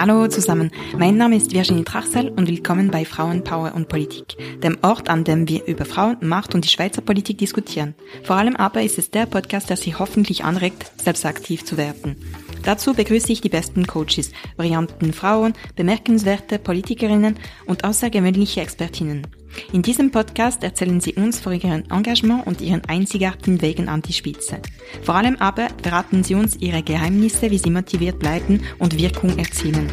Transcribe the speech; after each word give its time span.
Hallo 0.00 0.26
zusammen, 0.28 0.70
mein 0.96 1.18
Name 1.18 1.36
ist 1.36 1.52
Virginie 1.52 1.84
Trachsel 1.84 2.30
und 2.30 2.48
willkommen 2.48 2.90
bei 2.90 3.04
Frauenpower 3.04 3.74
und 3.74 3.88
Politik, 3.90 4.36
dem 4.62 4.78
Ort, 4.80 5.10
an 5.10 5.24
dem 5.24 5.46
wir 5.46 5.66
über 5.66 5.84
Frauen, 5.84 6.16
Macht 6.22 6.54
und 6.54 6.64
die 6.64 6.70
Schweizer 6.70 7.02
Politik 7.02 7.36
diskutieren. 7.36 7.94
Vor 8.24 8.36
allem 8.36 8.56
aber 8.56 8.82
ist 8.82 8.96
es 8.96 9.10
der 9.10 9.26
Podcast, 9.26 9.68
der 9.68 9.76
Sie 9.76 9.94
hoffentlich 9.94 10.42
anregt, 10.42 10.90
selbst 11.02 11.26
aktiv 11.26 11.66
zu 11.66 11.76
werden. 11.76 12.16
Dazu 12.62 12.94
begrüße 12.94 13.30
ich 13.30 13.42
die 13.42 13.50
besten 13.50 13.86
Coaches, 13.86 14.32
brillanten 14.56 15.12
Frauen, 15.12 15.52
bemerkenswerte 15.76 16.58
Politikerinnen 16.58 17.38
und 17.66 17.84
außergewöhnliche 17.84 18.62
Expertinnen. 18.62 19.26
In 19.72 19.82
diesem 19.82 20.10
Podcast 20.10 20.62
erzählen 20.64 21.00
sie 21.00 21.14
uns 21.14 21.40
von 21.40 21.52
ihrem 21.52 21.84
Engagement 21.90 22.46
und 22.46 22.60
ihren 22.60 22.84
einzigartigen 22.86 23.62
Wegen 23.62 23.88
an 23.88 24.02
die 24.02 24.12
Spitze. 24.12 24.60
Vor 25.02 25.14
allem 25.14 25.36
aber 25.36 25.68
verraten 25.82 26.24
sie 26.24 26.34
uns 26.34 26.56
ihre 26.56 26.82
Geheimnisse, 26.82 27.50
wie 27.50 27.58
sie 27.58 27.70
motiviert 27.70 28.18
bleiben 28.18 28.62
und 28.78 28.98
Wirkung 28.98 29.38
erzielen. 29.38 29.92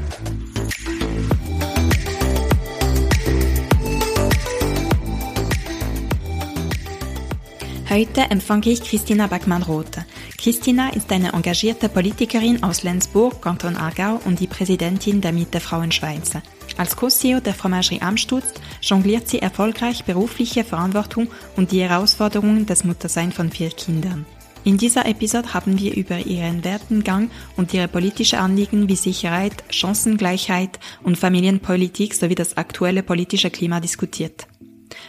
Heute 7.89 8.21
empfange 8.29 8.67
ich 8.69 8.83
Christina 8.83 9.27
Backmann-Roth. 9.27 9.99
Christina 10.37 10.89
ist 10.89 11.11
eine 11.11 11.31
engagierte 11.33 11.87
Politikerin 11.87 12.61
aus 12.61 12.83
Lenzburg, 12.83 13.41
Kanton 13.41 13.77
Aargau 13.77 14.19
und 14.25 14.39
die 14.41 14.47
Präsidentin 14.47 15.21
der 15.21 15.31
Mitte 15.31 15.61
Frauen 15.61 15.91
Schweiz. 15.91 16.33
Als 16.77 16.95
Co-CEO 16.95 17.39
der 17.39 17.55
Fromagerie 17.55 18.01
Amstutz 18.01 18.53
jongliert 18.81 19.27
sie 19.27 19.39
erfolgreich 19.39 20.03
berufliche 20.03 20.63
Verantwortung 20.63 21.27
und 21.55 21.71
die 21.71 21.81
Herausforderungen 21.81 22.67
des 22.67 22.83
Mutterseins 22.83 23.33
von 23.33 23.49
vier 23.49 23.69
Kindern. 23.71 24.25
In 24.63 24.77
dieser 24.77 25.05
Episode 25.05 25.53
haben 25.53 25.79
wir 25.79 25.95
über 25.95 26.19
ihren 26.19 26.63
Wertengang 26.63 27.31
und 27.55 27.73
ihre 27.73 27.87
politische 27.87 28.37
Anliegen 28.37 28.89
wie 28.89 28.95
Sicherheit, 28.95 29.63
Chancengleichheit 29.69 30.79
und 31.03 31.17
Familienpolitik 31.17 32.13
sowie 32.13 32.35
das 32.35 32.57
aktuelle 32.57 33.01
politische 33.01 33.49
Klima 33.49 33.79
diskutiert. 33.79 34.47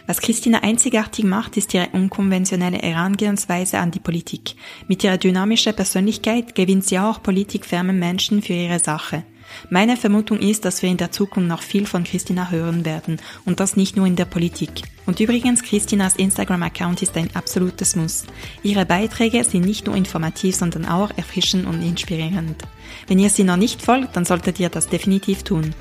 Was 0.07 0.21
Christina 0.21 0.63
einzigartig 0.63 1.25
macht, 1.25 1.57
ist 1.57 1.73
ihre 1.73 1.89
unkonventionelle 1.89 2.77
Herangehensweise 2.77 3.77
an 3.77 3.91
die 3.91 3.99
Politik. 3.99 4.55
Mit 4.87 5.03
ihrer 5.03 5.17
dynamischen 5.17 5.75
Persönlichkeit 5.75 6.55
gewinnt 6.55 6.85
sie 6.85 6.97
auch 6.97 7.21
politikferme 7.21 7.93
Menschen 7.93 8.41
für 8.41 8.53
ihre 8.53 8.79
Sache. 8.79 9.23
Meine 9.69 9.97
Vermutung 9.97 10.39
ist, 10.39 10.65
dass 10.65 10.81
wir 10.81 10.89
in 10.89 10.97
der 10.97 11.11
Zukunft 11.11 11.49
noch 11.49 11.61
viel 11.61 11.85
von 11.85 12.03
Christina 12.03 12.49
hören 12.49 12.85
werden 12.85 13.17
und 13.45 13.59
das 13.59 13.75
nicht 13.75 13.95
nur 13.95 14.05
in 14.05 14.15
der 14.15 14.25
Politik. 14.25 14.83
Und 15.05 15.19
übrigens, 15.19 15.63
Christinas 15.63 16.15
Instagram-Account 16.15 17.01
ist 17.01 17.17
ein 17.17 17.35
absolutes 17.35 17.95
Muss. 17.95 18.25
Ihre 18.63 18.85
Beiträge 18.85 19.43
sind 19.43 19.65
nicht 19.65 19.87
nur 19.87 19.95
informativ, 19.95 20.55
sondern 20.55 20.85
auch 20.85 21.11
erfrischend 21.17 21.65
und 21.65 21.81
inspirierend. 21.81 22.63
Wenn 23.07 23.19
ihr 23.19 23.29
sie 23.29 23.43
noch 23.43 23.57
nicht 23.57 23.81
folgt, 23.81 24.15
dann 24.15 24.25
solltet 24.25 24.59
ihr 24.59 24.69
das 24.69 24.87
definitiv 24.87 25.43
tun. 25.43 25.73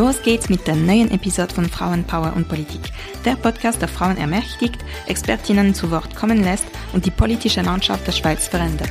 Los 0.00 0.22
geht's 0.22 0.48
mit 0.48 0.66
der 0.66 0.76
neuen 0.76 1.10
Episode 1.10 1.52
von 1.52 1.66
Frauenpower 1.66 2.32
und 2.34 2.48
Politik. 2.48 2.80
Der 3.26 3.36
Podcast, 3.36 3.82
der 3.82 3.88
Frauen 3.88 4.16
ermächtigt, 4.16 4.78
Expertinnen 5.06 5.74
zu 5.74 5.90
Wort 5.90 6.16
kommen 6.16 6.42
lässt 6.42 6.64
und 6.94 7.04
die 7.04 7.10
politische 7.10 7.60
Landschaft 7.60 8.06
der 8.06 8.12
Schweiz 8.12 8.48
verändert. 8.48 8.88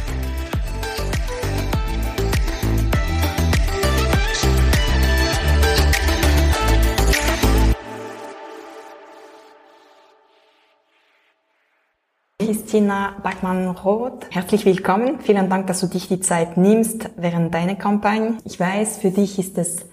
Christina 12.37 13.15
Backmann-Roth, 13.23 14.27
herzlich 14.29 14.63
willkommen. 14.63 15.19
Vielen 15.21 15.49
Dank, 15.49 15.65
dass 15.65 15.79
du 15.79 15.87
dich 15.87 16.07
die 16.07 16.19
Zeit 16.19 16.55
nimmst 16.57 17.09
während 17.17 17.51
deiner 17.51 17.73
Kampagne. 17.73 18.37
Ich 18.45 18.59
weiß, 18.59 18.99
für 18.99 19.09
dich 19.09 19.39
ist 19.39 19.57
es 19.57 19.89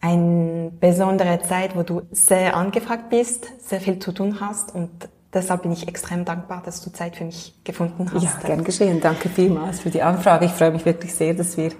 eine 0.00 0.72
besondere 0.80 1.40
Zeit, 1.42 1.76
wo 1.76 1.82
du 1.82 2.02
sehr 2.10 2.56
angefragt 2.56 3.10
bist, 3.10 3.48
sehr 3.66 3.80
viel 3.80 3.98
zu 3.98 4.12
tun 4.12 4.40
hast 4.40 4.74
und 4.74 4.90
deshalb 5.32 5.62
bin 5.62 5.72
ich 5.72 5.86
extrem 5.88 6.24
dankbar, 6.24 6.62
dass 6.64 6.82
du 6.82 6.90
Zeit 6.90 7.16
für 7.16 7.24
mich 7.24 7.54
gefunden 7.64 8.10
hast. 8.12 8.22
Ja, 8.22 8.30
gern 8.44 8.64
geschehen. 8.64 9.00
Danke 9.00 9.28
vielmals 9.28 9.80
für 9.80 9.90
die 9.90 10.02
Anfrage. 10.02 10.46
Ich 10.46 10.52
freue 10.52 10.70
mich 10.70 10.84
wirklich 10.84 11.14
sehr, 11.14 11.34
dass 11.34 11.56
wir 11.56 11.72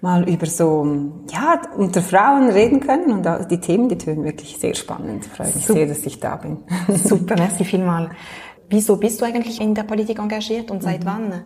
mal 0.00 0.28
über 0.28 0.46
so, 0.46 0.86
ja, 1.32 1.60
unter 1.76 2.02
Frauen 2.02 2.50
reden 2.50 2.80
können 2.80 3.10
und 3.12 3.50
die 3.50 3.58
Themen, 3.58 3.88
die 3.88 3.96
tönen 3.96 4.24
wirklich 4.24 4.58
sehr 4.58 4.74
spannend. 4.74 5.24
Ich 5.24 5.32
freue 5.32 5.46
mich 5.46 5.66
Super. 5.66 5.78
sehr, 5.78 5.86
dass 5.86 6.04
ich 6.04 6.20
da 6.20 6.36
bin. 6.36 6.58
Super, 6.88 7.36
merci 7.38 7.64
vielmal. 7.64 8.10
Wieso 8.68 8.96
bist 8.96 9.20
du 9.20 9.24
eigentlich 9.24 9.60
in 9.60 9.74
der 9.74 9.84
Politik 9.84 10.18
engagiert 10.18 10.70
und 10.70 10.82
seit 10.82 11.04
mhm. 11.04 11.06
wann? 11.06 11.44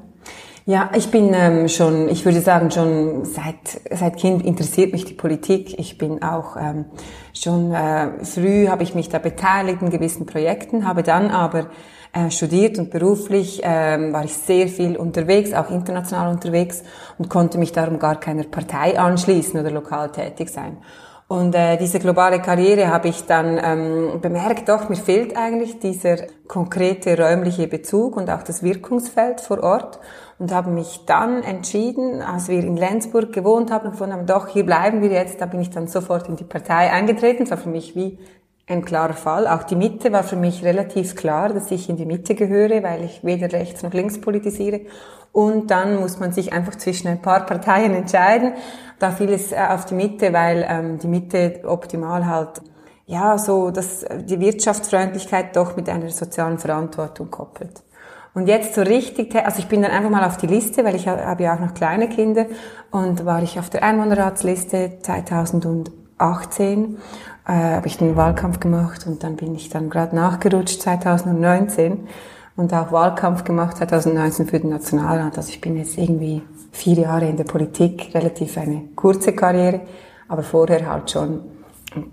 Ja, 0.69 0.91
ich 0.95 1.11
bin 1.11 1.33
ähm, 1.33 1.67
schon, 1.71 2.11
ich 2.11 2.27
würde 2.27 2.43
sagen, 2.43 2.71
schon 2.71 3.25
seit, 3.25 3.81
seit 3.91 4.19
Kind 4.19 4.45
interessiert 4.45 4.93
mich 4.93 5.07
die 5.07 5.15
Politik. 5.15 5.79
Ich 5.79 5.97
bin 5.97 6.23
auch 6.23 6.59
ähm, 6.61 6.85
schon 7.33 7.73
äh, 7.73 8.23
früh, 8.23 8.69
habe 8.69 8.83
ich 8.83 8.95
mich 8.95 9.09
da 9.09 9.19
beteiligt 9.19 9.81
in 9.81 9.89
gewissen 9.89 10.27
Projekten, 10.27 10.87
habe 10.87 11.03
dann 11.03 11.31
aber 11.31 11.71
äh, 12.13 12.31
studiert 12.31 12.79
und 12.79 12.91
beruflich 12.91 13.63
ähm, 13.65 14.13
war 14.13 14.27
ich 14.27 14.35
sehr 14.35 14.69
viel 14.69 14.99
unterwegs, 14.99 15.55
auch 15.55 15.71
international 15.71 16.31
unterwegs 16.31 16.83
und 17.17 17.31
konnte 17.31 17.57
mich 17.57 17.73
darum 17.73 17.99
gar 17.99 18.21
keiner 18.21 18.45
Partei 18.45 18.99
anschließen 18.99 19.59
oder 19.59 19.71
lokal 19.71 20.13
tätig 20.13 20.51
sein. 20.51 20.77
Und 21.29 21.55
äh, 21.55 21.77
diese 21.77 21.99
globale 21.99 22.41
Karriere 22.41 22.89
habe 22.89 23.09
ich 23.09 23.27
dann 23.27 23.61
ähm, 23.63 24.21
bemerkt, 24.23 24.71
doch, 24.71 24.89
mir 24.89 24.97
fehlt 24.97 25.37
eigentlich 25.37 25.79
dieser 25.79 26.17
konkrete 26.47 27.19
räumliche 27.19 27.69
Bezug 27.69 28.17
und 28.17 28.31
auch 28.31 28.43
das 28.43 28.63
Wirkungsfeld 28.63 29.43
vor 29.43 29.63
Ort 29.63 30.01
und 30.39 30.55
habe 30.55 30.71
mich 30.71 31.05
dann 31.05 31.43
entschieden, 31.43 32.23
als 32.23 32.49
wir 32.49 32.61
in 32.61 32.79
Lenzburg 32.79 33.31
gewohnt 33.35 33.71
haben, 33.71 33.91
gefunden 33.91 34.15
haben, 34.15 34.27
doch, 34.27 34.49
hier 34.49 34.65
bleiben 34.65 35.03
wir 35.03 35.11
jetzt, 35.11 35.39
da 35.43 35.45
bin 35.45 35.61
ich 35.61 35.69
dann 35.69 35.87
sofort 35.87 36.31
in 36.31 36.37
die 36.37 36.45
Partei 36.45 36.91
eingetreten. 36.91 37.41
Das 37.41 37.51
war 37.51 37.59
für 37.59 37.69
mich 37.69 37.95
wie 37.95 38.19
ein 38.67 38.83
klarer 38.83 39.13
Fall. 39.13 39.47
Auch 39.47 39.65
die 39.65 39.77
Mitte 39.77 40.13
war 40.13 40.23
für 40.23 40.37
mich 40.37 40.65
relativ 40.65 41.15
klar, 41.15 41.51
dass 41.51 41.71
ich 41.71 41.91
in 41.91 41.97
die 41.97 42.07
Mitte 42.07 42.37
gehöre, 42.37 42.83
weil 42.83 43.05
ich 43.05 43.23
weder 43.23 43.53
rechts 43.53 43.83
noch 43.83 43.93
links 43.93 44.19
politisiere. 44.19 44.81
Und 45.33 45.71
dann 45.71 46.01
muss 46.01 46.19
man 46.19 46.33
sich 46.33 46.53
einfach 46.53 46.77
zwischen 46.77 47.09
ein 47.09 47.23
paar 47.23 47.47
Parteien 47.47 47.95
entscheiden. 47.95 48.55
Da 48.99 49.11
fiel 49.11 49.33
es 49.33 49.53
äh, 49.53 49.57
auf 49.57 49.85
die 49.85 49.95
Mitte, 49.95 50.33
weil 50.33 50.67
ähm, 50.69 50.99
die 50.99 51.09
Mitte 51.09 51.61
optimal 51.65 52.27
halt 52.27 52.61
ja 53.07 53.39
so 53.39 53.71
dass 53.71 54.05
die 54.27 54.39
Wirtschaftsfreundlichkeit 54.39 55.57
doch 55.57 55.77
mit 55.77 55.89
einer 55.89 56.11
sozialen 56.11 56.59
Verantwortung 56.59 57.31
koppelt. 57.31 57.83
Und 58.35 58.47
jetzt 58.47 58.75
so 58.75 58.83
richtig, 58.83 59.35
also 59.35 59.59
ich 59.59 59.67
bin 59.67 59.83
dann 59.83 59.91
einfach 59.91 60.11
mal 60.11 60.25
auf 60.25 60.37
die 60.37 60.47
Liste, 60.47 60.85
weil 60.85 60.95
ich 60.95 61.09
habe 61.09 61.43
ja 61.43 61.55
auch 61.57 61.61
noch 61.61 61.75
kleine 61.75 62.09
Kinder 62.09 62.47
und 62.91 63.25
war 63.25 63.43
ich 63.43 63.59
auf 63.59 63.71
der 63.71 63.83
Einwohnerratsliste 63.83 64.99
2018, 65.03 66.99
äh, 67.47 67.53
habe 67.53 67.87
ich 67.87 67.97
den 67.97 68.15
Wahlkampf 68.15 68.61
gemacht 68.61 69.07
und 69.07 69.25
dann 69.25 69.37
bin 69.37 69.55
ich 69.55 69.71
dann 69.71 69.91
gerade 69.91 70.15
nachgerutscht 70.15 70.83
2019 70.83 72.07
und 72.59 72.75
auch 72.75 72.91
Wahlkampf 72.91 73.45
gemacht 73.45 73.77
2019 73.77 74.47
für 74.47 74.59
den 74.59 74.71
Nationalrat. 74.71 75.37
Also 75.39 75.51
ich 75.51 75.61
bin 75.61 75.77
jetzt 75.77 75.97
irgendwie 75.97 76.43
vier 76.73 76.99
Jahre 76.99 77.29
in 77.29 77.37
der 77.37 77.45
Politik, 77.45 78.11
relativ 78.15 78.59
eine 78.59 78.83
kurze 78.97 79.33
Karriere, 79.33 79.83
aber 80.27 80.43
vorher 80.43 80.91
halt 80.91 81.11
schon 81.11 81.41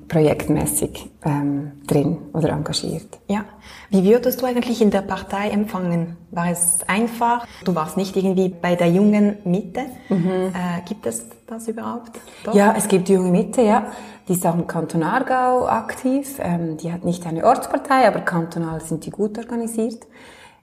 projektmäßig 0.07 1.09
ähm, 1.25 1.71
drin 1.87 2.17
oder 2.31 2.49
engagiert. 2.49 3.19
Ja. 3.27 3.43
Wie 3.89 4.03
würdest 4.03 4.41
du 4.41 4.45
eigentlich 4.45 4.81
in 4.81 4.91
der 4.91 5.01
Partei 5.01 5.49
empfangen? 5.49 6.15
War 6.29 6.51
es 6.51 6.79
einfach? 6.87 7.45
Du 7.63 7.73
warst 7.73 7.97
nicht 7.97 8.15
irgendwie 8.15 8.49
bei 8.49 8.75
der 8.75 8.89
jungen 8.89 9.37
Mitte. 9.45 9.81
Mhm. 10.09 10.53
Äh, 10.53 10.81
gibt 10.87 11.07
es 11.07 11.25
das 11.47 11.67
überhaupt? 11.67 12.11
Doch? 12.43 12.53
Ja, 12.53 12.73
es 12.77 12.87
gibt 12.87 13.07
die 13.07 13.13
junge 13.13 13.31
Mitte, 13.31 13.63
ja. 13.63 13.87
Die 14.27 14.33
ist 14.33 14.45
auch 14.45 14.55
im 14.55 14.67
Kanton 14.67 15.03
Aargau 15.03 15.67
aktiv. 15.67 16.39
Ähm, 16.39 16.77
die 16.77 16.93
hat 16.93 17.03
nicht 17.03 17.25
eine 17.25 17.45
Ortspartei, 17.45 18.07
aber 18.07 18.19
kantonal 18.21 18.79
sind 18.79 19.05
die 19.05 19.11
gut 19.11 19.37
organisiert. 19.39 20.05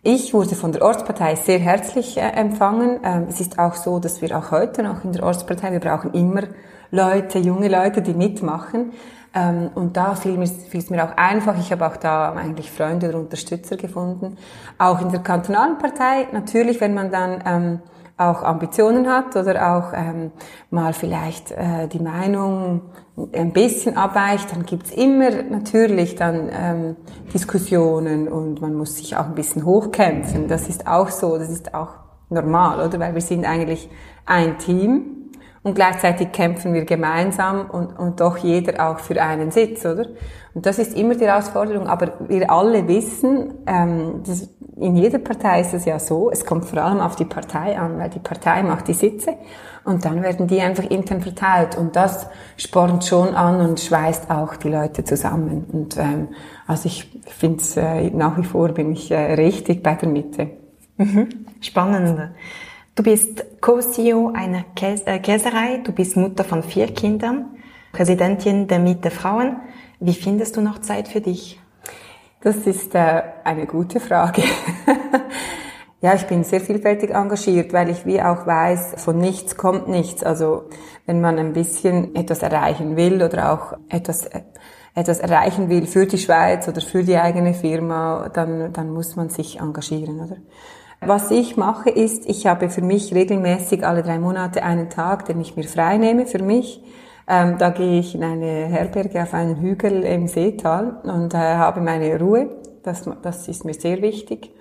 Ich 0.05 0.35
wurde 0.35 0.57
von 0.57 0.73
der 0.73 0.83
Ortspartei 0.83 1.37
sehr 1.37 1.61
herzlich 1.61 2.17
äh, 2.17 2.23
empfangen. 2.23 2.99
Ähm, 3.05 3.27
es 3.29 3.41
ist 3.41 3.61
auch 3.61 3.77
so, 3.77 4.01
dass 4.01 4.21
wir 4.21 4.37
auch 4.37 4.51
heute 4.51 4.83
noch 4.83 5.05
in 5.05 5.13
der 5.13 5.23
Ortspartei, 5.23 5.71
wir 5.71 5.79
brauchen 5.79 6.13
immer 6.13 6.43
Leute, 6.91 7.39
junge 7.39 7.69
Leute, 7.69 8.03
die 8.03 8.13
mitmachen. 8.13 8.95
Ähm, 9.33 9.71
und 9.77 9.97
da 9.97 10.17
fiel, 10.17 10.37
mir, 10.37 10.51
es 10.73 10.91
mir 10.91 11.05
auch 11.05 11.17
einfach. 11.17 11.57
Ich 11.57 11.71
habe 11.71 11.87
auch 11.87 11.97
da 11.97 12.33
eigentlich 12.33 12.69
Freunde 12.69 13.11
oder 13.11 13.21
Unterstützer 13.21 13.77
gefunden. 13.77 14.39
Auch 14.77 15.01
in 15.01 15.13
der 15.13 15.21
kantonalen 15.21 15.79
Partei, 15.79 16.27
natürlich, 16.33 16.81
wenn 16.81 16.95
man 16.95 17.13
dann 17.13 17.45
ähm, 17.47 17.79
auch 18.17 18.43
Ambitionen 18.43 19.09
hat 19.09 19.37
oder 19.37 19.77
auch 19.77 19.93
ähm, 19.95 20.31
mal 20.71 20.93
vielleicht 20.93 21.51
äh, 21.53 21.89
die 21.89 21.99
Meinung 21.99 22.83
ein 23.33 23.53
bisschen 23.53 23.97
abweicht, 23.97 24.53
dann 24.53 24.65
gibt's 24.65 24.91
immer 24.91 25.31
natürlich 25.43 26.15
dann 26.15 26.51
ähm, 26.53 26.97
Diskussionen 27.33 28.29
und 28.29 28.61
man 28.61 28.75
muss 28.75 28.97
sich 28.97 29.17
auch 29.17 29.27
ein 29.27 29.35
bisschen 29.35 29.65
hochkämpfen. 29.65 30.49
Das 30.49 30.69
ist 30.69 30.87
auch 30.87 31.09
so, 31.09 31.37
das 31.37 31.51
ist 31.51 31.75
auch 31.75 31.95
normal, 32.31 32.87
oder? 32.87 32.99
Weil 33.01 33.15
wir 33.15 33.21
sind 33.21 33.45
eigentlich 33.45 33.89
ein 34.25 34.59
Team 34.59 35.31
und 35.63 35.75
gleichzeitig 35.75 36.33
kämpfen 36.33 36.75
wir 36.75 36.85
gemeinsam 36.85 37.71
und, 37.71 37.99
und 37.99 38.21
doch 38.21 38.39
jeder 38.39 38.91
auch 38.91 38.99
für 38.99 39.21
einen 39.23 39.51
Sitz, 39.51 39.85
oder? 39.85 40.07
Und 40.55 40.67
das 40.67 40.79
ist 40.79 40.97
immer 40.97 41.15
die 41.15 41.25
Herausforderung. 41.25 41.87
Aber 41.87 42.13
wir 42.29 42.51
alle 42.51 42.89
wissen, 42.89 43.55
ähm, 43.67 44.23
das, 44.27 44.49
in 44.77 44.97
jeder 44.97 45.19
Partei 45.19 45.61
ist 45.61 45.75
es 45.75 45.85
ja 45.85 45.99
so, 45.99 46.31
es 46.31 46.47
kommt 46.47 46.65
vor 46.65 46.83
allem 46.83 47.01
auf 47.01 47.17
die 47.17 47.25
Partei 47.25 47.79
an, 47.79 47.99
weil 47.99 48.11
die 48.11 48.19
Partei 48.19 48.63
macht 48.63 48.89
die 48.89 48.95
Sitze 48.95 49.35
und 49.85 50.05
dann 50.05 50.23
werden 50.23 50.47
die 50.47 50.61
einfach 50.61 50.85
intern 50.85 51.21
verteilt. 51.21 51.77
Und 51.77 51.97
das 51.97 52.27
spornt 52.57 53.05
schon 53.05 53.35
an 53.35 53.61
und 53.61 53.81
schweißt 53.81 54.31
auch 54.31 54.57
die 54.57 54.69
Leute 54.69 55.05
zusammen. 55.05 55.67
Und 55.71 55.97
ähm, 55.99 56.29
also 56.67 56.87
ich 56.87 57.11
finde 57.27 57.59
es 57.59 57.77
äh, 57.77 58.11
nach 58.11 58.39
wie 58.39 58.45
vor 58.45 58.69
bin 58.69 58.93
ich 58.93 59.11
äh, 59.11 59.35
richtig 59.35 59.83
bei 59.83 59.95
der 59.95 60.09
Mitte. 60.09 60.51
Mhm. 60.97 61.29
Spannend. 61.61 62.31
Du 62.95 63.03
bist 63.03 63.45
Co-CEO 63.61 64.33
einer 64.35 64.65
Käse, 64.75 65.07
äh, 65.07 65.19
Käserei, 65.19 65.81
du 65.83 65.93
bist 65.93 66.17
Mutter 66.17 66.45
von 66.45 66.63
vier 66.63 66.89
Kindern, 66.89 67.47
Präsidentin 67.93 68.69
der 68.69 68.79
Mitte 68.79 69.11
Frauen. 69.11 69.57
Wie 70.01 70.15
findest 70.15 70.57
du 70.57 70.61
noch 70.61 70.81
Zeit 70.81 71.09
für 71.09 71.21
dich? 71.21 71.62
Das 72.43 72.57
ist 72.57 72.95
äh, 72.95 73.23
eine 73.45 73.67
gute 73.67 74.01
Frage. 74.01 74.43
ja, 76.01 76.15
ich 76.15 76.27
bin 76.27 76.43
sehr 76.43 76.61
vielfältig 76.61 77.11
engagiert, 77.11 77.73
weil 77.73 77.89
ich 77.89 78.05
wie 78.05 78.21
auch 78.21 78.47
weiß, 78.47 78.95
von 78.97 79.19
nichts 79.19 79.57
kommt 79.57 79.89
nichts. 79.89 80.25
Also 80.25 80.65
wenn 81.07 81.21
man 81.21 81.39
ein 81.39 81.53
bisschen 81.53 82.15
etwas 82.17 82.43
erreichen 82.43 82.97
will 82.97 83.23
oder 83.23 83.53
auch 83.53 83.79
etwas 83.89 84.29
etwas 84.95 85.21
erreichen 85.21 85.69
will 85.71 85.87
für 85.87 86.07
die 86.07 86.19
Schweiz 86.19 86.69
oder 86.69 86.81
für 86.81 87.03
die 87.03 87.17
eigene 87.17 87.55
Firma, 87.55 88.29
dann, 88.33 88.73
dann 88.73 88.91
muss 88.91 89.17
man 89.17 89.31
sich 89.31 89.59
engagieren, 89.59 90.21
oder? 90.21 90.37
Was 91.01 91.31
ich 91.31 91.57
mache 91.57 91.91
ist, 91.91 92.27
ich 92.27 92.47
habe 92.47 92.71
für 92.71 92.83
mich 92.83 93.13
regelmäßig 93.13 93.85
alle 93.85 94.03
drei 94.03 94.19
Monate 94.19 94.63
einen 94.63 94.89
Tag, 94.89 95.25
den 95.25 95.41
ich 95.41 95.57
mir 95.57 95.65
frei 95.65 95.97
nehme 95.97 96.27
für 96.27 96.43
mich. 96.43 96.81
Ähm, 97.29 97.57
da 97.59 97.71
gehe 97.71 98.01
ich 98.01 98.15
in 98.15 98.25
eine 98.25 98.67
Herberge 98.67 99.23
auf 99.23 99.35
einen 99.35 99.57
Hügel 99.57 100.03
im 100.03 100.29
Seetal 100.29 101.01
und 101.05 101.35
äh, 101.35 101.39
habe 101.39 101.81
meine 101.81 102.19
Ruhe. 102.19 102.51
Das, 102.83 103.09
das 103.23 103.49
ist 103.49 103.65
mir 103.65 103.75
sehr 103.75 104.03
wichtig. 104.03 104.53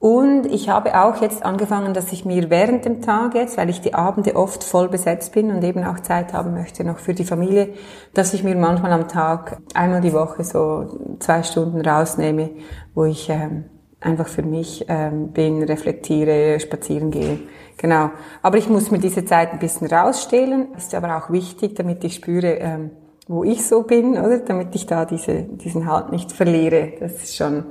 Und 0.00 0.46
ich 0.46 0.70
habe 0.70 0.98
auch 0.98 1.20
jetzt 1.20 1.44
angefangen, 1.44 1.92
dass 1.92 2.10
ich 2.10 2.24
mir 2.24 2.48
während 2.48 2.86
dem 2.86 3.02
Tag 3.02 3.34
jetzt, 3.34 3.58
weil 3.58 3.68
ich 3.68 3.82
die 3.82 3.92
Abende 3.92 4.34
oft 4.34 4.64
voll 4.64 4.88
besetzt 4.88 5.34
bin 5.34 5.50
und 5.50 5.62
eben 5.62 5.84
auch 5.84 6.00
Zeit 6.00 6.32
haben 6.32 6.54
möchte 6.54 6.84
noch 6.84 6.98
für 6.98 7.12
die 7.12 7.26
Familie, 7.26 7.74
dass 8.14 8.32
ich 8.32 8.42
mir 8.42 8.56
manchmal 8.56 8.92
am 8.92 9.08
Tag 9.08 9.58
einmal 9.74 10.00
die 10.00 10.14
Woche 10.14 10.42
so 10.42 11.16
zwei 11.18 11.42
Stunden 11.42 11.82
rausnehme, 11.82 12.48
wo 12.94 13.04
ich 13.04 13.28
ähm, 13.28 13.66
einfach 14.00 14.28
für 14.28 14.42
mich 14.42 14.86
ähm, 14.88 15.28
bin, 15.28 15.62
reflektiere, 15.62 16.58
spazieren 16.60 17.10
gehe. 17.10 17.38
Genau. 17.76 18.10
Aber 18.42 18.58
ich 18.58 18.68
muss 18.68 18.90
mir 18.90 18.98
diese 18.98 19.24
Zeit 19.24 19.52
ein 19.52 19.58
bisschen 19.58 19.86
rausstehlen. 19.86 20.68
Ist 20.76 20.94
aber 20.94 21.16
auch 21.16 21.30
wichtig, 21.30 21.74
damit 21.76 22.02
ich 22.04 22.14
spüre, 22.16 22.54
ähm, 22.54 22.90
wo 23.28 23.44
ich 23.44 23.66
so 23.66 23.82
bin, 23.82 24.12
oder? 24.12 24.38
Damit 24.38 24.74
ich 24.74 24.86
da 24.86 25.04
diese, 25.04 25.42
diesen 25.42 25.90
Halt 25.90 26.10
nicht 26.10 26.32
verliere. 26.32 26.94
Das 26.98 27.12
ist 27.22 27.36
schon 27.36 27.64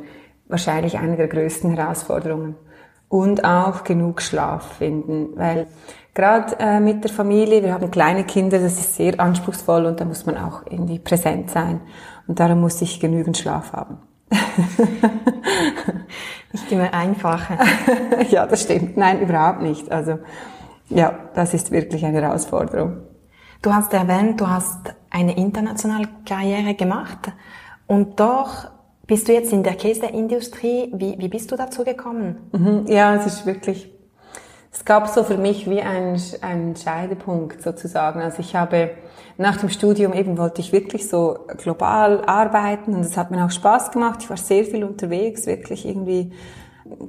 wahrscheinlich 0.47 0.97
eine 0.97 1.17
der 1.17 1.27
größten 1.27 1.75
Herausforderungen. 1.75 2.55
Und 3.07 3.43
auch 3.43 3.83
genug 3.83 4.21
Schlaf 4.21 4.77
finden, 4.77 5.29
weil 5.35 5.65
gerade 6.13 6.55
äh, 6.59 6.79
mit 6.79 7.03
der 7.03 7.11
Familie, 7.11 7.63
wir 7.63 7.73
haben 7.73 7.89
kleine 7.89 8.23
Kinder, 8.23 8.59
das 8.59 8.73
ist 8.73 8.95
sehr 8.95 9.19
anspruchsvoll 9.19 9.87
und 9.87 9.99
da 9.99 10.05
muss 10.05 10.27
man 10.27 10.37
auch 10.37 10.61
irgendwie 10.69 10.99
präsent 10.99 11.49
sein. 11.49 11.81
Und 12.27 12.39
darum 12.39 12.61
muss 12.61 12.79
ich 12.83 12.99
genügend 12.99 13.35
Schlaf 13.35 13.73
haben. 13.73 13.97
Nicht 16.51 16.71
immer 16.71 16.93
einfacher. 16.93 17.57
ja, 18.29 18.45
das 18.45 18.63
stimmt. 18.63 18.97
Nein, 18.97 19.21
überhaupt 19.21 19.61
nicht. 19.61 19.91
Also 19.91 20.19
ja, 20.89 21.13
das 21.35 21.53
ist 21.53 21.71
wirklich 21.71 22.05
eine 22.05 22.21
Herausforderung. 22.21 22.97
Du 23.61 23.73
hast 23.73 23.93
erwähnt, 23.93 24.39
du 24.39 24.47
hast 24.47 24.95
eine 25.09 25.35
internationale 25.37 26.07
Karriere 26.25 26.75
gemacht 26.75 27.31
und 27.87 28.19
doch 28.19 28.69
bist 29.05 29.27
du 29.27 29.33
jetzt 29.33 29.51
in 29.51 29.63
der 29.63 29.73
Käseindustrie. 29.73 30.91
Wie, 30.93 31.17
wie 31.17 31.27
bist 31.27 31.51
du 31.51 31.55
dazu 31.55 31.83
gekommen? 31.83 32.37
Mhm, 32.51 32.85
ja, 32.87 33.15
es 33.15 33.25
ist 33.25 33.45
wirklich, 33.45 33.91
es 34.71 34.85
gab 34.85 35.07
so 35.07 35.23
für 35.23 35.37
mich 35.37 35.69
wie 35.69 35.81
ein, 35.81 36.21
ein 36.41 36.75
Scheidepunkt 36.75 37.61
sozusagen. 37.61 38.21
Also 38.21 38.39
ich 38.39 38.55
habe 38.55 38.91
nach 39.39 39.55
dem 39.55 39.69
Studium 39.69 40.11
eben 40.11 40.37
wollte 40.37 40.59
ich 40.59 40.73
wirklich 40.73 41.07
so 41.07 41.39
global 41.57 42.25
arbeiten 42.25 42.93
und 42.93 43.01
es 43.01 43.15
hat 43.15 43.31
mir 43.31 43.45
auch 43.45 43.51
Spaß 43.51 43.91
gemacht. 43.91 44.19
Ich 44.21 44.29
war 44.29 44.35
sehr 44.35 44.65
viel 44.65 44.83
unterwegs, 44.83 45.45
wirklich 45.45 45.87
irgendwie 45.87 46.33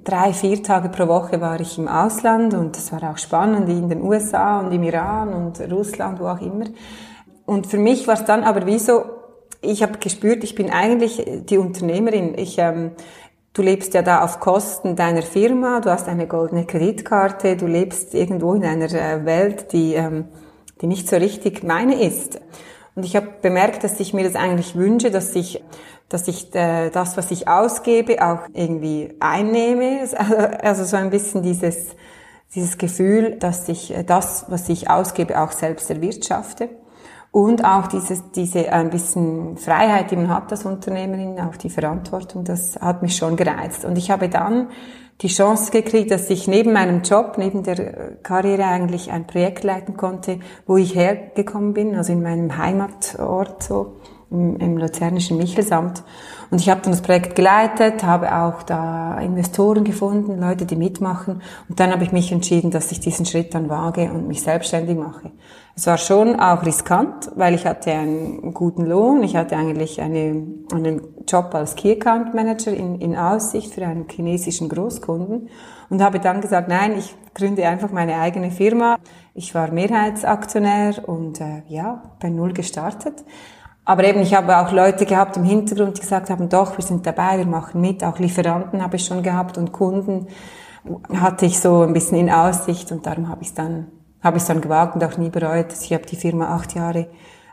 drei, 0.05 0.33
vier 0.33 0.63
Tage 0.63 0.91
pro 0.91 1.09
Woche 1.09 1.41
war 1.41 1.59
ich 1.59 1.77
im 1.77 1.89
Ausland 1.89 2.55
und 2.55 2.77
das 2.77 2.93
war 2.93 3.11
auch 3.11 3.19
spannend 3.19 3.69
in 3.69 3.89
den 3.89 4.01
USA 4.03 4.61
und 4.61 4.71
im 4.71 4.85
Iran 4.85 5.35
und 5.35 5.61
Russland, 5.73 6.21
wo 6.21 6.29
auch 6.29 6.41
immer. 6.41 6.67
Und 7.47 7.67
für 7.67 7.79
mich 7.79 8.07
war 8.07 8.15
es 8.15 8.25
dann 8.25 8.45
aber 8.45 8.65
wie 8.65 8.79
so, 8.79 9.03
ich 9.61 9.83
habe 9.83 9.99
gespürt, 9.99 10.45
ich 10.45 10.55
bin 10.55 10.71
eigentlich 10.71 11.27
die 11.49 11.59
Unternehmerin. 11.59 12.39
Ich, 12.39 12.59
ähm, 12.59 12.93
du 13.55 13.63
lebst 13.63 13.93
ja 13.93 14.03
da 14.03 14.23
auf 14.23 14.39
Kosten 14.39 14.95
deiner 14.95 15.23
Firma, 15.23 15.81
du 15.81 15.91
hast 15.91 16.07
eine 16.07 16.29
goldene 16.29 16.65
Kreditkarte, 16.65 17.57
du 17.57 17.67
lebst 17.67 18.15
irgendwo 18.15 18.55
in 18.55 18.65
einer 18.65 18.93
äh, 18.93 19.25
Welt, 19.25 19.73
die, 19.73 19.95
ähm, 19.95 20.27
die 20.81 20.87
nicht 20.87 21.09
so 21.09 21.17
richtig 21.17 21.63
meine 21.63 22.03
ist. 22.03 22.41
Und 22.95 23.05
ich 23.05 23.17
habe 23.17 23.29
bemerkt, 23.43 23.85
dass 23.85 24.01
ich 24.01 24.13
mir 24.13 24.25
das 24.25 24.35
eigentlich 24.35 24.75
wünsche, 24.75 25.11
dass 25.11 25.35
ich, 25.35 25.63
dass 26.09 26.29
ich 26.29 26.55
äh, 26.55 26.91
das, 26.91 27.17
was 27.17 27.31
ich 27.31 27.49
ausgebe, 27.49 28.25
auch 28.27 28.41
irgendwie 28.53 29.15
einnehme. 29.21 30.09
Also 30.63 30.85
so 30.85 30.97
ein 30.97 31.11
bisschen 31.11 31.43
dieses, 31.43 31.97
dieses 32.55 32.79
Gefühl, 32.79 33.37
dass 33.39 33.69
ich 33.69 33.95
äh, 33.95 34.03
das, 34.03 34.47
was 34.49 34.69
ich 34.69 34.91
ausgebe, 34.91 35.41
auch 35.41 35.53
selbst 35.53 35.91
erwirtschafte. 35.91 36.69
Und 37.33 37.65
auch 37.65 37.87
dieses, 37.87 38.33
diese 38.33 38.73
ein 38.73 38.91
bisschen 38.91 39.57
Freiheit, 39.57 40.11
die 40.11 40.17
man 40.17 40.35
hat 40.35 40.51
als 40.51 40.65
Unternehmerin, 40.65 41.39
auch 41.39 41.57
die 41.57 41.71
Verantwortung, 41.71 42.43
das 42.43 42.77
hat 42.81 43.03
mich 43.03 43.17
schon 43.17 43.37
gereizt. 43.37 43.85
Und 43.85 43.97
ich 43.97 44.11
habe 44.11 44.29
dann 44.29 44.67
die 45.23 45.29
Chance 45.29 45.71
gekriegt, 45.71 46.11
dass 46.11 46.31
ich 46.31 46.49
neben 46.49 46.73
meinem 46.73 47.03
Job, 47.03 47.35
neben 47.37 47.63
der 47.63 48.17
Karriere 48.23 48.65
eigentlich 48.65 49.11
ein 49.11 49.27
Projekt 49.27 49.65
leiten 49.65 49.97
konnte, 49.97 50.41
wo 50.67 50.77
ich 50.77 50.95
hergekommen 50.95 51.75
bin, 51.75 51.95
also 51.95 52.13
in 52.13 52.23
meinem 52.23 52.57
Heimatort 52.57 53.63
so 53.63 54.00
im, 54.31 54.57
im 54.57 54.77
luzernischen 54.77 55.37
Michelsamt. 55.37 56.03
Und 56.51 56.61
ich 56.61 56.69
habe 56.69 56.81
dann 56.83 56.93
das 56.93 57.03
Projekt 57.03 57.37
geleitet, 57.37 58.03
habe 58.03 58.35
auch 58.35 58.63
da 58.63 59.19
Investoren 59.21 59.85
gefunden, 59.85 60.41
Leute, 60.41 60.67
die 60.67 60.77
mitmachen. 60.77 61.43
Und 61.69 61.79
dann 61.79 61.93
habe 61.93 62.03
ich 62.03 62.13
mich 62.13 62.33
entschieden, 62.33 62.71
dass 62.71 62.91
ich 62.91 63.01
diesen 63.01 63.27
Schritt 63.27 63.55
dann 63.55 63.69
wage 63.69 64.11
und 64.13 64.27
mich 64.27 64.43
selbstständig 64.43 64.97
mache. 64.97 65.31
Es 65.77 65.87
war 65.87 65.97
schon 65.97 66.39
auch 66.39 66.65
riskant, 66.67 67.31
weil 67.37 67.55
ich 67.55 67.67
hatte 67.67 67.93
einen 67.93 68.53
guten 68.53 68.85
Lohn. 68.85 69.23
Ich 69.23 69.37
hatte 69.37 69.57
eigentlich 69.57 70.01
eine, 70.01 70.45
einen 70.73 71.01
Job 71.27 71.55
als 71.55 71.77
Key 71.77 71.93
Account 71.93 72.35
Manager 72.35 72.73
in, 72.73 73.01
in 73.01 73.17
Aussicht 73.17 73.75
für 73.75 73.87
einen 73.87 74.07
chinesischen 74.09 74.69
Großkunden 74.69 75.49
und 75.89 76.03
habe 76.03 76.21
dann 76.21 76.41
gesagt, 76.41 76.69
nein, 76.69 76.99
ich 76.99 77.15
gründe 77.35 77.67
einfach 77.67 77.93
meine 77.93 78.17
eigene 78.17 78.51
Firma. 78.51 78.99
Ich 79.35 79.55
war 79.55 79.71
Mehrheitsaktionär 79.71 81.09
und 81.09 81.41
äh, 81.41 81.63
ja, 81.69 82.03
bei 82.21 82.29
Null 82.29 82.53
gestartet. 82.53 83.25
Aber 83.85 84.05
eben, 84.05 84.21
ich 84.21 84.35
habe 84.35 84.57
auch 84.59 84.73
Leute 84.73 85.07
gehabt 85.07 85.37
im 85.37 85.45
Hintergrund, 85.45 85.97
die 85.97 86.03
gesagt 86.03 86.31
haben, 86.31 86.49
doch, 86.49 86.77
wir 86.77 86.85
sind 86.85 87.07
dabei, 87.07 87.39
wir 87.39 87.47
machen 87.47 87.81
mit. 87.81 88.05
Auch 88.05 88.19
Lieferanten 88.19 88.83
habe 88.83 88.97
ich 88.97 89.05
schon 89.05 89.23
gehabt 89.23 89.59
und 89.59 89.73
Kunden 89.73 90.29
hatte 91.15 91.47
ich 91.47 91.61
so 91.61 91.83
ein 91.83 91.93
bisschen 91.93 92.19
in 92.19 92.31
Aussicht 92.31 92.93
und 92.93 93.07
darum 93.07 93.29
habe 93.29 93.43
ich 93.43 93.49
es 93.49 93.55
dann, 93.55 93.89
habe 94.23 94.37
ich 94.37 94.43
es 94.43 94.47
dann 94.49 94.61
gewagt 94.61 94.95
und 94.95 95.05
auch 95.05 95.17
nie 95.17 95.31
bereut. 95.31 95.73
Ich 95.81 95.93
habe 95.93 96.07
die 96.07 96.17
Firma 96.17 96.55
acht 96.55 96.75
Jahre 96.75 97.09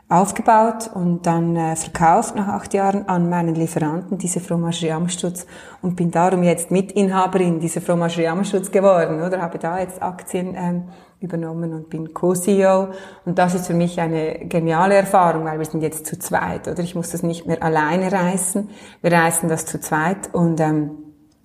aufgebaut 0.08 0.90
und 0.94 1.26
dann 1.26 1.54
äh, 1.54 1.76
verkauft 1.76 2.34
nach 2.34 2.48
acht 2.48 2.72
Jahren 2.72 3.08
an 3.08 3.28
meinen 3.28 3.54
Lieferanten 3.54 4.16
diese 4.16 4.40
Fromagerie 4.40 4.92
Amstutz 4.92 5.46
und 5.82 5.96
bin 5.96 6.10
darum 6.10 6.42
jetzt 6.42 6.70
Mitinhaberin 6.70 7.60
dieser 7.60 7.82
Fromagerie 7.82 8.28
Amstutz 8.28 8.70
geworden 8.70 9.20
oder 9.22 9.42
habe 9.42 9.58
da 9.58 9.78
jetzt 9.78 10.02
Aktien 10.02 10.54
ähm, 10.56 10.84
übernommen 11.20 11.72
und 11.74 11.90
bin 11.90 12.14
Co-CEO. 12.14 12.88
Und 13.24 13.38
das 13.38 13.54
ist 13.54 13.66
für 13.66 13.74
mich 13.74 14.00
eine 14.00 14.46
geniale 14.46 14.94
Erfahrung, 14.94 15.44
weil 15.44 15.58
wir 15.58 15.66
sind 15.66 15.82
jetzt 15.82 16.06
zu 16.06 16.18
zweit, 16.18 16.68
oder? 16.68 16.82
Ich 16.82 16.94
muss 16.94 17.10
das 17.10 17.22
nicht 17.22 17.46
mehr 17.46 17.62
alleine 17.62 18.12
reißen. 18.12 18.68
Wir 19.02 19.12
reißen 19.12 19.48
das 19.48 19.66
zu 19.66 19.80
zweit 19.80 20.32
und 20.34 20.60
ähm, 20.60 20.90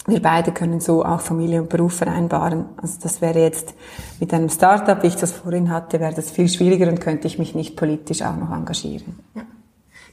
wir 0.05 0.21
beide 0.21 0.51
können 0.51 0.81
so 0.81 1.03
auch 1.05 1.21
Familie 1.21 1.61
und 1.61 1.69
Beruf 1.69 1.93
vereinbaren. 1.93 2.65
Also 2.77 2.99
das 3.01 3.21
wäre 3.21 3.39
jetzt 3.39 3.73
mit 4.19 4.33
einem 4.33 4.49
Startup, 4.49 5.01
wie 5.01 5.07
ich 5.07 5.15
das 5.15 5.31
vorhin 5.31 5.69
hatte, 5.69 5.99
wäre 5.99 6.13
das 6.13 6.29
viel 6.29 6.49
schwieriger 6.49 6.89
und 6.89 6.99
könnte 6.99 7.27
ich 7.27 7.39
mich 7.39 7.55
nicht 7.55 7.77
politisch 7.77 8.21
auch 8.21 8.35
noch 8.35 8.51
engagieren. 8.51 9.19
Ja. 9.33 9.43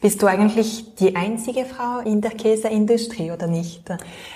Bist 0.00 0.22
du 0.22 0.26
eigentlich 0.26 0.94
die 0.94 1.14
einzige 1.14 1.66
Frau 1.66 1.98
in 1.98 2.22
der 2.22 2.30
Käseindustrie 2.30 3.32
oder 3.32 3.46
nicht? 3.46 3.82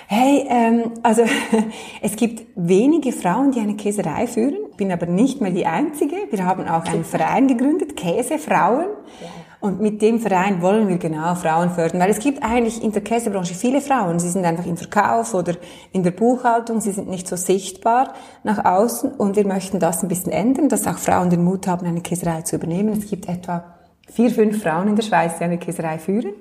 Hey, 0.06 0.46
ähm, 0.50 0.90
also 1.02 1.22
es 2.02 2.16
gibt 2.16 2.46
wenige 2.54 3.12
Frauen, 3.12 3.50
die 3.50 3.60
eine 3.60 3.74
Käserei 3.74 4.26
führen, 4.26 4.58
bin 4.76 4.92
aber 4.92 5.06
nicht 5.06 5.40
mehr 5.40 5.52
die 5.52 5.64
einzige. 5.64 6.16
Wir 6.28 6.44
haben 6.44 6.68
auch 6.68 6.84
einen 6.84 7.04
Verein 7.04 7.48
gegründet, 7.48 7.96
Käsefrauen. 7.96 8.88
Ja. 9.22 9.28
Und 9.60 9.80
mit 9.80 10.02
dem 10.02 10.20
Verein 10.20 10.60
wollen 10.60 10.86
wir 10.88 10.98
genau 10.98 11.34
Frauen 11.34 11.70
fördern, 11.70 11.98
weil 11.98 12.10
es 12.10 12.18
gibt 12.18 12.42
eigentlich 12.42 12.82
in 12.82 12.92
der 12.92 13.02
Käsebranche 13.02 13.54
viele 13.54 13.80
Frauen. 13.80 14.18
Sie 14.18 14.28
sind 14.28 14.44
einfach 14.44 14.66
im 14.66 14.76
Verkauf 14.76 15.32
oder 15.32 15.54
in 15.92 16.02
der 16.02 16.10
Buchhaltung, 16.10 16.82
sie 16.82 16.92
sind 16.92 17.08
nicht 17.08 17.26
so 17.26 17.36
sichtbar 17.36 18.12
nach 18.42 18.62
außen 18.62 19.12
und 19.12 19.36
wir 19.36 19.46
möchten 19.46 19.78
das 19.78 20.02
ein 20.02 20.08
bisschen 20.08 20.32
ändern, 20.32 20.68
dass 20.68 20.86
auch 20.86 20.98
Frauen 20.98 21.30
den 21.30 21.42
Mut 21.42 21.66
haben, 21.66 21.86
eine 21.86 22.02
Käserei 22.02 22.42
zu 22.42 22.56
übernehmen. 22.56 22.98
Es 22.98 23.08
gibt 23.08 23.26
etwa 23.26 23.73
vier, 24.12 24.30
fünf 24.30 24.62
Frauen 24.62 24.88
in 24.88 24.96
der 24.96 25.02
Schweiz, 25.02 25.38
die 25.38 25.44
eine 25.44 25.58
Käserei 25.58 25.98
führen. 25.98 26.34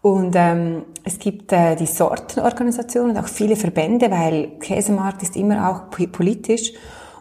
Und 0.00 0.34
ähm, 0.36 0.84
es 1.04 1.18
gibt 1.18 1.52
äh, 1.52 1.74
die 1.74 1.86
Sortenorganisation 1.86 3.10
und 3.10 3.18
auch 3.18 3.28
viele 3.28 3.56
Verbände, 3.56 4.10
weil 4.10 4.58
Käsemarkt 4.60 5.22
ist 5.22 5.36
immer 5.36 5.70
auch 5.70 5.90
politisch. 5.90 6.72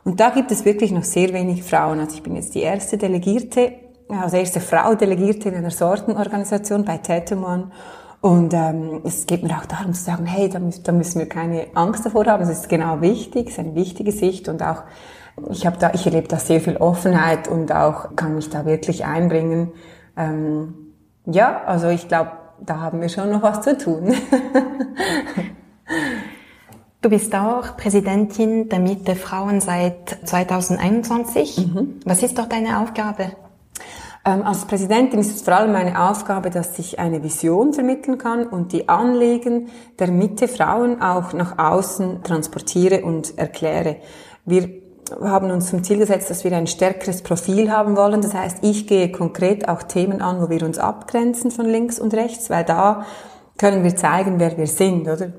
Und 0.04 0.20
da 0.20 0.30
gibt 0.30 0.52
es 0.52 0.64
wirklich 0.64 0.92
noch 0.92 1.04
sehr 1.04 1.34
wenig 1.34 1.64
Frauen. 1.64 2.00
Also 2.00 2.16
ich 2.16 2.24
bin 2.24 2.36
jetzt 2.36 2.54
die 2.56 2.62
erste 2.62 2.98
Delegierte 2.98 3.74
also 4.10 4.38
erste 4.38 4.60
Frau 4.60 4.96
Delegierte 4.96 5.50
in 5.50 5.56
einer 5.56 5.72
Sortenorganisation 5.72 6.86
bei 6.86 6.98
Tetumon. 6.98 7.72
Und 8.22 8.54
ähm, 8.54 9.02
es 9.04 9.26
geht 9.26 9.44
mir 9.44 9.58
auch 9.58 9.66
darum 9.66 9.94
zu 9.94 10.04
sagen, 10.04 10.26
hey, 10.26 10.50
da, 10.50 10.60
da 10.84 10.92
müssen 10.92 11.20
wir 11.20 11.30
keine 11.30 11.68
Angst 11.76 12.06
davor 12.06 12.26
haben. 12.26 12.44
Es 12.44 12.50
ist 12.50 12.70
genau 12.70 13.02
wichtig, 13.02 13.48
es 13.48 13.54
ist 13.54 13.60
eine 13.60 13.76
wichtige 13.76 14.12
Sicht 14.12 14.50
und 14.50 14.64
auch 14.64 14.84
ich 15.50 15.66
habe 15.66 15.78
da, 15.78 15.92
ich 15.94 16.06
erlebe 16.06 16.28
da 16.28 16.38
sehr 16.38 16.62
viel 16.62 16.78
Offenheit 16.78 17.48
und 17.48 17.72
auch 17.72 18.16
kann 18.16 18.36
mich 18.36 18.50
da 18.50 18.66
wirklich 18.66 19.06
einbringen. 19.06 19.72
Ähm, 20.16 20.74
ja, 21.26 21.62
also 21.66 21.90
ich 21.90 22.08
glaube, 22.08 22.32
da 22.60 22.80
haben 22.80 23.02
wir 23.02 23.10
schon 23.10 23.32
noch 23.32 23.44
was 23.44 23.62
zu 23.62 23.78
tun. 23.78 24.16
du 27.02 27.10
bist 27.10 27.36
auch 27.36 27.78
Präsidentin 27.78 28.70
der 28.70 28.80
Mitte 28.80 29.16
Frauen 29.16 29.62
seit 29.62 30.18
2021. 30.26 31.68
Mhm. 31.68 32.00
Was 32.06 32.24
ist 32.24 32.38
doch 32.40 32.48
deine 32.48 32.80
Aufgabe? 32.80 33.34
Ähm, 34.26 34.42
als 34.44 34.66
Präsidentin 34.66 35.20
ist 35.20 35.36
es 35.36 35.42
vor 35.44 35.56
allem 35.56 35.72
meine 35.72 36.10
Aufgabe, 36.10 36.50
dass 36.50 36.78
ich 36.80 37.00
eine 37.00 37.24
Vision 37.24 37.74
vermitteln 37.74 38.18
kann 38.18 38.48
und 38.48 38.74
die 38.74 38.90
Anliegen 38.90 39.70
der 40.00 40.12
Mitte 40.12 40.48
Frauen 40.48 41.02
auch 41.02 41.32
nach 41.34 41.60
außen 41.60 42.24
transportiere 42.24 43.06
und 43.06 43.38
erkläre. 43.38 43.98
Wir 44.44 44.87
haben 45.22 45.52
uns 45.52 45.70
zum 45.70 45.84
Ziel 45.84 45.98
gesetzt, 45.98 46.30
dass 46.30 46.44
wir 46.44 46.56
ein 46.56 46.68
stärkeres 46.68 47.22
Profil 47.22 47.72
haben 47.72 47.96
wollen. 47.96 48.22
Das 48.22 48.34
heißt, 48.34 48.60
ich 48.62 48.88
gehe 48.88 49.12
konkret 49.12 49.68
auch 49.68 49.84
Themen 49.84 50.22
an, 50.22 50.42
wo 50.42 50.50
wir 50.50 50.64
uns 50.64 50.80
abgrenzen 50.80 51.52
von 51.52 51.66
links 51.66 52.00
und 52.00 52.14
rechts, 52.14 52.50
weil 52.50 52.64
da 52.64 53.06
können 53.58 53.84
wir 53.84 53.96
zeigen, 53.96 54.40
wer 54.40 54.58
wir 54.58 54.68
sind, 54.68 55.08
oder? 55.08 55.32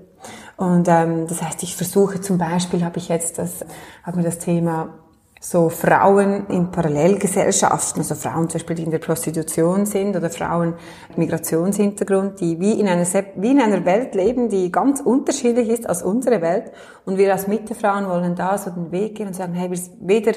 Und 0.56 0.88
ähm, 0.88 1.26
das 1.28 1.42
heißt, 1.42 1.62
ich 1.62 1.76
versuche 1.76 2.20
zum 2.20 2.38
Beispiel, 2.38 2.84
habe 2.84 2.98
ich 2.98 3.08
jetzt 3.08 3.38
das, 3.38 3.64
habe 4.02 4.18
mir 4.18 4.24
das 4.24 4.38
Thema 4.38 4.94
so 5.40 5.68
Frauen 5.68 6.46
in 6.48 6.70
Parallelgesellschaften, 6.70 8.00
also 8.00 8.14
Frauen 8.16 8.48
zum 8.48 8.58
Beispiel, 8.58 8.76
die 8.76 8.82
in 8.82 8.90
der 8.90 8.98
Prostitution 8.98 9.86
sind 9.86 10.16
oder 10.16 10.30
Frauen 10.30 10.74
mit 11.10 11.18
Migrationshintergrund, 11.18 12.40
die 12.40 12.58
wie 12.58 12.72
in 12.80 12.88
einer, 12.88 13.06
wie 13.36 13.52
in 13.52 13.60
einer 13.60 13.84
Welt 13.84 14.14
leben, 14.14 14.48
die 14.48 14.72
ganz 14.72 15.00
unterschiedlich 15.00 15.68
ist 15.68 15.88
als 15.88 16.02
unsere 16.02 16.40
Welt. 16.42 16.72
Und 17.04 17.18
wir 17.18 17.32
als 17.32 17.46
Mittefrauen 17.46 18.08
wollen 18.08 18.34
da 18.34 18.58
so 18.58 18.70
den 18.70 18.90
Weg 18.90 19.14
gehen 19.14 19.28
und 19.28 19.34
sagen, 19.34 19.54
hey, 19.54 19.70
wir, 19.70 19.78
weder, 20.00 20.32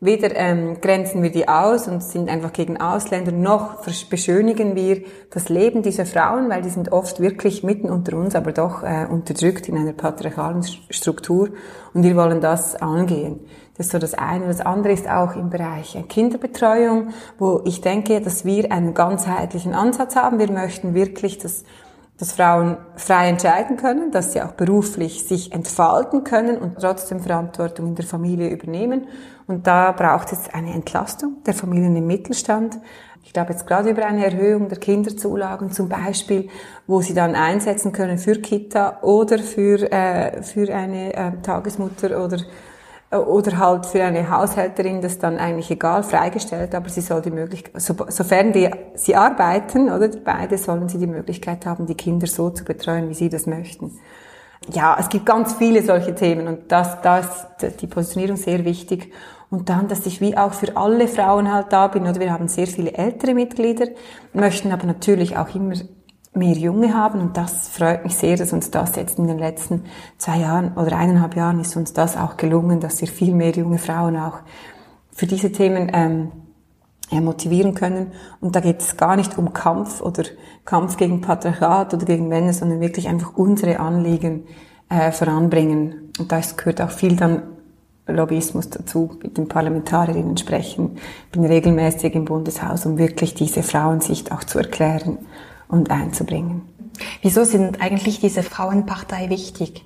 weder 0.00 0.34
ähm, 0.34 0.80
grenzen 0.80 1.22
wir 1.22 1.30
die 1.30 1.46
aus 1.46 1.86
und 1.86 2.02
sind 2.02 2.30
einfach 2.30 2.52
gegen 2.52 2.78
Ausländer, 2.78 3.32
noch 3.32 3.84
beschönigen 4.08 4.74
wir 4.74 5.02
das 5.30 5.50
Leben 5.50 5.82
dieser 5.82 6.06
Frauen, 6.06 6.48
weil 6.48 6.62
die 6.62 6.70
sind 6.70 6.92
oft 6.92 7.20
wirklich 7.20 7.62
mitten 7.62 7.90
unter 7.90 8.16
uns, 8.16 8.34
aber 8.34 8.52
doch 8.52 8.82
äh, 8.82 9.06
unterdrückt 9.08 9.68
in 9.68 9.76
einer 9.76 9.92
patriarchalen 9.92 10.62
Struktur. 10.90 11.50
Und 11.92 12.02
wir 12.02 12.16
wollen 12.16 12.40
das 12.40 12.74
angehen. 12.76 13.40
Das 13.76 13.86
ist 13.86 13.92
so 13.92 13.98
das 13.98 14.14
eine. 14.14 14.46
Das 14.46 14.60
andere 14.60 14.92
ist 14.92 15.08
auch 15.08 15.36
im 15.36 15.50
Bereich 15.50 15.98
Kinderbetreuung, 16.08 17.08
wo 17.38 17.60
ich 17.64 17.82
denke, 17.82 18.20
dass 18.20 18.44
wir 18.44 18.72
einen 18.72 18.94
ganzheitlichen 18.94 19.74
Ansatz 19.74 20.16
haben. 20.16 20.38
Wir 20.38 20.50
möchten 20.50 20.94
wirklich, 20.94 21.38
dass, 21.38 21.64
dass 22.18 22.32
Frauen 22.32 22.78
frei 22.96 23.28
entscheiden 23.28 23.76
können, 23.76 24.12
dass 24.12 24.32
sie 24.32 24.40
auch 24.40 24.52
beruflich 24.52 25.24
sich 25.24 25.52
entfalten 25.52 26.24
können 26.24 26.56
und 26.56 26.78
trotzdem 26.80 27.20
Verantwortung 27.20 27.88
in 27.88 27.94
der 27.96 28.06
Familie 28.06 28.48
übernehmen. 28.48 29.08
Und 29.46 29.66
da 29.66 29.92
braucht 29.92 30.32
es 30.32 30.52
eine 30.52 30.72
Entlastung 30.72 31.42
der 31.44 31.54
Familien 31.54 31.94
im 31.96 32.06
Mittelstand. 32.06 32.78
Ich 33.24 33.32
glaube 33.32 33.52
jetzt 33.52 33.66
gerade 33.66 33.90
über 33.90 34.06
eine 34.06 34.24
Erhöhung 34.24 34.68
der 34.68 34.78
Kinderzulagen 34.78 35.70
zum 35.70 35.88
Beispiel, 35.88 36.48
wo 36.86 37.02
sie 37.02 37.12
dann 37.12 37.34
einsetzen 37.34 37.92
können 37.92 38.18
für 38.18 38.36
Kita 38.36 39.00
oder 39.02 39.38
für, 39.38 39.92
äh, 39.92 40.42
für 40.42 40.72
eine 40.72 41.12
äh, 41.12 41.32
Tagesmutter 41.42 42.24
oder 42.24 42.38
oder 43.10 43.58
halt 43.58 43.86
für 43.86 44.02
eine 44.02 44.28
Haushälterin 44.30 45.00
das 45.00 45.18
dann 45.18 45.38
eigentlich 45.38 45.70
egal, 45.70 46.02
freigestellt, 46.02 46.74
aber 46.74 46.88
sie 46.88 47.00
soll 47.00 47.22
die 47.22 47.30
Möglichkeit, 47.30 47.80
so, 47.80 47.94
sofern 48.08 48.52
die, 48.52 48.68
sie 48.94 49.14
arbeiten, 49.14 49.90
oder 49.90 50.08
beide 50.08 50.58
sollen 50.58 50.88
sie 50.88 50.98
die 50.98 51.06
Möglichkeit 51.06 51.66
haben, 51.66 51.86
die 51.86 51.94
Kinder 51.94 52.26
so 52.26 52.50
zu 52.50 52.64
betreuen, 52.64 53.08
wie 53.08 53.14
sie 53.14 53.28
das 53.28 53.46
möchten. 53.46 53.92
Ja, 54.72 54.96
es 54.98 55.08
gibt 55.08 55.26
ganz 55.26 55.54
viele 55.54 55.82
solche 55.82 56.14
Themen 56.14 56.48
und 56.48 56.72
das, 56.72 57.00
da 57.00 57.18
ist 57.18 57.80
die 57.80 57.86
Positionierung 57.86 58.36
sehr 58.36 58.64
wichtig. 58.64 59.12
Und 59.48 59.68
dann, 59.68 59.86
dass 59.86 60.04
ich 60.06 60.20
wie 60.20 60.36
auch 60.36 60.52
für 60.52 60.76
alle 60.76 61.06
Frauen 61.06 61.52
halt 61.52 61.72
da 61.72 61.86
bin, 61.86 62.02
oder 62.02 62.18
wir 62.18 62.32
haben 62.32 62.48
sehr 62.48 62.66
viele 62.66 62.92
ältere 62.92 63.32
Mitglieder, 63.32 63.86
möchten 64.32 64.72
aber 64.72 64.86
natürlich 64.86 65.36
auch 65.36 65.54
immer 65.54 65.74
mehr 66.36 66.54
Junge 66.54 66.94
haben 66.94 67.20
und 67.20 67.36
das 67.36 67.68
freut 67.68 68.04
mich 68.04 68.16
sehr, 68.16 68.36
dass 68.36 68.52
uns 68.52 68.70
das 68.70 68.96
jetzt 68.96 69.18
in 69.18 69.26
den 69.26 69.38
letzten 69.38 69.84
zwei 70.18 70.38
Jahren 70.38 70.72
oder 70.74 70.96
eineinhalb 70.96 71.34
Jahren 71.36 71.60
ist 71.60 71.76
uns 71.76 71.92
das 71.92 72.16
auch 72.16 72.36
gelungen, 72.36 72.80
dass 72.80 73.00
wir 73.00 73.08
viel 73.08 73.34
mehr 73.34 73.50
junge 73.50 73.78
Frauen 73.78 74.16
auch 74.16 74.38
für 75.12 75.26
diese 75.26 75.50
Themen 75.50 75.90
ähm, 75.92 76.32
motivieren 77.10 77.74
können. 77.74 78.12
Und 78.40 78.56
da 78.56 78.60
geht 78.60 78.80
es 78.80 78.96
gar 78.96 79.16
nicht 79.16 79.38
um 79.38 79.52
Kampf 79.52 80.00
oder 80.00 80.24
Kampf 80.64 80.96
gegen 80.96 81.20
Patriarchat 81.20 81.94
oder 81.94 82.04
gegen 82.04 82.28
Männer, 82.28 82.52
sondern 82.52 82.80
wirklich 82.80 83.08
einfach 83.08 83.36
unsere 83.36 83.80
Anliegen 83.80 84.44
äh, 84.88 85.12
voranbringen. 85.12 86.12
Und 86.18 86.32
da 86.32 86.40
gehört 86.56 86.80
auch 86.82 86.90
viel 86.90 87.16
dann 87.16 87.42
Lobbyismus 88.06 88.70
dazu, 88.70 89.18
mit 89.22 89.36
den 89.36 89.48
Parlamentarierinnen 89.48 90.36
sprechen, 90.36 90.98
bin 91.32 91.44
regelmäßig 91.44 92.14
im 92.14 92.24
Bundeshaus, 92.24 92.86
um 92.86 92.98
wirklich 92.98 93.34
diese 93.34 93.62
Frauensicht 93.62 94.30
auch 94.30 94.44
zu 94.44 94.58
erklären 94.58 95.18
und 95.68 95.90
einzubringen. 95.90 96.62
Wieso 97.22 97.44
sind 97.44 97.80
eigentlich 97.80 98.20
diese 98.20 98.42
Frauenpartei 98.42 99.30
wichtig? 99.30 99.84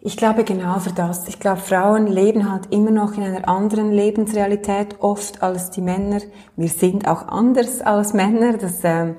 Ich 0.00 0.16
glaube 0.16 0.42
genau 0.42 0.80
für 0.80 0.92
das. 0.92 1.28
Ich 1.28 1.38
glaube, 1.38 1.60
Frauen 1.60 2.08
leben 2.08 2.50
halt 2.50 2.72
immer 2.72 2.90
noch 2.90 3.16
in 3.16 3.22
einer 3.22 3.48
anderen 3.48 3.92
Lebensrealität 3.92 4.96
oft 4.98 5.42
als 5.42 5.70
die 5.70 5.80
Männer. 5.80 6.20
Wir 6.56 6.68
sind 6.68 7.06
auch 7.06 7.28
anders 7.28 7.80
als 7.80 8.12
Männer. 8.12 8.58
Das 8.58 8.82
äh, 8.82 9.14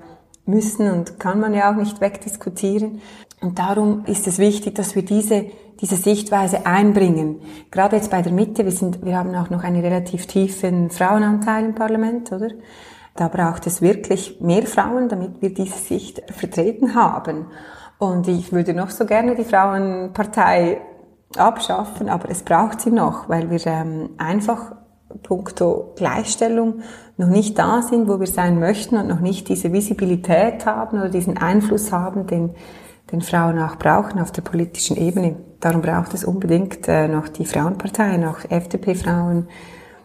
müssen 0.46 0.92
und 0.92 1.20
kann 1.20 1.40
man 1.40 1.54
ja 1.54 1.72
auch 1.72 1.76
nicht 1.76 2.02
wegdiskutieren. 2.02 3.02
Und 3.42 3.60
darum 3.60 4.06
ist 4.06 4.28
es 4.28 4.40
wichtig, 4.40 4.76
dass 4.76 4.96
wir 4.96 5.04
diese, 5.04 5.46
diese 5.82 5.98
Sichtweise 5.98 6.66
einbringen. 6.66 7.42
Gerade 7.72 7.96
jetzt 7.98 8.12
bei 8.12 8.22
der 8.22 8.32
Mitte, 8.32 8.64
wir, 8.64 8.72
sind, 8.72 9.06
wir 9.06 9.18
haben 9.18 9.36
auch 9.36 9.50
noch 9.50 9.64
einen 9.64 9.82
relativ 9.82 10.28
tiefen 10.28 10.90
Frauenanteil 10.90 11.66
im 11.66 11.76
Parlament, 11.76 12.32
oder? 12.32 12.50
Da 13.16 13.28
braucht 13.28 13.68
es 13.68 13.82
wirklich 13.82 14.42
mehr 14.42 14.64
Frauen, 14.64 15.08
damit 15.08 15.42
wir 15.42 15.54
diese 15.54 15.78
Sicht 15.78 16.22
vertreten 16.32 16.96
haben. 16.96 17.46
Und 18.00 18.28
ich 18.28 18.52
würde 18.52 18.74
noch 18.74 18.90
so 18.90 19.06
gerne 19.06 19.36
die 19.36 19.44
Frauenpartei 19.44 20.82
abschaffen, 21.38 22.10
aber 22.10 22.30
es 22.30 22.44
braucht 22.44 22.82
sie 22.82 22.92
noch, 22.92 23.30
weil 23.30 23.50
wir 23.50 23.66
ähm, 23.68 24.10
einfach 24.18 24.74
punkto 25.22 25.94
Gleichstellung 25.96 26.82
noch 27.18 27.28
nicht 27.28 27.58
da 27.60 27.82
sind, 27.84 28.08
wo 28.08 28.20
wir 28.20 28.28
sein 28.28 28.60
möchten 28.60 28.98
und 28.98 29.08
noch 29.08 29.20
nicht 29.20 29.48
diese 29.48 29.72
Visibilität 29.72 30.66
haben 30.66 30.98
oder 30.98 31.10
diesen 31.10 31.38
Einfluss 31.38 31.92
haben, 31.92 32.26
den, 32.26 32.56
den 33.12 33.22
Frauen 33.22 33.60
auch 33.60 33.76
brauchen 33.76 34.20
auf 34.20 34.32
der 34.32 34.42
politischen 34.42 34.98
Ebene. 34.98 35.36
Darum 35.60 35.82
braucht 35.82 36.14
es 36.14 36.24
unbedingt 36.24 36.88
äh, 36.88 37.08
noch 37.08 37.28
die 37.30 37.46
Frauenpartei, 37.46 38.18
noch 38.18 38.50
FDP-Frauen, 38.50 39.48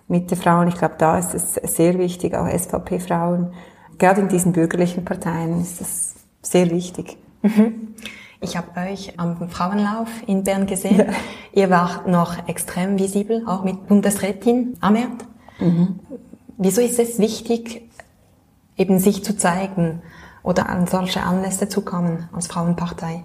Mitte-Frauen. 0.08 0.68
Ich 0.68 0.76
glaube, 0.76 0.94
da 0.98 1.18
ist 1.18 1.34
es 1.34 1.54
sehr 1.54 1.98
wichtig, 1.98 2.34
auch 2.34 2.48
SVP-Frauen. 2.48 3.52
Gerade 3.98 4.22
in 4.22 4.28
diesen 4.28 4.52
bürgerlichen 4.52 5.04
Parteien 5.04 5.60
ist 5.60 5.80
das 5.80 6.14
sehr 6.42 6.70
wichtig. 6.70 7.16
Mhm. 7.42 7.94
Ich 8.40 8.56
habe 8.56 8.68
euch 8.80 9.18
am 9.18 9.48
Frauenlauf 9.48 10.08
in 10.26 10.44
Bern 10.44 10.66
gesehen. 10.66 10.98
Ja. 10.98 11.06
Ihr 11.52 11.70
wart 11.70 12.06
noch 12.06 12.48
extrem 12.48 12.98
visibel, 12.98 13.44
auch 13.46 13.64
mit 13.64 13.88
Bundesrätin 13.88 14.76
Amert. 14.80 15.26
Mhm. 15.58 15.98
Wieso 16.56 16.80
ist 16.80 16.98
es 16.98 17.18
wichtig, 17.18 17.88
eben 18.76 19.00
sich 19.00 19.24
zu 19.24 19.36
zeigen 19.36 20.02
oder 20.44 20.68
an 20.68 20.86
solche 20.86 21.22
Anlässe 21.22 21.68
zu 21.68 21.82
kommen 21.82 22.28
als 22.32 22.46
Frauenpartei? 22.46 23.24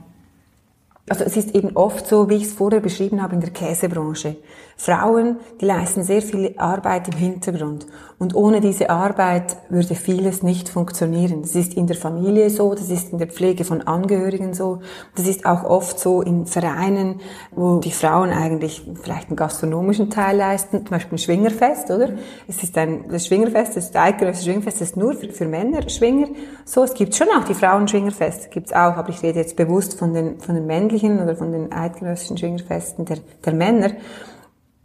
Also 1.10 1.26
es 1.26 1.36
ist 1.36 1.54
eben 1.54 1.76
oft 1.76 2.08
so, 2.08 2.30
wie 2.30 2.36
ich 2.36 2.44
es 2.44 2.54
vorher 2.54 2.80
beschrieben 2.80 3.22
habe 3.22 3.36
in 3.36 3.42
der 3.42 3.50
Käsebranche. 3.50 4.38
Frauen, 4.78 5.38
die 5.60 5.66
leisten 5.66 6.04
sehr 6.04 6.22
viel 6.22 6.56
Arbeit 6.58 7.10
im 7.10 7.18
Hintergrund. 7.18 7.86
Und 8.18 8.36
ohne 8.36 8.62
diese 8.62 8.90
Arbeit 8.90 9.58
würde 9.70 9.96
vieles 9.96 10.44
nicht 10.44 10.70
funktionieren. 10.70 11.42
Das 11.42 11.56
ist 11.56 11.74
in 11.74 11.88
der 11.88 11.98
Familie 11.98 12.50
so, 12.50 12.74
das 12.74 12.90
ist 12.90 13.12
in 13.12 13.18
der 13.18 13.28
Pflege 13.28 13.66
von 13.66 13.82
Angehörigen 13.82 14.54
so. 14.54 14.80
Das 15.16 15.28
ist 15.28 15.46
auch 15.46 15.66
oft 15.66 16.00
so 16.00 16.22
in 16.22 16.46
Vereinen, 16.46 17.20
wo 17.52 17.80
die 17.80 17.92
Frauen 17.92 18.32
eigentlich 18.32 18.86
vielleicht 19.02 19.28
einen 19.28 19.36
gastronomischen 19.36 20.10
Teil 20.10 20.38
leisten, 20.38 20.78
zum 20.78 20.90
Beispiel 20.90 21.16
ein 21.16 21.20
Schwingerfest, 21.20 21.92
oder? 21.92 22.10
Es 22.48 22.64
ist 22.64 22.78
ein, 22.78 23.10
das 23.10 23.28
Schwingerfest, 23.28 23.76
das 23.76 23.94
eidgenössische 23.94 24.52
Schwingerfest 24.52 24.82
ist 24.82 24.98
nur 24.98 25.14
für, 25.14 25.30
für 25.30 25.46
Männer 25.46 25.88
Schwinger. 25.90 26.30
So, 26.66 26.84
es 26.84 26.94
gibt 26.94 27.14
schon 27.14 27.28
auch 27.38 27.44
die 27.44 27.54
Frauen-Schwingerfest, 27.54 28.52
gibt's 28.52 28.72
auch, 28.72 28.96
aber 28.96 29.10
ich 29.10 29.22
rede 29.22 29.40
jetzt 29.40 29.56
bewusst 29.56 30.00
von 30.00 30.14
den, 30.14 30.40
von 30.40 30.56
den 30.56 30.66
männlichen 30.94 31.22
oder 31.22 31.36
von 31.36 31.52
den 31.52 31.72
eidgenössischen 31.72 32.38
Schwingerfesten 32.38 33.06
der, 33.06 33.18
der 33.46 33.54
Männer 33.54 33.92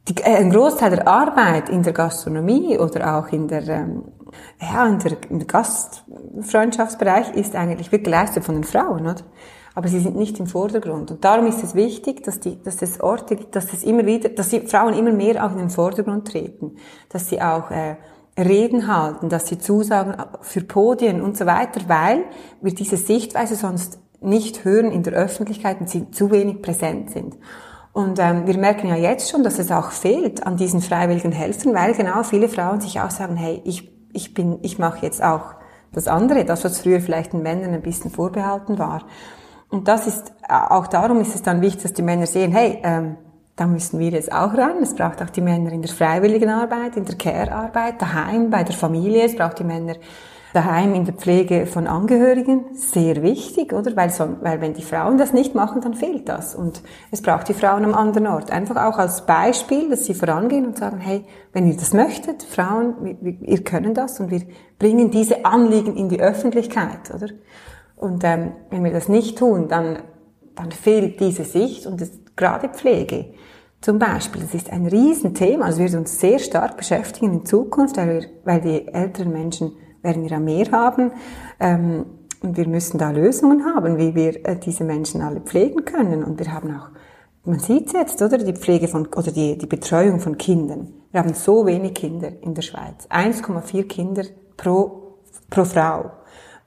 die, 0.09 0.17
äh, 0.23 0.37
ein 0.37 0.50
Großteil 0.50 0.91
der 0.91 1.07
Arbeit 1.07 1.69
in 1.69 1.83
der 1.83 1.93
Gastronomie 1.93 2.79
oder 2.79 3.19
auch 3.19 3.29
in 3.29 3.49
der, 3.49 3.69
ähm, 3.69 4.05
ja, 4.61 4.87
in 4.87 4.99
der, 4.99 5.19
im 5.29 5.47
Gastfreundschaftsbereich 5.47 7.35
ist 7.35 7.55
eigentlich 7.55 7.93
wirklich 7.93 8.05
geleistet 8.05 8.45
von 8.45 8.55
den 8.55 8.65
Frauen, 8.65 9.03
oder? 9.03 9.23
Aber 9.75 9.88
sie 9.88 10.00
sind 10.00 10.17
nicht 10.17 10.41
im 10.41 10.47
Vordergrund. 10.47 11.11
Und 11.11 11.25
darum 11.25 11.47
ist 11.47 11.62
es 11.62 11.75
wichtig, 11.75 12.25
dass 12.25 12.41
die, 12.41 12.61
dass 12.62 12.83
es 12.83 13.00
Orte 13.00 13.37
dass 13.50 13.73
es 13.73 13.85
immer 13.85 14.07
wieder, 14.07 14.31
dass 14.31 14.49
die 14.49 14.61
Frauen 14.61 14.95
immer 14.95 15.12
mehr 15.12 15.45
auch 15.45 15.53
in 15.53 15.59
den 15.59 15.71
Vordergrund 15.71 16.27
treten, 16.27 16.77
dass 17.11 17.29
sie 17.29 17.41
auch, 17.41 17.71
äh, 17.71 17.97
Reden 18.38 18.87
halten, 18.87 19.29
dass 19.29 19.49
sie 19.49 19.59
zusagen 19.59 20.15
für 20.43 20.61
Podien 20.61 21.21
und 21.21 21.37
so 21.37 21.45
weiter, 21.45 21.81
weil 21.88 22.25
wir 22.61 22.73
diese 22.73 22.97
Sichtweise 22.97 23.57
sonst 23.57 23.99
nicht 24.21 24.65
hören 24.65 24.91
in 24.91 25.03
der 25.03 25.15
Öffentlichkeit 25.15 25.81
und 25.81 25.89
sie 25.89 26.11
zu 26.11 26.31
wenig 26.31 26.63
präsent 26.63 27.11
sind. 27.11 27.37
Und 27.93 28.19
ähm, 28.19 28.47
wir 28.47 28.57
merken 28.59 28.89
ja 28.89 28.97
jetzt 28.97 29.31
schon, 29.31 29.43
dass 29.43 29.59
es 29.59 29.71
auch 29.71 29.91
fehlt 29.91 30.47
an 30.47 30.57
diesen 30.57 30.81
freiwilligen 30.81 31.33
Helfern, 31.33 31.75
weil 31.75 31.95
genau 31.95 32.23
viele 32.23 32.49
Frauen 32.49 32.81
sich 32.81 33.01
auch 33.01 33.11
sagen, 33.11 33.37
hey, 33.37 33.61
ich, 33.65 33.91
ich 34.13 34.35
bin, 34.35 34.59
ich 34.63 34.79
mache 34.79 35.05
jetzt 35.05 35.23
auch 35.23 35.55
das 35.93 36.07
andere, 36.07 36.45
das 36.45 36.65
was 36.65 36.81
früher 36.81 37.01
vielleicht 37.01 37.33
den 37.33 37.43
Männern 37.43 37.75
ein 37.75 37.83
bisschen 37.83 38.11
vorbehalten 38.11 38.79
war. 38.79 39.05
Und 39.71 39.89
das 39.89 40.07
ist 40.07 40.33
auch 40.49 40.87
darum 40.87 41.21
ist 41.21 41.35
es 41.35 41.43
dann 41.43 41.61
wichtig, 41.61 41.83
dass 41.83 41.93
die 41.93 42.03
Männer 42.03 42.27
sehen, 42.27 42.53
hey, 42.53 42.79
ähm, 42.83 43.17
da 43.57 43.67
müssen 43.67 43.99
wir 43.99 44.11
jetzt 44.11 44.33
auch 44.33 44.55
ran. 44.55 44.83
Es 44.83 44.95
braucht 44.95 45.21
auch 45.21 45.31
die 45.31 45.41
Männer 45.41 45.73
in 45.73 45.83
der 45.83 45.91
freiwilligen 45.91 46.49
Arbeit, 46.49 46.97
in 46.97 47.05
der 47.05 47.17
Care-Arbeit, 47.17 48.01
daheim, 48.01 48.51
bei 48.51 48.63
der 48.63 48.75
Familie. 48.75 49.25
Es 49.25 49.35
braucht 49.35 49.59
die 49.59 49.65
Männer 49.65 49.97
daheim 50.55 50.95
in 50.95 51.05
der 51.05 51.14
Pflege 51.14 51.67
von 51.67 51.87
Angehörigen 51.87 52.67
sehr 52.75 53.23
wichtig, 53.23 53.73
oder? 53.73 53.95
Weil, 53.97 54.11
so, 54.11 54.37
weil 54.40 54.61
wenn 54.61 54.75
die 54.75 54.83
Frauen 54.83 55.19
das 55.19 55.33
nicht 55.33 55.55
machen, 55.55 55.81
dann 55.81 55.95
fehlt 55.95 56.28
das. 56.28 56.55
Und 56.55 56.83
es 57.11 57.23
braucht 57.23 57.49
die 57.49 57.55
Frauen 57.55 57.85
am 57.85 57.95
anderen 57.95 58.26
Ort. 58.26 58.50
Einfach 58.50 58.76
auch 58.76 58.99
als 58.99 59.26
Beispiel, 59.26 59.90
dass 59.90 60.07
sie 60.07 60.14
vorangehen 60.14 60.67
und 60.67 60.78
sagen, 60.78 60.99
hey, 60.99 61.25
wenn 61.52 61.67
ihr 61.67 61.76
das 61.76 61.93
möchtet, 61.93 62.43
Frauen, 62.43 62.95
wir, 63.21 63.37
wir 63.40 63.64
können 63.64 63.95
das 63.95 64.21
und 64.21 64.31
wir 64.31 64.43
bringen 64.78 65.11
diese 65.11 65.45
Anliegen 65.45 65.97
in 65.97 66.09
die 66.09 66.21
Öffentlichkeit, 66.21 67.12
oder? 67.14 67.28
Und 67.97 68.23
ähm, 68.25 68.52
wenn 68.71 68.85
wir 68.85 68.93
das 68.93 69.09
nicht 69.09 69.38
tun, 69.38 69.69
dann, 69.69 69.99
dann 70.55 70.71
fehlt 70.71 71.21
diese 71.21 71.45
Sicht 71.45 71.87
und 71.87 72.00
das, 72.00 72.11
gerade 72.37 72.69
Pflege. 72.69 73.26
Zum 73.81 73.99
Beispiel, 73.99 74.43
das 74.43 74.55
ist 74.55 74.73
ein 74.73 74.87
Riesenthema, 74.87 75.67
also 75.67 75.81
wird 75.81 75.95
uns 75.95 76.19
sehr 76.19 76.38
stark 76.38 76.76
beschäftigen 76.76 77.33
in 77.33 77.47
Zukunft, 77.47 77.97
weil, 77.97 78.09
wir, 78.09 78.28
weil 78.45 78.61
die 78.61 78.88
älteren 78.88 79.33
Menschen 79.33 79.73
werden 80.02 80.23
wir 80.23 80.31
ja 80.31 80.40
mehr 80.40 80.71
haben. 80.71 81.12
Ähm, 81.61 82.05
und 82.40 82.57
wir 82.57 82.69
müssen 82.69 82.99
da 82.99 83.11
Lösungen 83.11 83.64
haben, 83.64 83.99
wie 83.99 84.14
wir 84.14 84.47
äh, 84.47 84.57
diese 84.57 84.85
Menschen 84.85 85.23
alle 85.23 85.40
pflegen 85.40 85.85
können. 85.85 86.23
Und 86.23 86.38
wir 86.38 86.52
haben 86.52 86.71
auch, 86.71 86.90
man 87.45 87.59
sieht 87.59 87.88
es 87.88 87.93
jetzt, 87.93 88.23
oder? 88.23 88.38
Die 88.38 88.52
Pflege 88.52 88.88
von, 88.88 89.07
oder 89.07 89.33
die, 89.33 89.59
die 89.59 89.67
Betreuung 89.67 90.21
von 90.21 90.38
Kindern. 90.38 90.93
Wir 91.11 91.21
haben 91.21 91.35
so 91.35 91.67
wenig 91.67 91.95
Kinder 91.95 92.31
in 92.43 92.55
der 92.55 92.62
Schweiz. 92.62 93.09
1,4 93.11 93.85
Kinder 93.85 94.23
pro, 94.57 95.19
pro 95.50 95.64
Frau. 95.64 96.11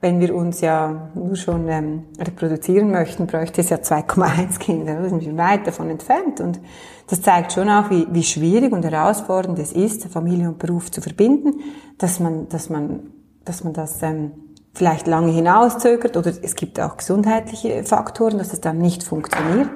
Wenn 0.00 0.18
wir 0.18 0.34
uns 0.34 0.60
ja 0.60 1.10
nur 1.14 1.36
schon 1.36 1.68
ähm, 1.68 2.06
reproduzieren 2.18 2.90
möchten, 2.90 3.28
bräuchte 3.28 3.60
es 3.60 3.70
ja 3.70 3.76
2,1 3.76 4.58
Kinder. 4.58 4.96
Da 5.00 5.08
sind 5.08 5.24
wir 5.24 5.36
weit 5.36 5.66
davon 5.66 5.88
entfernt. 5.88 6.40
Und 6.40 6.60
das 7.06 7.22
zeigt 7.22 7.52
schon 7.52 7.70
auch, 7.70 7.88
wie, 7.88 8.08
wie 8.10 8.24
schwierig 8.24 8.72
und 8.72 8.84
herausfordernd 8.84 9.58
es 9.60 9.72
ist, 9.72 10.06
Familie 10.06 10.48
und 10.48 10.58
Beruf 10.58 10.90
zu 10.90 11.00
verbinden, 11.00 11.60
dass 11.98 12.18
man, 12.18 12.48
dass 12.48 12.68
man 12.68 13.12
dass 13.44 13.64
man 13.64 13.72
das 13.72 14.02
ähm, 14.02 14.32
vielleicht 14.74 15.06
lange 15.06 15.32
hinauszögert 15.32 16.16
oder 16.16 16.32
es 16.42 16.54
gibt 16.54 16.80
auch 16.80 16.96
gesundheitliche 16.96 17.84
Faktoren, 17.84 18.38
dass 18.38 18.52
es 18.52 18.60
dann 18.60 18.78
nicht 18.78 19.02
funktioniert. 19.02 19.68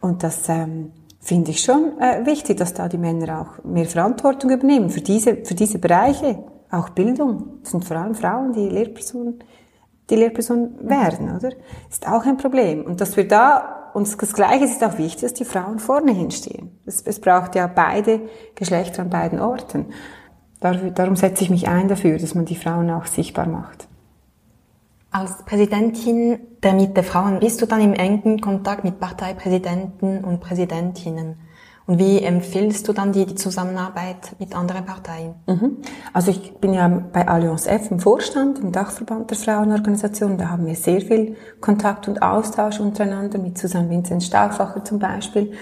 Und 0.00 0.22
das 0.22 0.48
ähm, 0.48 0.92
finde 1.20 1.50
ich 1.50 1.60
schon 1.60 1.98
äh, 2.00 2.24
wichtig, 2.24 2.58
dass 2.58 2.74
da 2.74 2.88
die 2.88 2.98
Männer 2.98 3.40
auch 3.40 3.64
mehr 3.64 3.86
Verantwortung 3.86 4.50
übernehmen 4.50 4.90
für 4.90 5.00
diese, 5.00 5.44
für 5.44 5.54
diese 5.54 5.78
Bereiche. 5.78 6.44
Auch 6.70 6.90
Bildung. 6.90 7.60
Das 7.62 7.72
sind 7.72 7.84
vor 7.84 7.96
allem 7.96 8.14
Frauen, 8.14 8.52
die 8.52 8.68
Lehrpersonen, 8.68 9.42
die 10.10 10.16
Lehrperson 10.16 10.76
werden, 10.80 11.36
oder? 11.36 11.50
Ist 11.90 12.08
auch 12.08 12.24
ein 12.24 12.36
Problem. 12.36 12.84
Und 12.84 13.00
dass 13.00 13.16
wir 13.16 13.26
da, 13.26 13.90
und 13.94 14.06
das 14.20 14.32
Gleiche 14.32 14.64
ist 14.64 14.82
auch 14.84 14.98
wichtig, 14.98 15.22
dass 15.22 15.34
die 15.34 15.44
Frauen 15.44 15.78
vorne 15.78 16.12
hinstehen. 16.12 16.78
Es, 16.84 17.02
es 17.02 17.20
braucht 17.20 17.54
ja 17.54 17.66
beide 17.66 18.20
Geschlechter 18.54 19.02
an 19.02 19.10
beiden 19.10 19.40
Orten. 19.40 19.86
Darum 20.60 21.16
setze 21.16 21.44
ich 21.44 21.50
mich 21.50 21.68
ein 21.68 21.88
dafür, 21.88 22.18
dass 22.18 22.34
man 22.34 22.44
die 22.44 22.56
Frauen 22.56 22.90
auch 22.90 23.06
sichtbar 23.06 23.46
macht. 23.46 23.88
Als 25.10 25.44
Präsidentin 25.44 26.38
der 26.62 26.74
Mitte 26.74 27.02
Frauen 27.02 27.40
bist 27.40 27.62
du 27.62 27.66
dann 27.66 27.80
im 27.80 27.94
engen 27.94 28.40
Kontakt 28.40 28.84
mit 28.84 29.00
Parteipräsidenten 29.00 30.24
und 30.24 30.40
Präsidentinnen. 30.40 31.36
Und 31.86 32.00
wie 32.00 32.20
empfiehlst 32.20 32.88
du 32.88 32.92
dann 32.92 33.12
die, 33.12 33.26
die 33.26 33.36
Zusammenarbeit 33.36 34.34
mit 34.40 34.56
anderen 34.56 34.84
Parteien? 34.84 35.34
Mhm. 35.46 35.76
Also 36.12 36.32
ich 36.32 36.54
bin 36.54 36.74
ja 36.74 36.88
bei 36.88 37.28
Allianz 37.28 37.66
F 37.66 37.92
im 37.92 38.00
Vorstand, 38.00 38.58
im 38.58 38.72
Dachverband 38.72 39.30
der 39.30 39.38
Frauenorganisation. 39.38 40.36
Da 40.36 40.48
haben 40.48 40.66
wir 40.66 40.74
sehr 40.74 41.00
viel 41.00 41.36
Kontakt 41.60 42.08
und 42.08 42.22
Austausch 42.22 42.80
untereinander 42.80 43.38
mit 43.38 43.56
Susanne 43.56 43.88
Vinzenz 43.88 44.26
Stauffacher 44.26 44.84
zum 44.84 44.98
Beispiel. 44.98 45.52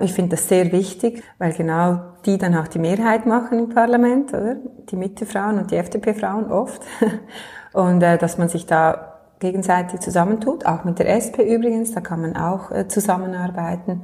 Ich 0.00 0.12
finde 0.12 0.36
das 0.36 0.48
sehr 0.48 0.70
wichtig, 0.72 1.22
weil 1.38 1.52
genau 1.52 2.00
die 2.24 2.38
dann 2.38 2.54
auch 2.54 2.68
die 2.68 2.78
Mehrheit 2.78 3.26
machen 3.26 3.58
im 3.58 3.68
Parlament, 3.70 4.32
oder? 4.32 4.56
Die 4.90 4.96
Mitte-Frauen 4.96 5.58
und 5.58 5.70
die 5.70 5.76
FDP-Frauen 5.76 6.50
oft. 6.50 6.82
Und 7.72 8.02
äh, 8.02 8.18
dass 8.18 8.36
man 8.36 8.48
sich 8.48 8.66
da 8.66 9.10
gegenseitig 9.40 10.00
zusammentut, 10.00 10.66
auch 10.66 10.84
mit 10.84 10.98
der 10.98 11.08
SP 11.16 11.42
übrigens, 11.42 11.92
da 11.92 12.00
kann 12.00 12.20
man 12.20 12.36
auch 12.36 12.70
äh, 12.70 12.88
zusammenarbeiten. 12.88 14.02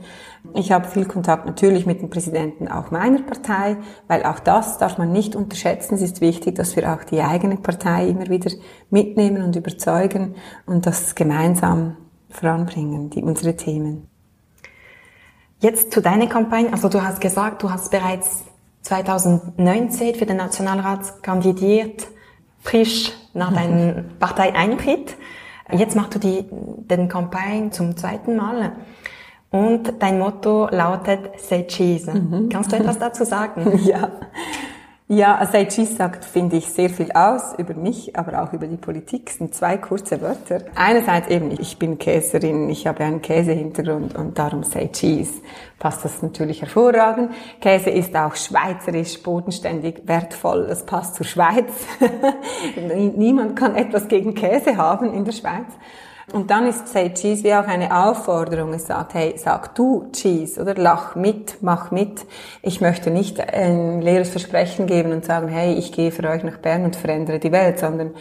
Ich 0.54 0.72
habe 0.72 0.88
viel 0.88 1.04
Kontakt 1.04 1.46
natürlich 1.46 1.84
mit 1.84 2.00
dem 2.00 2.08
Präsidenten 2.08 2.68
auch 2.68 2.90
meiner 2.90 3.22
Partei, 3.22 3.76
weil 4.08 4.24
auch 4.24 4.40
das 4.40 4.78
darf 4.78 4.98
man 4.98 5.12
nicht 5.12 5.36
unterschätzen. 5.36 5.94
Es 5.94 6.02
ist 6.02 6.20
wichtig, 6.22 6.54
dass 6.54 6.74
wir 6.74 6.92
auch 6.92 7.04
die 7.04 7.20
eigene 7.20 7.56
Partei 7.56 8.08
immer 8.08 8.28
wieder 8.28 8.50
mitnehmen 8.88 9.42
und 9.42 9.54
überzeugen 9.56 10.36
und 10.64 10.86
das 10.86 11.14
gemeinsam 11.14 11.96
voranbringen, 12.30 13.10
die, 13.10 13.22
unsere 13.22 13.56
Themen. 13.56 14.08
Jetzt 15.66 15.90
zu 15.90 16.00
deiner 16.00 16.28
Kampagne. 16.28 16.72
Also 16.72 16.88
du 16.88 17.02
hast 17.02 17.20
gesagt, 17.20 17.64
du 17.64 17.72
hast 17.72 17.90
bereits 17.90 18.44
2019 18.82 20.14
für 20.14 20.24
den 20.24 20.36
Nationalrat 20.36 21.24
kandidiert, 21.24 22.06
frisch 22.60 23.12
nach 23.34 23.52
deinem 23.52 24.04
Parteieintritt. 24.20 25.16
Jetzt 25.72 25.96
machst 25.96 26.14
du 26.14 26.20
die, 26.20 26.44
den 26.52 27.08
Kampagne 27.08 27.70
zum 27.70 27.96
zweiten 27.96 28.36
Mal. 28.36 28.74
Und 29.50 30.00
dein 30.00 30.20
Motto 30.20 30.68
lautet 30.70 31.40
Say 31.40 31.66
Cheese. 31.66 32.14
Mhm. 32.14 32.48
Kannst 32.48 32.70
du 32.70 32.76
etwas 32.76 33.00
dazu 33.00 33.24
sagen? 33.24 33.76
Ja. 33.84 34.12
Ja, 35.08 35.48
Seitschis 35.52 35.96
sagt, 35.96 36.24
finde 36.24 36.56
ich, 36.56 36.66
sehr 36.66 36.90
viel 36.90 37.12
aus 37.12 37.54
über 37.58 37.74
mich, 37.74 38.16
aber 38.16 38.42
auch 38.42 38.52
über 38.52 38.66
die 38.66 38.76
Politik. 38.76 39.30
Es 39.30 39.38
sind 39.38 39.54
zwei 39.54 39.76
kurze 39.76 40.20
Wörter. 40.20 40.62
Einerseits 40.74 41.28
eben, 41.28 41.52
ich 41.52 41.78
bin 41.78 41.96
Käserin, 41.96 42.68
ich 42.68 42.88
habe 42.88 43.04
einen 43.04 43.22
Käsehintergrund 43.22 44.16
und 44.16 44.36
darum 44.36 44.64
Say 44.64 44.90
Cheese 44.90 45.42
passt 45.78 46.04
das 46.04 46.22
natürlich 46.22 46.60
hervorragend. 46.62 47.30
Käse 47.60 47.90
ist 47.90 48.16
auch 48.16 48.34
schweizerisch, 48.34 49.22
bodenständig, 49.22 50.02
wertvoll. 50.06 50.66
Es 50.68 50.84
passt 50.84 51.14
zur 51.14 51.26
Schweiz. 51.26 51.70
Niemand 53.14 53.54
kann 53.54 53.76
etwas 53.76 54.08
gegen 54.08 54.34
Käse 54.34 54.76
haben 54.76 55.14
in 55.14 55.24
der 55.24 55.32
Schweiz. 55.32 55.68
Und 56.32 56.50
dann 56.50 56.66
ist 56.66 56.88
Say 56.88 57.14
Cheese 57.14 57.44
wie 57.44 57.54
auch 57.54 57.66
eine 57.66 58.04
Aufforderung. 58.04 58.72
Es 58.74 58.88
sagt, 58.88 59.14
hey, 59.14 59.34
sag 59.36 59.74
du 59.76 60.10
Cheese, 60.12 60.60
oder 60.60 60.74
lach 60.74 61.14
mit, 61.14 61.62
mach 61.62 61.92
mit. 61.92 62.26
Ich 62.62 62.80
möchte 62.80 63.10
nicht 63.10 63.38
ein 63.40 64.02
leeres 64.02 64.30
Versprechen 64.30 64.86
geben 64.86 65.12
und 65.12 65.24
sagen, 65.24 65.48
hey, 65.48 65.74
ich 65.74 65.92
gehe 65.92 66.10
für 66.10 66.28
euch 66.28 66.42
nach 66.42 66.58
Bern 66.58 66.84
und 66.84 66.96
verändere 66.96 67.38
die 67.38 67.52
Welt, 67.52 67.78
sondern 67.78 68.14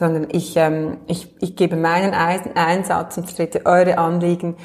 sondern 0.00 0.28
ich, 0.32 0.56
ähm, 0.56 0.96
ich, 1.08 1.28
ich 1.40 1.56
gebe 1.56 1.76
meinen 1.76 2.14
Einsatz 2.14 3.18
und 3.18 3.26
vertrete 3.26 3.66
eure 3.66 3.98
Anliegen 3.98 4.56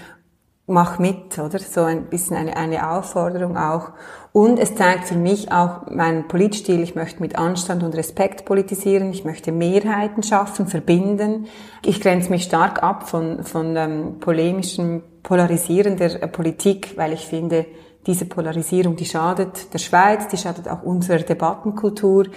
mach 0.68 0.98
mit, 0.98 1.38
oder? 1.38 1.60
So 1.60 1.84
ein 1.84 2.06
bisschen 2.06 2.36
eine, 2.36 2.58
eine 2.58 2.90
Aufforderung 2.90 3.58
auch. 3.58 3.92
Und 4.32 4.60
es 4.60 4.76
zeigt 4.76 5.06
für 5.06 5.16
mich 5.16 5.52
auch 5.52 5.90
meinen 5.90 6.28
Politstil. 6.28 6.82
Ich 6.82 6.96
möchte 6.96 7.22
mit 7.22 7.38
Anstand 7.38 7.84
und 7.84 7.96
Respekt 7.96 8.46
politisieren. 8.46 9.12
Ich 9.12 9.24
möchte 9.24 9.52
Mehrheiten 9.52 10.24
schaffen, 10.24 10.68
verbinden. 10.68 11.46
Ich 11.84 12.02
grenze 12.02 12.30
mich 12.32 12.44
stark 12.44 12.82
ab 12.82 13.08
von, 13.08 13.44
von 13.44 13.76
ähm, 13.76 14.20
polemischem 14.20 15.04
Polarisieren 15.24 15.98
der 15.98 16.22
äh, 16.22 16.28
Politik, 16.28 16.94
weil 16.98 17.14
ich 17.14 17.26
finde, 17.28 17.66
diese 18.08 18.26
Polarisierung, 18.26 18.96
die 18.96 19.06
schadet 19.06 19.74
der 19.74 19.80
Schweiz, 19.80 20.28
die 20.28 20.38
schadet 20.38 20.68
auch 20.68 20.84
unserer 20.84 21.20
Debattenkultur, 21.20 22.28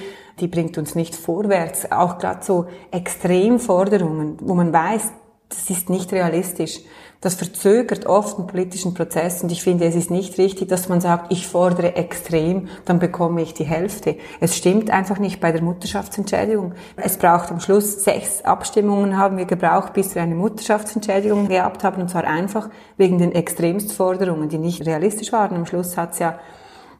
die 0.41 0.49
bringt 0.49 0.79
uns 0.79 0.95
nicht 0.95 1.15
vorwärts. 1.15 1.93
Auch 1.93 2.19
gerade 2.19 2.43
so 2.43 2.67
Extremforderungen, 2.91 4.39
wo 4.41 4.55
man 4.55 4.73
weiß, 4.73 5.13
das 5.49 5.71
ist 5.71 5.91
nicht 5.91 6.13
realistisch. 6.13 6.81
Das 7.21 7.35
verzögert 7.35 8.07
oft 8.07 8.39
den 8.39 8.47
politischen 8.47 8.95
Prozess 8.95 9.43
und 9.43 9.51
ich 9.51 9.65
finde, 9.65 9.85
es 9.87 9.97
ist 9.97 10.09
nicht 10.09 10.39
richtig, 10.39 10.69
dass 10.69 10.89
man 10.89 11.01
sagt, 11.01 11.33
ich 11.33 11.49
fordere 11.49 11.97
extrem, 11.97 12.69
dann 12.85 13.01
bekomme 13.01 13.43
ich 13.43 13.55
die 13.55 13.65
Hälfte. 13.65 14.17
Es 14.39 14.57
stimmt 14.57 14.91
einfach 14.91 15.19
nicht 15.19 15.41
bei 15.41 15.51
der 15.51 15.61
Mutterschaftsentschädigung. 15.63 16.75
Es 16.95 17.17
braucht 17.17 17.51
am 17.51 17.59
Schluss 17.59 18.05
sechs 18.05 18.43
Abstimmungen 18.43 19.19
haben 19.19 19.37
wir 19.37 19.47
gebraucht, 19.47 19.95
bis 19.95 20.15
wir 20.15 20.23
eine 20.23 20.37
Mutterschaftsentschädigung 20.37 21.49
gehabt 21.49 21.83
haben 21.83 22.01
und 22.01 22.09
zwar 22.09 22.23
einfach 22.23 22.71
wegen 22.97 23.19
den 23.19 23.33
Extremstforderungen, 23.33 24.49
die 24.49 24.59
nicht 24.59 24.87
realistisch 24.87 25.33
waren. 25.33 25.57
Am 25.57 25.67
Schluss 25.67 25.97
hat 25.97 26.13
es 26.13 26.21
ja 26.21 26.39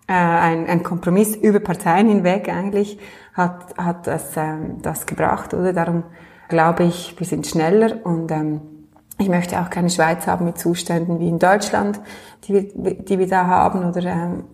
äh, 0.09 0.15
ein, 0.15 0.67
ein 0.67 0.83
Kompromiss 0.83 1.37
über 1.37 1.61
Parteien 1.61 2.09
hinweg 2.09 2.49
eigentlich 2.49 2.99
hat, 3.35 3.77
hat 3.79 4.09
das, 4.09 4.37
ähm, 4.37 4.83
das 4.83 5.07
gebracht, 5.07 5.55
oder? 5.55 5.73
Darum 5.73 6.03
glaube 6.49 6.83
ich, 6.83 7.15
wir 7.19 7.27
sind 7.27 7.47
schneller 7.47 8.05
und 8.05 8.33
ähm, 8.33 8.78
ich 9.19 9.29
möchte 9.29 9.61
auch 9.61 9.71
keine 9.71 9.91
Schweiz 9.91 10.27
haben 10.27 10.45
mit 10.45 10.59
Zuständen 10.59 11.19
wie 11.19 11.29
in 11.29 11.39
Deutschland, 11.39 12.01
die 12.45 12.55
wir, 12.55 12.95
die 12.95 13.19
wir 13.19 13.27
da 13.27 13.47
haben 13.47 13.85
oder, 13.85 14.05
ähm, 14.05 14.45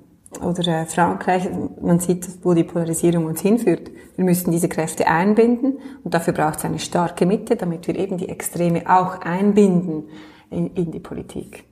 oder 0.40 0.66
äh, 0.66 0.86
Frankreich. 0.86 1.48
Man 1.80 2.00
sieht, 2.00 2.26
wo 2.42 2.54
die 2.54 2.64
Polarisierung 2.64 3.26
uns 3.26 3.40
hinführt. 3.42 3.90
Wir 4.16 4.24
müssen 4.24 4.50
diese 4.50 4.68
Kräfte 4.68 5.06
einbinden 5.06 5.78
und 6.02 6.14
dafür 6.14 6.32
braucht 6.32 6.58
es 6.58 6.64
eine 6.64 6.78
starke 6.78 7.26
Mitte, 7.26 7.56
damit 7.56 7.86
wir 7.86 7.96
eben 7.96 8.16
die 8.16 8.28
Extreme 8.28 8.84
auch 8.88 9.20
einbinden 9.20 10.04
in, 10.50 10.68
in 10.74 10.90
die 10.92 11.00
Politik. 11.00 11.64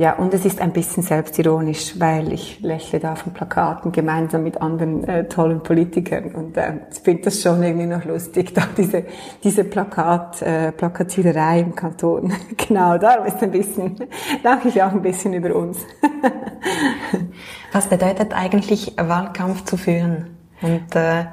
Ja, 0.00 0.12
und 0.12 0.32
es 0.32 0.44
ist 0.44 0.60
ein 0.60 0.72
bisschen 0.72 1.02
selbstironisch, 1.02 1.98
weil 1.98 2.32
ich 2.32 2.60
lächle 2.60 3.00
da 3.00 3.16
von 3.16 3.32
Plakaten 3.32 3.90
gemeinsam 3.90 4.44
mit 4.44 4.62
anderen 4.62 5.02
äh, 5.02 5.26
tollen 5.26 5.60
Politikern 5.60 6.36
und 6.36 6.56
äh, 6.56 6.74
ich 6.92 7.00
finde 7.00 7.22
das 7.24 7.42
schon 7.42 7.60
irgendwie 7.64 7.86
noch 7.86 8.04
lustig, 8.04 8.54
da 8.54 8.62
diese, 8.76 9.06
diese 9.42 9.64
Plakat, 9.64 10.40
äh, 10.42 10.70
Plakatiererei 10.70 11.60
im 11.60 11.74
Kanton. 11.74 12.32
genau, 12.56 12.96
darum 12.96 13.26
ist 13.26 13.42
ein 13.42 13.50
bisschen, 13.50 13.96
lache 14.44 14.68
ich 14.68 14.80
auch 14.80 14.92
ein 14.92 15.02
bisschen 15.02 15.34
über 15.34 15.56
uns. 15.56 15.78
Was 17.72 17.88
bedeutet 17.88 18.32
eigentlich 18.34 18.94
Wahlkampf 18.96 19.64
zu 19.64 19.76
führen? 19.76 20.36
Und 20.62 20.94
äh, 20.94 21.24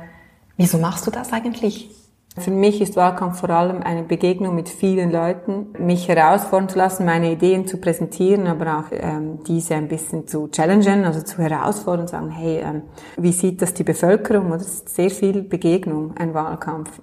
wieso 0.58 0.80
machst 0.80 1.06
du 1.06 1.12
das 1.12 1.32
eigentlich? 1.34 1.92
Für 2.38 2.52
mich 2.52 2.82
ist 2.82 2.98
Wahlkampf 2.98 3.40
vor 3.40 3.50
allem 3.50 3.82
eine 3.82 4.04
Begegnung 4.04 4.56
mit 4.56 4.68
vielen 4.68 5.10
Leuten, 5.10 5.68
mich 5.80 6.10
herausfordern 6.10 6.68
zu 6.68 6.78
lassen, 6.78 7.06
meine 7.06 7.32
Ideen 7.32 7.66
zu 7.66 7.78
präsentieren, 7.78 8.48
aber 8.48 8.80
auch 8.80 8.92
ähm, 8.92 9.40
diese 9.48 9.76
ein 9.76 9.88
bisschen 9.88 10.28
zu 10.28 10.50
challengen, 10.50 11.06
also 11.06 11.22
zu 11.22 11.38
herausfordern, 11.38 12.10
sagen, 12.10 12.30
hey, 12.32 12.60
ähm, 12.60 12.82
wie 13.16 13.32
sieht 13.32 13.62
das 13.62 13.74
die 13.74 13.86
Bevölkerung? 13.86 14.52
Das 14.52 14.64
ist 14.64 14.90
sehr 14.90 15.10
viel 15.10 15.44
Begegnung, 15.44 16.14
ein 16.18 16.34
Wahlkampf. 16.34 17.02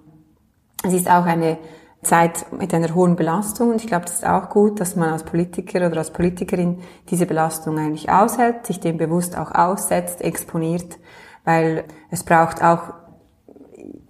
Es 0.84 0.92
ist 0.92 1.08
auch 1.10 1.24
eine 1.24 1.56
Zeit 2.02 2.52
mit 2.52 2.74
einer 2.74 2.94
hohen 2.94 3.16
Belastung 3.16 3.70
und 3.70 3.76
ich 3.76 3.86
glaube, 3.86 4.04
das 4.04 4.16
ist 4.16 4.26
auch 4.26 4.50
gut, 4.50 4.80
dass 4.80 4.96
man 4.96 5.10
als 5.10 5.22
Politiker 5.22 5.86
oder 5.86 5.96
als 5.96 6.10
Politikerin 6.10 6.80
diese 7.08 7.24
Belastung 7.24 7.78
eigentlich 7.78 8.10
aushält, 8.10 8.66
sich 8.66 8.80
dem 8.80 8.98
bewusst 8.98 9.38
auch 9.38 9.52
aussetzt, 9.54 10.20
exponiert, 10.20 10.98
weil 11.44 11.84
es 12.10 12.22
braucht 12.22 12.62
auch 12.62 13.01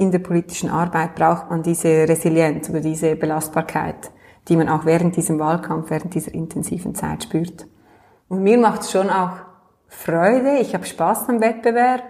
in 0.02 0.10
der 0.10 0.18
politischen 0.18 0.68
Arbeit 0.68 1.14
braucht 1.14 1.50
man 1.50 1.62
diese 1.62 2.08
Resilienz 2.08 2.68
oder 2.68 2.80
diese 2.80 3.16
Belastbarkeit, 3.16 4.10
die 4.48 4.56
man 4.56 4.68
auch 4.68 4.84
während 4.84 5.16
diesem 5.16 5.38
Wahlkampf, 5.38 5.90
während 5.90 6.14
dieser 6.14 6.34
intensiven 6.34 6.94
Zeit 6.94 7.24
spürt. 7.24 7.66
Und 8.28 8.42
mir 8.42 8.58
macht 8.58 8.82
es 8.82 8.90
schon 8.90 9.10
auch 9.10 9.32
Freude, 9.88 10.58
ich 10.60 10.74
habe 10.74 10.84
Spaß 10.84 11.28
am 11.28 11.40
Wettbewerb, 11.40 12.02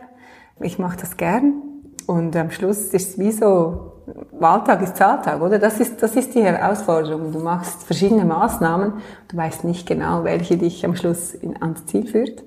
ich 0.61 0.79
mache 0.79 0.97
das 0.97 1.17
gern 1.17 1.63
und 2.07 2.37
am 2.37 2.51
Schluss 2.51 2.87
ist 2.87 3.11
es 3.11 3.19
wie 3.19 3.33
so, 3.33 3.93
Wahltag 4.33 4.83
ist 4.83 4.97
Zahltag, 4.97 5.41
oder? 5.41 5.59
Das 5.59 5.79
ist, 5.81 6.03
das 6.03 6.17
ist 6.17 6.35
die 6.35 6.43
Herausforderung. 6.43 7.33
Du 7.33 7.39
machst 7.39 7.85
verschiedene 7.85 8.25
Maßnahmen, 8.25 8.95
du 9.29 9.37
weißt 9.37 9.65
nicht 9.65 9.87
genau, 9.87 10.25
welche 10.25 10.57
dich 10.57 10.85
am 10.85 10.97
Schluss 10.97 11.37
ans 11.61 11.87
Ziel 11.87 12.07
führt. 12.07 12.43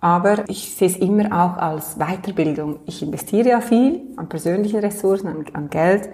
Aber 0.00 0.48
ich 0.48 0.74
sehe 0.76 0.88
es 0.88 0.96
immer 0.96 1.26
auch 1.26 1.56
als 1.56 1.96
Weiterbildung. 1.96 2.78
Ich 2.86 3.02
investiere 3.02 3.48
ja 3.48 3.60
viel 3.60 4.02
an 4.16 4.28
persönlichen 4.28 4.78
Ressourcen, 4.80 5.26
an, 5.26 5.44
an 5.52 5.70
Geld. 5.70 6.08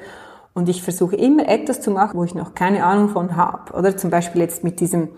Und 0.54 0.68
ich 0.68 0.82
versuche 0.82 1.16
immer 1.16 1.48
etwas 1.48 1.80
zu 1.80 1.90
machen, 1.90 2.18
wo 2.18 2.24
ich 2.24 2.34
noch 2.34 2.54
keine 2.54 2.84
Ahnung 2.84 3.10
von 3.10 3.36
habe. 3.36 3.72
Oder 3.74 3.96
zum 3.96 4.10
Beispiel 4.10 4.40
jetzt 4.40 4.64
mit 4.64 4.80
diesem, 4.80 5.08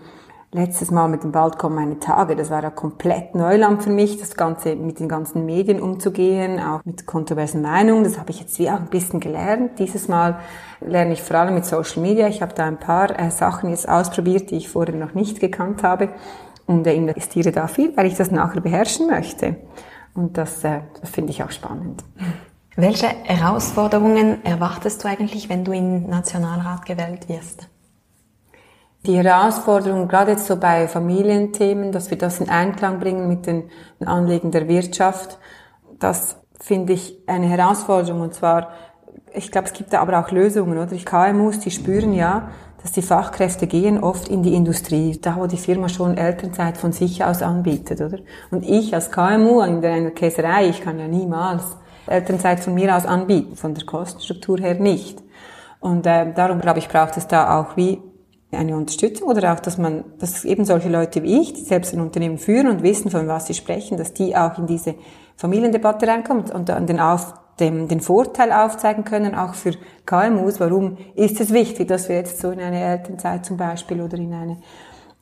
letztes 0.51 0.91
Mal 0.91 1.07
mit 1.07 1.23
dem 1.23 1.31
Bald 1.31 1.57
kommen 1.59 1.75
meine 1.75 1.99
Tage. 1.99 2.35
Das 2.35 2.49
war 2.49 2.61
ja 2.61 2.71
komplett 2.71 3.35
Neuland 3.35 3.83
für 3.83 3.91
mich, 3.91 4.17
das 4.19 4.35
Ganze 4.35 4.75
mit 4.75 4.99
den 4.99 5.07
ganzen 5.07 5.45
Medien 5.45 5.79
umzugehen, 5.79 6.59
auch 6.59 6.83
mit 6.83 7.05
kontroversen 7.05 7.61
Meinungen. 7.61 8.03
Das 8.03 8.17
habe 8.17 8.31
ich 8.31 8.39
jetzt 8.39 8.57
wie 8.59 8.69
auch 8.69 8.79
ein 8.79 8.89
bisschen 8.89 9.19
gelernt. 9.19 9.79
Dieses 9.79 10.07
Mal 10.07 10.39
lerne 10.81 11.13
ich 11.13 11.21
vor 11.21 11.37
allem 11.37 11.53
mit 11.53 11.65
Social 11.65 12.01
Media. 12.01 12.27
Ich 12.27 12.41
habe 12.41 12.55
da 12.55 12.65
ein 12.65 12.79
paar 12.79 13.17
äh, 13.17 13.29
Sachen 13.29 13.69
jetzt 13.69 13.87
ausprobiert, 13.87 14.49
die 14.49 14.57
ich 14.57 14.69
vorher 14.69 14.95
noch 14.95 15.13
nicht 15.13 15.39
gekannt 15.39 15.83
habe 15.83 16.09
und 16.67 16.85
investiere 16.85 17.51
da 17.51 17.67
viel, 17.67 17.95
weil 17.97 18.05
ich 18.05 18.15
das 18.15 18.29
nachher 18.29 18.61
beherrschen 18.61 19.07
möchte. 19.07 19.55
Und 20.13 20.37
das, 20.37 20.63
äh, 20.63 20.81
das 21.01 21.09
finde 21.09 21.31
ich 21.31 21.41
auch 21.41 21.51
spannend. 21.51 22.03
Welche 22.75 23.07
Herausforderungen 23.07 24.45
erwartest 24.45 25.03
du 25.03 25.07
eigentlich, 25.07 25.49
wenn 25.49 25.63
du 25.63 25.71
in 25.71 26.07
Nationalrat 26.07 26.85
gewählt 26.85 27.27
wirst? 27.27 27.69
Die 29.05 29.17
Herausforderung, 29.17 30.07
gerade 30.07 30.31
jetzt 30.31 30.47
so 30.47 30.57
bei 30.57 30.87
Familienthemen, 30.87 31.91
dass 31.91 32.11
wir 32.11 32.17
das 32.17 32.39
in 32.39 32.49
Einklang 32.49 32.99
bringen 32.99 33.27
mit 33.27 33.47
den 33.47 33.69
Anliegen 34.05 34.51
der 34.51 34.67
Wirtschaft, 34.67 35.39
das 35.97 36.37
finde 36.59 36.93
ich 36.93 37.17
eine 37.25 37.47
Herausforderung. 37.47 38.21
Und 38.21 38.33
zwar, 38.33 38.73
ich 39.33 39.51
glaube, 39.51 39.67
es 39.67 39.73
gibt 39.73 39.93
da 39.93 40.01
aber 40.01 40.19
auch 40.19 40.31
Lösungen, 40.31 40.77
oder? 40.77 40.87
Die 40.87 41.03
KMUs, 41.03 41.59
die 41.59 41.71
spüren 41.71 42.13
ja, 42.13 42.49
dass 42.81 42.91
die 42.91 43.01
Fachkräfte 43.01 43.67
gehen 43.67 44.03
oft 44.03 44.27
in 44.27 44.43
die 44.43 44.53
Industrie, 44.53 45.17
da 45.21 45.35
wo 45.37 45.47
die 45.47 45.57
Firma 45.57 45.89
schon 45.89 46.17
Elternzeit 46.17 46.77
von 46.77 46.91
sich 46.91 47.23
aus 47.23 47.41
anbietet, 47.41 48.01
oder? 48.01 48.19
Und 48.51 48.63
ich 48.63 48.93
als 48.93 49.11
KMU 49.11 49.61
in 49.61 49.83
einer 49.83 50.11
Käserei, 50.11 50.69
ich 50.69 50.81
kann 50.81 50.99
ja 50.99 51.07
niemals 51.07 51.63
Elternzeit 52.05 52.59
von 52.59 52.73
mir 52.73 52.95
aus 52.95 53.05
anbieten, 53.05 53.55
von 53.55 53.73
der 53.73 53.85
Kostenstruktur 53.85 54.59
her 54.59 54.75
nicht. 54.75 55.21
Und 55.79 56.05
äh, 56.05 56.33
darum 56.33 56.61
glaube 56.61 56.79
ich, 56.79 56.87
braucht 56.87 57.17
es 57.17 57.27
da 57.27 57.59
auch 57.59 57.77
wie 57.77 57.99
eine 58.51 58.75
Unterstützung 58.77 59.27
oder 59.27 59.53
auch, 59.53 59.59
dass 59.59 59.77
man, 59.77 60.05
dass 60.19 60.45
eben 60.45 60.63
solche 60.63 60.89
Leute 60.89 61.21
wie 61.23 61.41
ich, 61.41 61.53
die 61.53 61.61
selbst 61.61 61.93
ein 61.93 61.99
Unternehmen 61.99 62.37
führen 62.37 62.67
und 62.67 62.81
wissen, 62.81 63.11
von 63.11 63.27
was 63.27 63.47
sie 63.47 63.53
sprechen, 63.53 63.97
dass 63.97 64.13
die 64.13 64.35
auch 64.35 64.57
in 64.57 64.67
diese 64.67 64.95
Familiendebatte 65.35 66.07
reinkommen 66.07 66.49
und 66.51 66.69
an 66.69 66.87
den 66.87 66.99
Auf 66.99 67.33
dem, 67.59 67.87
den 67.87 68.01
Vorteil 68.01 68.51
aufzeigen 68.51 69.03
können, 69.03 69.35
auch 69.35 69.53
für 69.53 69.73
KMUs. 70.05 70.59
Warum 70.59 70.97
ist 71.15 71.39
es 71.39 71.51
wichtig, 71.53 71.87
dass 71.87 72.09
wir 72.09 72.17
jetzt 72.17 72.39
so 72.39 72.51
in 72.51 72.59
eine 72.59 72.79
Elternzeit 72.79 73.45
zum 73.45 73.57
Beispiel 73.57 74.01
oder 74.01 74.17
in 74.17 74.33
eine 74.33 74.57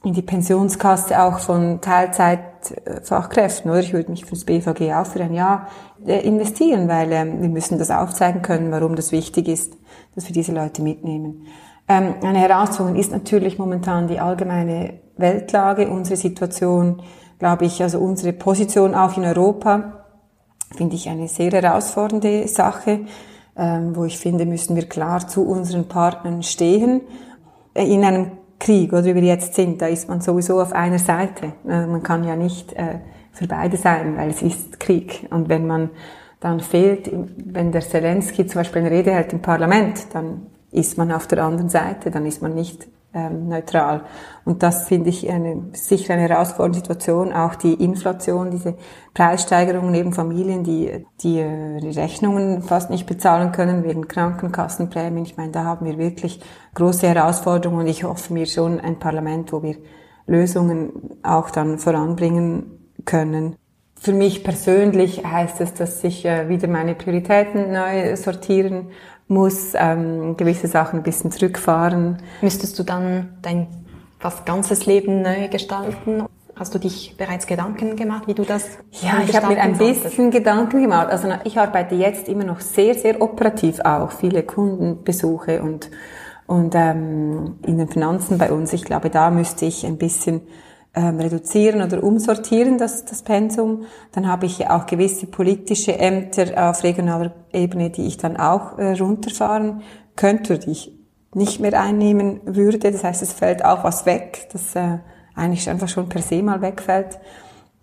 in 0.05 0.13
die 0.13 0.21
Pensionskasse 0.21 1.19
auch 1.19 1.39
von 1.39 1.81
Teilzeitfachkräften, 1.81 3.71
oder? 3.71 3.79
Ich 3.79 3.91
würde 3.91 4.11
mich 4.11 4.25
fürs 4.25 4.45
BVG 4.45 4.93
auch 4.93 5.07
für 5.07 5.21
ein 5.21 5.33
Jahr 5.33 5.67
äh, 6.05 6.19
investieren, 6.19 6.87
weil 6.87 7.11
ähm, 7.11 7.41
wir 7.41 7.49
müssen 7.49 7.79
das 7.79 7.89
aufzeigen 7.89 8.43
können, 8.43 8.71
warum 8.71 8.95
das 8.95 9.11
wichtig 9.11 9.47
ist, 9.47 9.75
dass 10.13 10.27
wir 10.27 10.33
diese 10.33 10.53
Leute 10.53 10.83
mitnehmen. 10.83 11.47
Ähm, 11.87 12.13
eine 12.21 12.37
Herausforderung 12.37 12.99
ist 12.99 13.11
natürlich 13.11 13.57
momentan 13.57 14.07
die 14.07 14.19
allgemeine 14.19 14.99
Weltlage, 15.17 15.89
unsere 15.89 16.17
Situation, 16.17 17.01
glaube 17.39 17.65
ich, 17.65 17.81
also 17.81 17.99
unsere 17.99 18.31
Position 18.31 18.93
auch 18.93 19.17
in 19.17 19.25
Europa 19.25 20.04
finde 20.75 20.95
ich 20.95 21.09
eine 21.09 21.27
sehr 21.27 21.51
herausfordernde 21.51 22.47
Sache, 22.47 23.01
ähm, 23.57 23.95
wo 23.95 24.05
ich 24.05 24.17
finde, 24.17 24.45
müssen 24.45 24.75
wir 24.75 24.87
klar 24.87 25.27
zu 25.27 25.47
unseren 25.47 25.87
Partnern 25.87 26.43
stehen. 26.43 27.01
Äh, 27.73 27.91
in 27.91 28.03
einem 28.03 28.31
Krieg, 28.59 28.93
oder 28.93 29.05
wie 29.05 29.15
wir 29.15 29.23
jetzt 29.23 29.53
sind, 29.53 29.81
da 29.81 29.87
ist 29.87 30.09
man 30.09 30.21
sowieso 30.21 30.61
auf 30.61 30.73
einer 30.73 30.99
Seite. 30.99 31.53
Äh, 31.67 31.85
man 31.87 32.03
kann 32.03 32.23
ja 32.23 32.35
nicht 32.35 32.73
äh, 32.73 32.99
für 33.31 33.47
beide 33.47 33.77
sein, 33.77 34.17
weil 34.17 34.29
es 34.29 34.41
ist 34.41 34.79
Krieg. 34.79 35.27
Und 35.29 35.49
wenn 35.49 35.67
man 35.67 35.89
dann 36.39 36.59
fehlt, 36.59 37.11
wenn 37.11 37.71
der 37.71 37.81
Zelensky 37.81 38.45
zum 38.45 38.59
Beispiel 38.59 38.81
eine 38.81 38.91
Rede 38.91 39.11
hält 39.11 39.33
im 39.33 39.41
Parlament, 39.41 40.07
dann 40.13 40.47
ist 40.71 40.97
man 40.97 41.11
auf 41.11 41.27
der 41.27 41.43
anderen 41.43 41.69
Seite, 41.69 42.11
dann 42.11 42.25
ist 42.25 42.41
man 42.41 42.53
nicht 42.53 42.87
ähm, 43.15 43.47
neutral. 43.47 44.03
Und 44.43 44.61
das 44.61 44.87
finde 44.87 45.09
ich 45.09 45.29
eine, 45.29 45.69
sicher 45.71 46.13
eine 46.13 46.27
herausfordernde 46.27 46.79
Situation. 46.79 47.33
Auch 47.33 47.55
die 47.55 47.73
Inflation, 47.73 48.51
diese 48.51 48.75
Preissteigerungen 49.13 49.91
neben 49.91 50.13
Familien, 50.13 50.63
die, 50.63 51.05
die 51.21 51.39
äh, 51.39 51.79
die 51.79 51.97
Rechnungen 51.97 52.61
fast 52.61 52.89
nicht 52.89 53.07
bezahlen 53.07 53.53
können 53.53 53.83
wegen 53.83 54.07
Krankenkassenprämien. 54.07 55.25
Ich 55.25 55.37
meine, 55.37 55.51
da 55.51 55.63
haben 55.63 55.85
wir 55.85 55.97
wirklich 55.97 56.41
große 56.75 57.07
Herausforderungen 57.07 57.79
und 57.81 57.87
ich 57.87 58.03
hoffe 58.03 58.33
mir 58.33 58.45
schon 58.45 58.79
ein 58.79 58.99
Parlament, 58.99 59.53
wo 59.53 59.63
wir 59.63 59.77
Lösungen 60.27 61.19
auch 61.23 61.49
dann 61.49 61.79
voranbringen 61.79 62.91
können. 63.05 63.55
Für 63.97 64.11
mich 64.11 64.43
persönlich 64.43 65.25
heißt 65.25 65.61
es, 65.61 65.73
dass 65.73 66.03
ich 66.03 66.25
äh, 66.25 66.49
wieder 66.49 66.67
meine 66.67 66.95
Prioritäten 66.95 67.71
neu 67.71 68.15
sortieren 68.17 68.89
muss, 69.27 69.73
ähm, 69.75 70.37
gewisse 70.37 70.67
Sachen 70.67 70.99
ein 70.99 71.03
bisschen 71.03 71.31
zurückfahren. 71.31 72.17
Müsstest 72.41 72.77
du 72.77 72.83
dann 72.83 73.37
dein 73.41 73.67
fast 74.19 74.45
ganzes 74.45 74.85
Leben 74.85 75.21
neu 75.21 75.47
gestalten. 75.49 76.23
Hast 76.55 76.73
du 76.73 76.79
dich 76.79 77.15
bereits 77.17 77.47
Gedanken 77.47 77.97
gemacht, 77.97 78.27
wie 78.27 78.33
du 78.33 78.43
das 78.43 78.65
Ja, 78.91 79.21
ich 79.27 79.35
habe 79.35 79.53
mir 79.53 79.61
ein 79.61 79.77
bisschen 79.77 80.31
Gedanken 80.31 80.83
gemacht. 80.83 81.09
Also 81.09 81.27
ich 81.43 81.59
arbeite 81.59 81.95
jetzt 81.95 82.29
immer 82.29 82.45
noch 82.45 82.61
sehr, 82.61 82.95
sehr 82.95 83.21
operativ 83.21 83.81
auch. 83.81 84.11
Viele 84.11 84.43
Kundenbesuche 84.43 85.61
und, 85.61 85.91
und 86.47 86.73
ähm, 86.75 87.55
in 87.65 87.77
den 87.77 87.89
Finanzen 87.89 88.37
bei 88.37 88.51
uns. 88.51 88.71
Ich 88.71 88.85
glaube, 88.85 89.09
da 89.09 89.31
müsste 89.31 89.65
ich 89.65 89.85
ein 89.85 89.97
bisschen 89.97 90.41
ähm, 90.95 91.19
reduzieren 91.19 91.81
oder 91.81 92.03
umsortieren, 92.03 92.77
das, 92.77 93.05
das 93.05 93.21
Pensum. 93.21 93.83
Dann 94.13 94.27
habe 94.27 94.45
ich 94.45 94.59
ja 94.59 94.75
auch 94.75 94.85
gewisse 94.85 95.27
politische 95.27 95.97
Ämter 95.97 96.69
auf 96.69 96.83
regionaler 96.83 97.33
Ebene, 97.51 97.89
die 97.89 98.07
ich 98.07 98.17
dann 98.17 98.37
auch 98.37 98.77
äh, 98.77 98.93
runterfahren 98.93 99.81
könnte, 100.15 100.57
die 100.57 100.71
ich 100.71 100.91
nicht 101.33 101.59
mehr 101.59 101.79
einnehmen 101.79 102.39
würde. 102.45 102.91
Das 102.91 103.03
heißt, 103.03 103.21
es 103.21 103.33
fällt 103.33 103.63
auch 103.63 103.83
was 103.83 104.05
weg. 104.05 104.47
Das 104.53 104.75
äh, 104.75 104.99
eigentlich 105.35 105.69
einfach 105.69 105.89
schon 105.89 106.07
per 106.09 106.21
se 106.21 106.41
mal 106.41 106.61
wegfällt. 106.61 107.19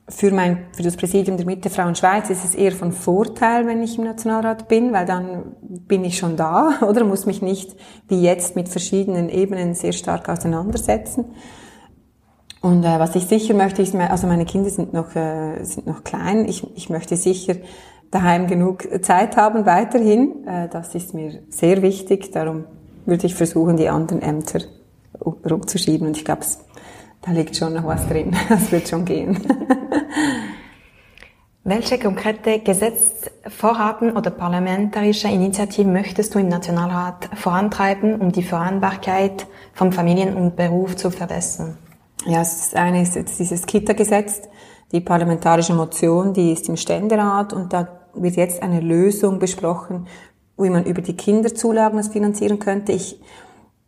Für, 0.08 0.32
mein, 0.32 0.66
für 0.72 0.82
das 0.82 0.96
Präsidium 0.96 1.36
der 1.36 1.46
Mitte 1.46 1.70
Frauen 1.70 1.94
Schweiz 1.94 2.28
ist 2.28 2.44
es 2.44 2.54
eher 2.54 2.72
von 2.72 2.92
Vorteil, 2.92 3.66
wenn 3.66 3.82
ich 3.82 3.98
im 3.98 4.04
Nationalrat 4.04 4.68
bin, 4.68 4.92
weil 4.92 5.06
dann 5.06 5.54
bin 5.60 6.04
ich 6.04 6.18
schon 6.18 6.36
da 6.36 6.80
oder 6.88 7.04
muss 7.04 7.26
mich 7.26 7.42
nicht 7.42 7.76
wie 8.08 8.22
jetzt 8.22 8.56
mit 8.56 8.68
verschiedenen 8.68 9.28
Ebenen 9.28 9.74
sehr 9.74 9.92
stark 9.92 10.28
auseinandersetzen. 10.28 11.26
Und 12.62 12.84
äh, 12.84 12.98
was 13.00 13.14
ich 13.16 13.26
sicher 13.26 13.54
möchte, 13.54 13.82
ist, 13.82 13.94
also 13.94 14.28
meine 14.28 14.44
Kinder 14.44 14.70
sind 14.70 14.92
noch, 14.92 15.14
äh, 15.16 15.62
sind 15.64 15.86
noch 15.86 16.04
klein. 16.04 16.46
Ich, 16.48 16.64
ich 16.76 16.88
möchte 16.88 17.16
sicher 17.16 17.56
daheim 18.12 18.46
genug 18.46 18.86
Zeit 19.04 19.36
haben 19.36 19.66
weiterhin. 19.66 20.46
Äh, 20.46 20.68
das 20.68 20.94
ist 20.94 21.12
mir 21.12 21.40
sehr 21.50 21.82
wichtig. 21.82 22.30
Darum 22.30 22.64
würde 23.04 23.26
ich 23.26 23.34
versuchen, 23.34 23.76
die 23.76 23.88
anderen 23.88 24.22
Ämter 24.22 24.60
rumzuschieben. 25.20 26.06
Und 26.06 26.16
ich 26.16 26.24
glaube, 26.24 26.42
da 27.22 27.32
liegt 27.32 27.56
schon 27.56 27.74
noch 27.74 27.84
was 27.84 28.06
drin. 28.06 28.36
Das 28.48 28.70
wird 28.70 28.88
schon 28.88 29.04
gehen. 29.04 29.40
Welche 31.64 31.98
konkrete 31.98 32.60
Gesetzvorhaben 32.60 34.16
oder 34.16 34.30
parlamentarische 34.30 35.28
Initiativen 35.28 35.92
möchtest 35.92 36.34
du 36.34 36.40
im 36.40 36.48
Nationalrat 36.48 37.28
vorantreiben, 37.34 38.20
um 38.20 38.32
die 38.32 38.42
Vereinbarkeit 38.42 39.46
von 39.72 39.92
Familien 39.92 40.36
und 40.36 40.56
Beruf 40.56 40.96
zu 40.96 41.10
verbessern? 41.10 41.76
Ja, 42.26 42.38
das 42.38 42.74
eine 42.74 43.02
ist 43.02 43.16
jetzt 43.16 43.38
dieses 43.38 43.66
Kita-Gesetz, 43.66 44.42
die 44.92 45.00
parlamentarische 45.00 45.74
Motion, 45.74 46.34
die 46.34 46.52
ist 46.52 46.68
im 46.68 46.76
Ständerat 46.76 47.52
und 47.52 47.72
da 47.72 47.88
wird 48.14 48.36
jetzt 48.36 48.62
eine 48.62 48.80
Lösung 48.80 49.38
besprochen, 49.38 50.06
wie 50.58 50.70
man 50.70 50.84
über 50.84 51.02
die 51.02 51.16
Kinderzulagen 51.16 51.96
das 51.96 52.08
finanzieren 52.08 52.58
könnte. 52.58 52.92
Ich 52.92 53.20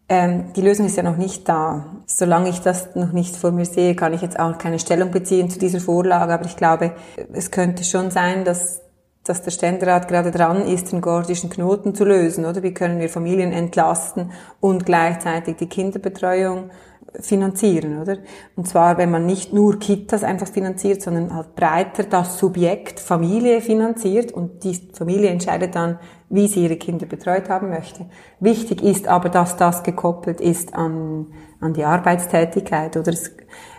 ähm, 0.09 0.53
die 0.55 0.61
Lösung 0.61 0.87
ist 0.87 0.97
ja 0.97 1.03
noch 1.03 1.17
nicht 1.17 1.49
da. 1.49 1.87
Solange 2.07 2.51
ich 2.51 2.61
das 2.61 2.95
noch 2.95 3.13
nicht 3.13 3.37
vor 3.37 3.53
mir 3.53 3.65
sehe, 3.65 3.95
kann 3.95 4.13
ich 4.13 4.21
jetzt 4.21 4.39
auch 4.39 4.59
keine 4.59 4.79
Stellung 4.79 5.11
beziehen 5.11 5.49
zu 5.49 5.59
dieser 5.59 5.81
Vorlage. 5.81 6.35
Aber 6.35 6.45
ich 6.45 6.57
glaube, 6.57 6.93
es 7.33 7.51
könnte 7.51 7.85
schon 7.85 8.11
sein, 8.11 8.45
dass, 8.45 8.83
dass 9.25 9.43
der 9.43 9.51
Ständerat 9.51 10.09
gerade 10.09 10.31
dran 10.31 10.67
ist, 10.67 10.93
den 10.93 11.01
gordischen 11.01 11.49
Knoten 11.49 11.95
zu 11.95 12.05
lösen. 12.05 12.45
Oder 12.45 12.63
wie 12.63 12.75
können 12.75 13.01
wir 13.01 13.09
Familien 13.09 13.53
entlasten 13.53 14.33
und 14.61 14.85
gleichzeitig 14.85 15.57
die 15.57 15.69
Kinderbetreuung 15.69 16.71
finanzieren, 17.21 18.01
oder? 18.01 18.19
Und 18.57 18.69
zwar, 18.69 18.99
wenn 18.99 19.11
man 19.11 19.27
nicht 19.27 19.53
nur 19.53 19.79
Kitas 19.79 20.25
einfach 20.25 20.49
finanziert, 20.49 21.03
sondern 21.03 21.35
halt 21.35 21.55
breiter 21.55 22.05
das 22.05 22.39
Subjekt 22.39 23.01
Familie 23.01 23.61
finanziert 23.61 24.33
und 24.33 24.65
die 24.65 24.75
Familie 24.93 25.31
entscheidet 25.31 25.75
dann, 25.75 25.99
wie 26.29 26.49
sie 26.49 26.65
ihre 26.65 26.77
Kinder 26.77 27.07
betreut 27.07 27.49
haben 27.49 27.71
möchte. 27.71 28.07
Wichtig 28.41 28.83
ist 28.83 29.07
aber, 29.07 29.29
dass 29.29 29.57
das 29.57 29.83
gekoppelt 29.83 30.41
ist 30.41 30.75
an, 30.75 31.27
an 31.61 31.75
die 31.75 31.85
Arbeitstätigkeit 31.85 32.97
oder 32.97 33.13
es, 33.13 33.35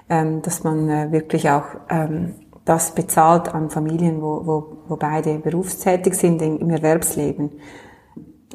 ähm, 0.09 0.41
dass 0.41 0.63
man 0.63 0.89
äh, 0.89 1.11
wirklich 1.11 1.49
auch 1.49 1.65
ähm, 1.89 2.35
das 2.63 2.95
bezahlt 2.95 3.53
an 3.53 3.69
Familien, 3.69 4.21
wo, 4.21 4.45
wo, 4.45 4.77
wo 4.87 4.95
beide 4.95 5.37
berufstätig 5.39 6.15
sind 6.15 6.41
im 6.41 6.69
Erwerbsleben. 6.69 7.51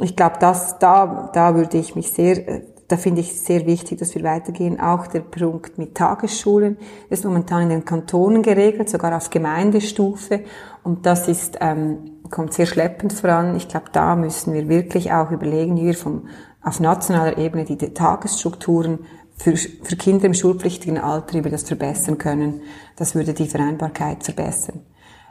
Ich 0.00 0.16
glaube, 0.16 0.36
das, 0.40 0.78
da, 0.78 1.30
da 1.32 1.54
würde 1.54 1.78
ich 1.78 1.94
mich 1.94 2.10
sehr 2.12 2.48
äh, 2.48 2.62
da 2.90 2.96
finde 2.96 3.20
ich 3.20 3.40
sehr 3.40 3.66
wichtig, 3.66 4.00
dass 4.00 4.14
wir 4.16 4.24
weitergehen. 4.24 4.81
Auch 4.81 5.07
der 5.07 5.20
Punkt 5.20 5.79
mit 5.79 5.94
Tagesschulen 5.94 6.76
ist 7.09 7.24
momentan 7.24 7.62
in 7.62 7.68
den 7.68 7.85
Kantonen 7.85 8.42
geregelt, 8.42 8.90
sogar 8.90 9.16
auf 9.16 9.31
Gemeindestufe. 9.31 10.40
Und 10.83 11.07
das 11.07 11.29
ist, 11.29 11.59
ähm, 11.61 12.18
kommt 12.31 12.53
sehr 12.53 12.66
schleppend 12.66 13.12
voran. 13.12 13.55
Ich 13.55 13.68
glaube, 13.68 13.87
da 13.92 14.16
müssen 14.16 14.53
wir 14.55 14.68
wirklich 14.68 15.12
auch 15.12 15.31
überlegen, 15.31 15.76
wie 15.76 15.87
wir 15.87 15.94
vom, 15.94 16.26
auf 16.62 16.81
nationaler 16.81 17.38
Ebene 17.38 17.64
die 17.64 17.76
Tagesstrukturen 17.76 19.00
für, 19.37 19.57
für 19.57 19.96
Kinder 19.96 20.24
im 20.24 20.35
schulpflichtigen 20.35 20.98
Alter 20.98 21.38
über 21.38 21.48
das 21.48 21.62
verbessern 21.62 22.18
können. 22.18 22.62
Das 22.96 23.14
würde 23.14 23.35
die 23.35 23.46
Vereinbarkeit 23.46 24.24
verbessern. 24.24 24.81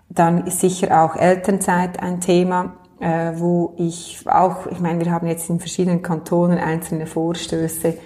Dann 0.08 0.48
ist 0.48 0.62
sicher 0.62 1.04
auch 1.04 1.18
Elternzeit 1.18 2.02
ein 2.02 2.22
Thema 2.22 2.78
äh, 3.00 3.34
wo 3.36 3.74
ich 3.78 4.24
auch, 4.28 4.68
ich 4.68 4.80
meine, 4.80 5.04
wir 5.04 5.12
haben 5.12 5.28
jetzt 5.28 5.50
in 5.50 5.60
verschiedenen 5.60 6.02
Kantonen 6.02 6.58
einzelne 6.58 7.06
Vorstöße. 7.08 7.98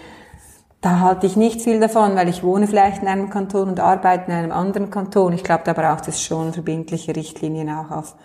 Da 0.81 0.99
halte 0.99 1.25
ich 1.25 1.35
nicht 1.35 1.61
viel 1.61 1.79
davon, 1.79 2.15
weil 2.15 2.27
ich 2.27 2.43
wohne 2.43 2.67
vielleicht 2.67 3.01
in 3.01 3.07
einem 3.07 3.29
Kanton 3.29 3.69
und 3.69 3.79
arbeite 3.79 4.31
in 4.31 4.37
einem 4.37 4.51
anderen 4.51 4.89
Kanton. 4.89 5.33
Ich 5.33 5.43
glaube, 5.43 5.63
da 5.65 5.73
braucht 5.73 6.07
es 6.07 6.21
schon 6.21 6.53
verbindliche 6.53 7.15
Richtlinien 7.15 7.69
auch 7.69 7.89
auf, 7.89 8.15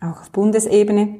auch 0.00 0.20
auf 0.20 0.30
Bundesebene 0.30 1.16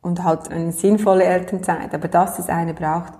und 0.00 0.24
halt 0.24 0.50
eine 0.50 0.72
sinnvolle 0.72 1.24
Elternzeit. 1.24 1.94
Aber 1.94 2.08
dass 2.08 2.38
es 2.38 2.48
eine 2.48 2.74
braucht 2.74 3.12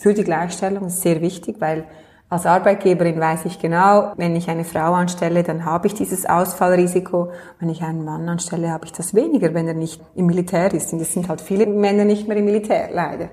für 0.00 0.14
die 0.14 0.24
Gleichstellung 0.24 0.86
ist 0.86 1.02
sehr 1.02 1.20
wichtig, 1.20 1.56
weil 1.58 1.84
als 2.30 2.46
Arbeitgeberin 2.46 3.18
weiß 3.18 3.44
ich 3.46 3.58
genau, 3.58 4.12
wenn 4.16 4.36
ich 4.36 4.48
eine 4.48 4.64
Frau 4.64 4.92
anstelle, 4.92 5.42
dann 5.42 5.64
habe 5.64 5.88
ich 5.88 5.94
dieses 5.94 6.26
Ausfallrisiko. 6.26 7.32
Wenn 7.58 7.68
ich 7.68 7.82
einen 7.82 8.04
Mann 8.04 8.28
anstelle, 8.28 8.70
habe 8.70 8.84
ich 8.84 8.92
das 8.92 9.14
weniger, 9.14 9.52
wenn 9.52 9.66
er 9.66 9.74
nicht 9.74 10.00
im 10.14 10.26
Militär 10.26 10.72
ist. 10.72 10.92
Und 10.92 11.00
es 11.00 11.12
sind 11.12 11.28
halt 11.28 11.40
viele 11.40 11.66
Männer 11.66 12.04
nicht 12.04 12.28
mehr 12.28 12.36
im 12.36 12.44
Militär, 12.44 12.90
leider. 12.92 13.30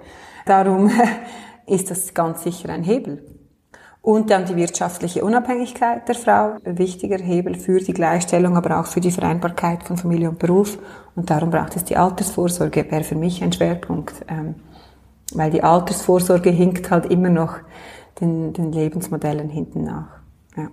Darum 0.48 0.90
ist 1.68 1.92
das 1.92 2.16
ganz 2.16 2.42
sicher 2.42 2.70
ein 2.70 2.84
Hebel. 2.84 3.24
Und 4.02 4.32
dann 4.32 4.46
die 4.46 4.56
wirtschaftliche 4.56 5.24
Unabhängigkeit 5.24 6.08
der 6.08 6.16
Frau, 6.16 6.56
ein 6.66 6.80
wichtiger 6.80 7.20
Hebel 7.20 7.54
für 7.54 7.80
die 7.80 7.94
Gleichstellung, 7.94 8.58
aber 8.58 8.80
auch 8.80 8.88
für 8.88 9.02
die 9.02 9.12
Vereinbarkeit 9.12 9.84
von 9.84 9.98
Familie 9.98 10.30
und 10.30 10.40
Beruf. 10.40 10.80
Und 11.16 11.30
darum 11.30 11.52
braucht 11.52 11.76
es 11.76 11.84
die 11.84 11.98
Altersvorsorge, 11.98 12.90
wäre 12.90 13.04
für 13.04 13.16
mich 13.16 13.44
ein 13.44 13.54
Schwerpunkt. 13.54 14.26
Ähm, 14.28 14.56
weil 15.34 15.52
die 15.52 15.62
Altersvorsorge 15.62 16.50
hinkt 16.50 16.90
halt 16.90 17.06
immer 17.08 17.30
noch 17.30 17.58
den, 18.20 18.54
den 18.54 18.72
Lebensmodellen 18.72 19.50
hinten 19.50 19.84
nach. 19.84 20.08
Ja. 20.56 20.68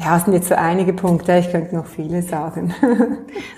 Ja, 0.00 0.16
es 0.16 0.24
sind 0.24 0.34
jetzt 0.34 0.48
so 0.48 0.54
einige 0.54 0.92
Punkte, 0.92 1.38
ich 1.38 1.50
könnte 1.50 1.74
noch 1.74 1.86
viele 1.86 2.22
sagen. 2.22 2.74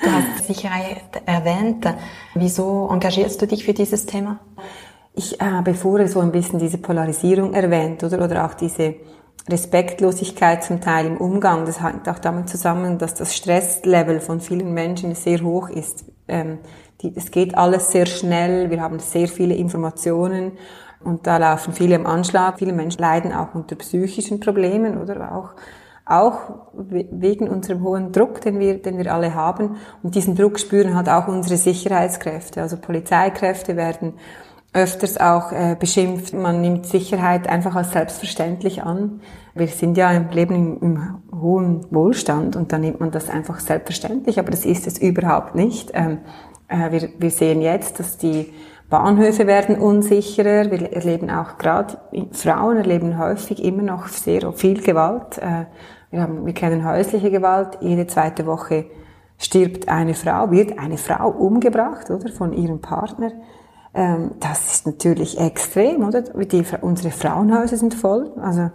Du 0.03 0.11
hast 0.11 0.46
Sicherheit 0.46 1.03
erwähnt. 1.27 1.87
Wieso 2.35 2.88
engagierst 2.90 3.40
du 3.42 3.46
dich 3.46 3.64
für 3.64 3.75
dieses 3.75 4.07
Thema? 4.07 4.38
Ich 5.14 5.38
habe 5.40 5.75
vorher 5.75 6.09
so 6.09 6.20
ein 6.20 6.33
bisschen 6.33 6.59
diese 6.59 6.79
Polarisierung 6.79 7.55
erwähnt, 7.55 8.05
oder, 8.05 8.22
oder 8.22 8.46
auch 8.46 8.55
diese 8.55 8.96
Respektlosigkeit 9.49 10.64
zum 10.64 10.81
Teil 10.81 11.07
im 11.07 11.16
Umgang. 11.16 11.64
Das 11.64 11.83
hängt 11.83 12.09
auch 12.09 12.18
damit 12.18 12.49
zusammen, 12.49 12.99
dass 12.99 13.14
das 13.14 13.35
Stresslevel 13.35 14.20
von 14.20 14.40
vielen 14.40 14.75
Menschen 14.75 15.14
sehr 15.14 15.40
hoch 15.42 15.68
ist. 15.68 16.05
Ähm, 16.29 16.59
die, 17.03 17.12
es 17.14 17.31
geht 17.31 17.57
alles 17.57 17.90
sehr 17.90 18.07
schnell, 18.07 18.70
wir 18.70 18.81
haben 18.81 18.99
sehr 18.99 19.29
viele 19.29 19.55
Informationen 19.55 20.53
und 21.07 21.27
da 21.27 21.38
laufen 21.38 21.73
viele 21.73 21.95
im 21.95 22.07
Anschlag. 22.07 22.59
Viele 22.59 22.73
Menschen 22.73 23.01
leiden 23.01 23.33
auch 23.33 23.55
unter 23.55 23.77
psychischen 23.77 24.40
Problemen 24.40 24.99
oder 24.99 25.33
auch 25.33 25.55
auch 26.09 26.38
wegen 26.73 27.49
unserem 27.49 27.83
hohen 27.83 28.12
Druck, 28.12 28.40
den 28.40 28.61
wir, 28.61 28.81
den 28.81 28.97
wir 28.97 29.12
alle 29.12 29.35
haben. 29.35 29.77
Und 30.05 30.14
diesen 30.14 30.37
Druck 30.37 30.61
spüren 30.61 30.95
halt 30.95 31.09
auch 31.09 31.27
unsere 31.27 31.57
Sicherheitskräfte. 31.57 32.62
Also 32.62 32.77
Polizeikräfte 32.77 33.77
werden 33.77 34.14
öfters 34.73 35.19
auch 35.19 35.51
äh, 35.53 35.75
beschimpft. 35.79 36.33
Man 36.33 36.61
nimmt 36.61 36.87
Sicherheit 36.87 37.49
einfach 37.49 37.75
als 37.75 37.92
selbstverständlich 37.92 38.85
an. 38.85 39.21
Wir 39.55 39.66
sind 39.66 39.97
ja 39.97 40.12
im 40.12 40.29
Leben 40.31 40.55
im, 40.55 40.79
im 40.81 41.40
hohen 41.40 41.87
Wohlstand 41.90 42.55
und 42.57 42.73
da 42.73 42.79
nimmt 42.79 43.01
man 43.01 43.11
das 43.11 43.29
einfach 43.29 43.59
selbstverständlich, 43.59 44.38
aber 44.38 44.51
das 44.51 44.64
ist 44.64 44.87
es 44.87 44.99
überhaupt 44.99 45.55
nicht. 45.55 45.90
Ähm, 45.95 46.19
äh, 46.69 46.92
wir, 46.92 47.09
wir 47.19 47.31
sehen 47.31 47.62
jetzt, 47.62 47.99
dass 47.99 48.19
die 48.19 48.53
Bahnhöfe 48.88 49.46
werden 49.46 49.79
unsicherer. 49.79 50.70
Wir 50.70 50.92
erleben 50.92 51.31
auch 51.31 51.59
gerade 51.59 51.99
Frauen 52.33 52.77
erleben 52.77 53.18
häufig 53.18 53.64
immer 53.64 53.83
noch 53.83 54.09
sehr 54.09 54.53
viel 54.53 54.81
Gewalt. 54.81 55.38
Äh, 55.38 55.66
wir 56.11 56.22
haben, 56.22 56.46
wir 56.46 56.55
kennen 56.55 56.88
häusliche 56.88 57.31
Gewalt. 57.31 57.79
Jede 57.81 58.07
zweite 58.07 58.46
Woche 58.46 58.87
stirbt 59.38 59.88
eine 59.88 60.14
Frau, 60.14 60.51
wird 60.51 60.79
eine 60.79 60.99
Frau 60.99 61.29
umgebracht, 61.31 62.11
oder 62.11 62.29
von 62.29 62.53
ihrem 62.53 62.81
Partner. 62.81 63.33
Ähm, 63.92 64.33
das 64.40 64.72
ist 64.72 64.87
natürlich 64.87 65.40
extrem, 65.40 66.07
oder? 66.07 66.22
Die, 66.22 66.64
unsere 66.81 67.11
Frauenhäuser 67.11 67.77
sind 67.77 67.94
voll. 67.94 68.33
Also 68.40 68.70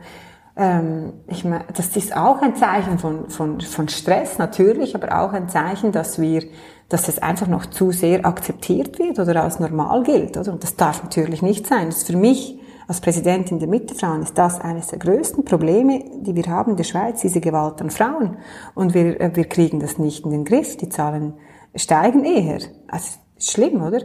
ähm, 0.56 1.14
ich 1.28 1.44
meine, 1.44 1.66
das 1.76 1.96
ist 1.96 2.16
auch 2.16 2.42
ein 2.42 2.56
Zeichen 2.56 3.00
von, 3.00 3.30
von, 3.30 3.62
von 3.62 3.88
Stress 3.88 4.38
natürlich, 4.38 4.96
aber 4.96 5.22
auch 5.22 5.34
ein 5.34 5.50
Zeichen, 5.50 5.92
dass 5.92 6.20
wir 6.20 6.44
dass 6.92 7.08
es 7.08 7.20
einfach 7.20 7.48
noch 7.48 7.68
zu 7.68 7.92
sehr 7.92 8.26
akzeptiert 8.26 9.00
wird 9.00 9.18
oder 9.18 9.44
als 9.44 9.62
normal 9.62 10.04
gilt. 10.04 10.36
Oder? 10.36 10.52
Und 10.52 10.62
das 10.62 10.76
darf 10.76 11.02
natürlich 11.02 11.42
nicht 11.42 11.66
sein. 11.66 11.86
Das 11.88 12.00
ist 12.00 12.08
für 12.08 12.18
mich 12.18 12.60
als 12.86 13.00
Präsidentin 13.00 13.60
der 13.60 13.70
Mittefrauen 13.70 14.22
ist 14.22 14.38
das 14.38 14.60
eines 14.60 14.88
der 14.88 15.00
größten 15.00 15.46
Probleme, 15.46 16.04
die 16.18 16.36
wir 16.36 16.46
haben 16.48 16.72
in 16.72 16.78
der 16.78 16.84
Schweiz, 16.84 17.22
diese 17.22 17.40
Gewalt 17.40 17.82
an 17.82 17.90
Frauen. 17.90 18.38
Und 18.76 18.94
wir, 18.94 19.22
äh, 19.22 19.34
wir 19.34 19.46
kriegen 19.46 19.80
das 19.80 19.98
nicht 19.98 20.26
in 20.26 20.32
den 20.32 20.44
Griff. 20.44 20.76
Die 20.76 20.90
Zahlen 20.90 21.36
steigen 21.76 22.26
eher. 22.26 22.60
Also, 22.90 23.20
schlimm, 23.40 23.82
oder? 23.82 24.02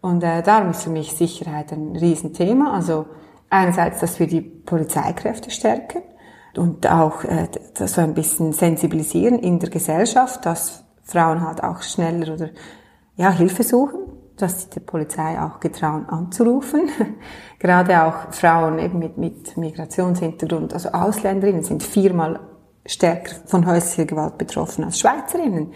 Und 0.00 0.24
äh, 0.24 0.42
darum 0.42 0.70
ist 0.70 0.84
für 0.84 0.90
mich 0.90 1.12
Sicherheit 1.12 1.72
ein 1.72 1.94
Riesenthema. 1.94 2.72
Also 2.72 3.04
einerseits, 3.50 4.00
dass 4.00 4.18
wir 4.18 4.26
die 4.26 4.40
Polizeikräfte 4.40 5.50
stärken 5.50 6.02
und 6.56 6.90
auch 6.90 7.24
äh, 7.24 7.48
so 7.74 8.00
ein 8.00 8.14
bisschen 8.14 8.52
sensibilisieren 8.52 9.38
in 9.38 9.58
der 9.58 9.70
Gesellschaft, 9.70 10.46
dass 10.46 10.84
Frauen 11.02 11.46
halt 11.46 11.62
auch 11.62 11.82
schneller 11.82 12.34
oder 12.34 12.50
ja 13.16 13.30
Hilfe 13.30 13.62
suchen, 13.62 14.00
dass 14.36 14.62
sie 14.62 14.70
der 14.70 14.80
Polizei 14.80 15.40
auch 15.40 15.60
getrauen 15.60 16.08
anzurufen. 16.08 16.88
Gerade 17.58 18.04
auch 18.04 18.32
Frauen 18.32 18.78
eben 18.78 18.98
mit, 18.98 19.18
mit 19.18 19.56
Migrationshintergrund, 19.56 20.72
also 20.72 20.90
Ausländerinnen 20.90 21.62
sind 21.62 21.82
viermal 21.82 22.40
stärker 22.86 23.34
von 23.46 23.66
häuslicher 23.66 24.06
Gewalt 24.06 24.38
betroffen 24.38 24.84
als 24.84 24.98
Schweizerinnen. 24.98 25.72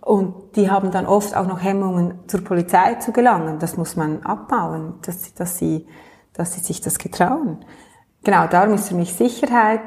Und 0.00 0.56
die 0.56 0.70
haben 0.70 0.90
dann 0.92 1.06
oft 1.06 1.36
auch 1.36 1.46
noch 1.46 1.62
Hemmungen, 1.62 2.20
zur 2.28 2.44
Polizei 2.44 2.94
zu 2.94 3.12
gelangen. 3.12 3.58
Das 3.58 3.76
muss 3.76 3.96
man 3.96 4.22
abbauen, 4.22 4.94
dass, 5.02 5.34
dass, 5.34 5.58
sie, 5.58 5.86
dass 6.36 6.54
sie 6.54 6.60
sich 6.60 6.80
das 6.80 6.98
getrauen. 6.98 7.64
Genau, 8.24 8.46
darum 8.46 8.74
ist 8.74 8.88
für 8.88 8.94
mich 8.94 9.14
Sicherheit 9.14 9.80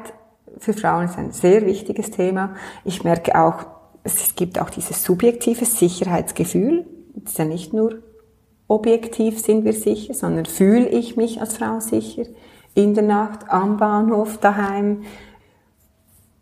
für 0.58 0.74
Frauen 0.74 1.06
ist 1.06 1.18
ein 1.18 1.32
sehr 1.32 1.64
wichtiges 1.66 2.10
Thema. 2.10 2.54
Ich 2.84 3.02
merke 3.02 3.40
auch, 3.40 3.64
es 4.04 4.34
gibt 4.34 4.60
auch 4.60 4.70
dieses 4.70 5.02
subjektive 5.02 5.64
Sicherheitsgefühl. 5.64 6.86
Es 7.16 7.32
ist 7.32 7.38
ja 7.38 7.44
nicht 7.44 7.72
nur 7.72 8.02
objektiv 8.68 9.40
sind 9.40 9.64
wir 9.64 9.72
sicher, 9.72 10.14
sondern 10.14 10.46
fühle 10.46 10.88
ich 10.88 11.16
mich 11.16 11.40
als 11.40 11.56
Frau 11.56 11.80
sicher. 11.80 12.22
In 12.74 12.94
der 12.94 13.02
Nacht, 13.02 13.48
am 13.48 13.78
Bahnhof, 13.78 14.38
daheim, 14.38 15.02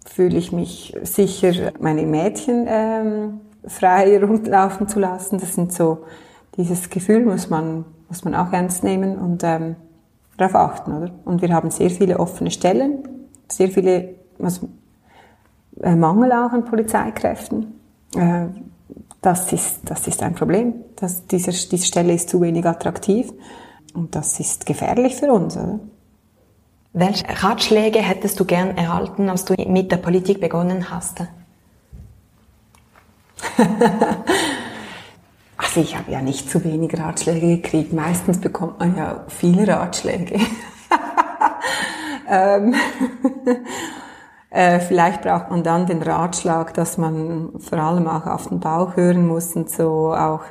fühle 0.04 0.36
ich 0.36 0.52
mich 0.52 0.94
sicher, 1.04 1.72
meine 1.80 2.02
Mädchen 2.02 2.66
ähm, 2.68 3.40
frei 3.66 4.22
rumlaufen 4.22 4.88
zu 4.88 4.98
lassen. 5.00 5.38
Das 5.38 5.54
sind 5.54 5.72
so, 5.72 6.04
dieses 6.56 6.90
Gefühl 6.90 7.24
muss 7.24 7.48
man, 7.48 7.86
muss 8.08 8.24
man 8.24 8.34
auch 8.34 8.52
ernst 8.52 8.84
nehmen 8.84 9.16
und 9.18 9.42
ähm, 9.44 9.76
darauf 10.38 10.54
achten, 10.54 10.96
oder? 10.96 11.10
Und 11.26 11.42
wir 11.42 11.52
haben 11.52 11.70
sehr 11.70 11.90
viele 11.90 12.18
offene 12.18 12.50
Stellen, 12.50 13.06
sehr 13.48 13.68
viele 13.68 14.14
also, 14.38 14.68
äh, 15.82 15.94
Mangel 15.94 16.32
auch 16.32 16.52
an 16.52 16.64
Polizeikräften. 16.64 17.74
Äh, 18.16 18.46
das 19.20 19.52
ist, 19.52 19.80
das 19.84 20.06
ist 20.06 20.22
ein 20.22 20.34
Problem. 20.34 20.74
Das, 20.96 21.26
diese, 21.26 21.50
diese 21.50 21.84
Stelle 21.84 22.14
ist 22.14 22.30
zu 22.30 22.40
wenig 22.40 22.64
attraktiv 22.64 23.32
und 23.94 24.14
das 24.14 24.40
ist 24.40 24.64
gefährlich 24.64 25.16
für 25.16 25.32
uns, 25.32 25.56
oder? 25.56 25.80
Welche 26.94 27.26
Ratschläge 27.28 27.98
hättest 27.98 28.40
du 28.40 28.44
gern 28.44 28.76
erhalten, 28.76 29.28
als 29.28 29.44
du 29.44 29.54
mit 29.68 29.92
der 29.92 29.98
Politik 29.98 30.40
begonnen 30.40 30.90
hast? 30.90 31.22
also 35.58 35.80
ich 35.80 35.96
habe 35.96 36.10
ja 36.12 36.22
nicht 36.22 36.48
zu 36.48 36.62
wenig 36.62 36.96
Ratschläge 36.96 37.56
gekriegt. 37.56 37.92
Meistens 37.92 38.40
bekommt 38.40 38.78
man 38.78 38.96
ja 38.96 39.24
viele 39.26 39.66
Ratschläge. 39.66 40.38
ähm, 42.30 42.74
äh, 44.50 44.78
vielleicht 44.78 45.22
braucht 45.22 45.50
man 45.50 45.64
dann 45.64 45.86
den 45.86 46.00
Ratschlag, 46.00 46.74
dass 46.74 46.96
man 46.96 47.58
vor 47.58 47.78
allem 47.78 48.06
auch 48.06 48.26
auf 48.26 48.46
den 48.48 48.60
Bauch 48.60 48.96
hören 48.96 49.26
muss 49.26 49.56
und 49.56 49.68
so 49.68 50.14
auch 50.14 50.42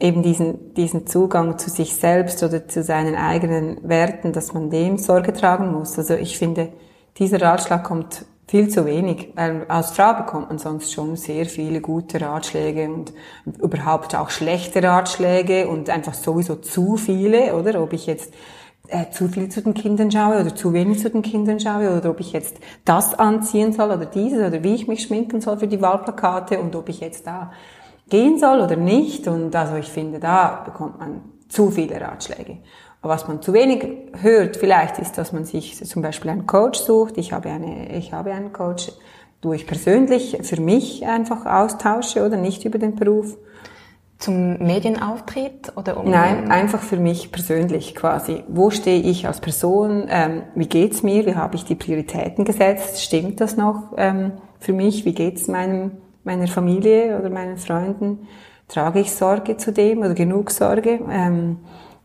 eben 0.00 0.22
diesen, 0.22 0.72
diesen 0.74 1.06
Zugang 1.06 1.58
zu 1.58 1.68
sich 1.68 1.94
selbst 1.94 2.42
oder 2.42 2.66
zu 2.66 2.82
seinen 2.82 3.14
eigenen 3.14 3.86
Werten, 3.86 4.32
dass 4.32 4.54
man 4.54 4.70
dem 4.70 4.96
Sorge 4.96 5.34
tragen 5.34 5.72
muss. 5.72 5.98
Also 5.98 6.14
ich 6.14 6.38
finde, 6.38 6.72
dieser 7.18 7.42
Ratschlag 7.42 7.84
kommt 7.84 8.24
viel 8.48 8.68
zu 8.68 8.86
wenig. 8.86 9.32
Weil 9.36 9.66
als 9.68 9.90
Frau 9.92 10.14
bekommt 10.14 10.48
man 10.48 10.58
sonst 10.58 10.92
schon 10.92 11.16
sehr 11.16 11.46
viele 11.46 11.80
gute 11.80 12.20
Ratschläge 12.20 12.88
und 12.88 13.12
überhaupt 13.62 14.16
auch 14.16 14.30
schlechte 14.30 14.82
Ratschläge 14.82 15.68
und 15.68 15.90
einfach 15.90 16.14
sowieso 16.14 16.56
zu 16.56 16.96
viele, 16.96 17.54
oder? 17.54 17.80
Ob 17.82 17.92
ich 17.92 18.06
jetzt 18.06 18.32
äh, 18.88 19.10
zu 19.10 19.28
viel 19.28 19.50
zu 19.50 19.60
den 19.60 19.74
Kindern 19.74 20.10
schaue 20.10 20.40
oder 20.40 20.54
zu 20.54 20.72
wenig 20.72 21.00
zu 21.00 21.10
den 21.10 21.22
Kindern 21.22 21.60
schaue 21.60 21.96
oder 21.96 22.10
ob 22.10 22.20
ich 22.20 22.32
jetzt 22.32 22.56
das 22.86 23.14
anziehen 23.14 23.72
soll 23.74 23.90
oder 23.90 24.06
dieses 24.06 24.38
oder 24.38 24.62
wie 24.62 24.74
ich 24.74 24.88
mich 24.88 25.02
schminken 25.02 25.42
soll 25.42 25.58
für 25.58 25.68
die 25.68 25.82
Wahlplakate 25.82 26.58
und 26.58 26.74
ob 26.74 26.88
ich 26.88 27.00
jetzt 27.00 27.26
da 27.26 27.52
gehen 28.08 28.38
soll 28.38 28.60
oder 28.60 28.76
nicht. 28.76 29.28
Und 29.28 29.54
also 29.54 29.76
ich 29.76 29.88
finde, 29.88 30.20
da 30.20 30.62
bekommt 30.64 30.98
man 30.98 31.20
zu 31.48 31.70
viele 31.70 32.00
Ratschläge. 32.00 32.58
Was 33.00 33.28
man 33.28 33.40
zu 33.40 33.52
wenig 33.52 33.86
hört 34.20 34.56
vielleicht 34.56 34.98
ist, 34.98 35.18
dass 35.18 35.32
man 35.32 35.44
sich 35.44 35.76
zum 35.84 36.02
Beispiel 36.02 36.30
einen 36.30 36.46
Coach 36.46 36.80
sucht. 36.80 37.16
Ich 37.16 37.32
habe, 37.32 37.48
eine, 37.48 37.96
ich 37.96 38.12
habe 38.12 38.32
einen 38.32 38.52
Coach, 38.52 38.90
wo 39.40 39.52
ich 39.52 39.66
persönlich 39.66 40.38
für 40.42 40.60
mich 40.60 41.06
einfach 41.06 41.46
austausche 41.46 42.26
oder 42.26 42.36
nicht 42.36 42.64
über 42.64 42.78
den 42.78 42.96
Beruf. 42.96 43.36
Zum 44.18 44.58
Medienauftritt 44.58 45.74
oder 45.76 45.96
um 45.96 46.10
Nein, 46.10 46.50
einfach 46.50 46.82
für 46.82 46.96
mich 46.96 47.30
persönlich 47.30 47.94
quasi. 47.94 48.42
Wo 48.48 48.70
stehe 48.70 49.00
ich 49.00 49.28
als 49.28 49.40
Person? 49.40 50.08
Ähm, 50.10 50.42
wie 50.56 50.66
geht's 50.66 51.04
mir? 51.04 51.24
Wie 51.24 51.36
habe 51.36 51.54
ich 51.54 51.64
die 51.64 51.76
Prioritäten 51.76 52.44
gesetzt? 52.44 53.00
Stimmt 53.00 53.40
das 53.40 53.56
noch 53.56 53.92
ähm, 53.96 54.32
für 54.58 54.72
mich? 54.72 55.04
Wie 55.04 55.14
geht's 55.14 55.46
meinem 55.46 55.98
meiner 56.24 56.48
Familie 56.48 57.18
oder 57.18 57.30
meinen 57.30 57.58
Freunden? 57.58 58.26
Trage 58.66 59.00
ich 59.00 59.12
Sorge 59.12 59.56
zu 59.56 59.72
dem 59.72 60.00
oder 60.00 60.14
genug 60.14 60.50
Sorge? 60.50 61.00
Ähm, 61.10 61.58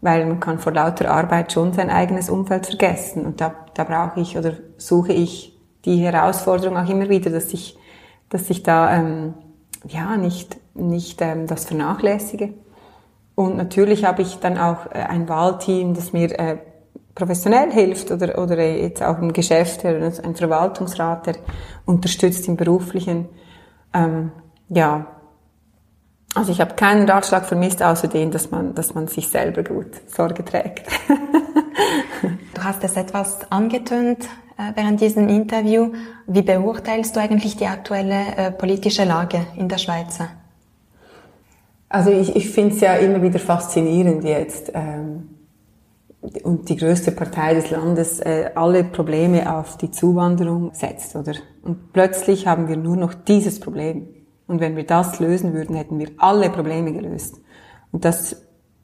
weil 0.03 0.25
man 0.25 0.41
kann 0.41 0.59
vor 0.59 0.73
lauter 0.73 1.09
Arbeit 1.09 1.53
schon 1.53 1.71
sein 1.71 1.89
eigenes 1.89 2.29
Umfeld 2.29 2.65
vergessen. 2.65 3.25
Und 3.25 3.39
da, 3.39 3.55
da 3.73 3.85
brauche 3.85 4.19
ich 4.19 4.37
oder 4.37 4.51
suche 4.77 5.13
ich 5.13 5.57
die 5.85 5.95
Herausforderung 5.95 6.77
auch 6.77 6.89
immer 6.89 7.07
wieder, 7.07 7.29
dass 7.29 7.53
ich, 7.53 7.77
dass 8.29 8.49
ich 8.49 8.63
da 8.63 8.93
ähm, 8.97 9.33
ja 9.87 10.17
nicht, 10.17 10.57
nicht 10.73 11.21
ähm, 11.21 11.47
das 11.47 11.63
vernachlässige. 11.63 12.53
Und 13.35 13.55
natürlich 13.55 14.03
habe 14.03 14.23
ich 14.23 14.39
dann 14.39 14.57
auch 14.57 14.87
äh, 14.87 14.99
ein 15.07 15.29
Wahlteam, 15.29 15.93
das 15.93 16.11
mir 16.11 16.37
äh, 16.37 16.57
professionell 17.15 17.71
hilft 17.71 18.11
oder, 18.11 18.37
oder 18.37 18.61
jetzt 18.61 19.01
auch 19.01 19.19
im 19.19 19.31
Geschäft, 19.31 19.85
ein 19.85 20.35
Verwaltungsrat, 20.35 21.27
der 21.27 21.35
unterstützt 21.85 22.45
im 22.49 22.57
beruflichen. 22.57 23.29
Ähm, 23.93 24.33
ja, 24.67 25.07
also 26.35 26.51
ich 26.51 26.61
habe 26.61 26.75
keinen 26.75 27.07
Ratschlag 27.07 27.45
vermisst, 27.45 27.83
außer 27.83 28.07
den, 28.07 28.31
dass 28.31 28.49
man, 28.51 28.73
dass 28.73 28.93
man 28.93 29.07
sich 29.07 29.27
selber 29.27 29.63
gut 29.63 29.87
Sorge 30.07 30.43
trägt. 30.43 30.87
du 32.53 32.63
hast 32.63 32.83
es 32.83 32.95
etwas 32.95 33.51
angetönt 33.51 34.27
äh, 34.57 34.71
während 34.75 34.99
diesem 35.01 35.29
Interview. 35.29 35.91
Wie 36.25 36.41
beurteilst 36.41 37.15
du 37.15 37.19
eigentlich 37.19 37.57
die 37.57 37.67
aktuelle 37.67 38.35
äh, 38.35 38.51
politische 38.51 39.03
Lage 39.03 39.45
in 39.57 39.69
der 39.69 39.77
Schweiz? 39.77 40.19
Also 41.89 42.09
ich, 42.09 42.35
ich 42.35 42.49
finde 42.49 42.73
es 42.73 42.81
ja 42.81 42.95
immer 42.95 43.21
wieder 43.21 43.39
faszinierend 43.39 44.23
jetzt. 44.23 44.71
Ähm, 44.73 45.29
und 46.43 46.69
die 46.69 46.77
größte 46.77 47.11
Partei 47.11 47.53
des 47.53 47.69
Landes 47.69 48.19
äh, 48.21 48.49
alle 48.55 48.83
Probleme 48.85 49.53
auf 49.53 49.77
die 49.77 49.91
Zuwanderung 49.91 50.71
setzt, 50.73 51.15
oder? 51.15 51.33
Und 51.63 51.91
plötzlich 51.91 52.47
haben 52.47 52.67
wir 52.69 52.77
nur 52.77 52.95
noch 52.95 53.13
dieses 53.13 53.59
Problem. 53.59 54.07
Und 54.47 54.59
wenn 54.59 54.75
wir 54.75 54.85
das 54.85 55.19
lösen 55.19 55.53
würden, 55.53 55.75
hätten 55.75 55.99
wir 55.99 56.09
alle 56.17 56.49
Probleme 56.49 56.91
gelöst. 56.91 57.39
Und 57.91 58.05
das, 58.05 58.41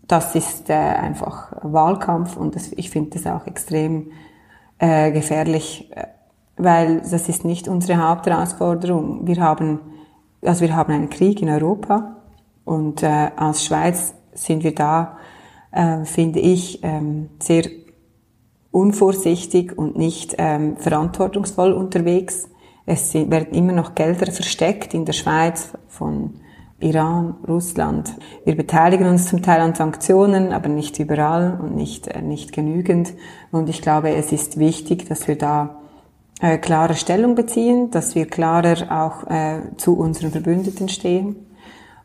das 0.08 0.36
ist 0.36 0.70
äh, 0.70 0.74
einfach 0.74 1.52
Wahlkampf 1.62 2.38
und 2.38 2.56
das, 2.56 2.72
ich 2.74 2.90
finde 2.90 3.12
das 3.12 3.28
auch 3.28 3.46
extrem 3.46 4.12
äh, 4.78 5.12
gefährlich, 5.12 5.92
äh, 5.96 6.08
weil 6.58 7.02
das 7.02 7.30
ist 7.30 7.46
nicht 7.46 7.68
unsere 7.68 8.08
Hauptherausforderung. 8.08 9.28
Wir 9.28 9.42
haben, 9.42 9.80
also 10.44 10.62
wir 10.62 10.76
haben 10.76 10.94
einen 10.94 11.10
Krieg 11.10 11.42
in 11.42 11.50
Europa 11.50 12.18
und 12.66 13.04
äh, 13.04 13.32
als 13.36 13.66
Schweiz 13.66 14.14
sind 14.34 14.64
wir 14.64 14.76
da, 14.76 15.18
äh, 15.72 16.06
finde 16.06 16.40
ich, 16.40 16.84
ähm, 16.84 17.30
sehr 17.40 17.64
unvorsichtig 18.72 19.78
und 19.78 19.98
nicht 19.98 20.36
ähm, 20.38 20.78
verantwortungsvoll 20.78 21.74
unterwegs. 21.74 22.50
Es 22.92 23.14
werden 23.14 23.54
immer 23.54 23.72
noch 23.72 23.94
Gelder 23.94 24.32
versteckt 24.32 24.96
in 24.96 25.06
der 25.06 25.14
Schweiz 25.14 25.74
von 25.88 26.34
Iran, 26.80 27.36
Russland. 27.48 28.16
Wir 28.46 28.56
beteiligen 28.56 29.08
uns 29.08 29.28
zum 29.28 29.44
Teil 29.44 29.62
an 29.62 29.76
Sanktionen, 29.76 30.54
aber 30.54 30.70
nicht 30.70 30.98
überall 30.98 31.60
und 31.62 31.76
nicht, 31.76 32.08
äh, 32.08 32.24
nicht 32.24 32.52
genügend. 32.52 33.14
Und 33.52 33.70
ich 33.70 33.84
glaube, 33.84 34.10
es 34.16 34.32
ist 34.32 34.58
wichtig, 34.58 35.08
dass 35.08 35.28
wir 35.28 35.38
da 35.38 35.82
äh, 36.42 36.58
klare 36.58 36.96
Stellung 36.96 37.36
beziehen, 37.36 37.92
dass 37.92 38.16
wir 38.16 38.26
klarer 38.26 38.88
auch 38.90 39.30
äh, 39.30 39.62
zu 39.78 39.96
unseren 39.96 40.32
Verbündeten 40.32 40.90
stehen 40.90 41.36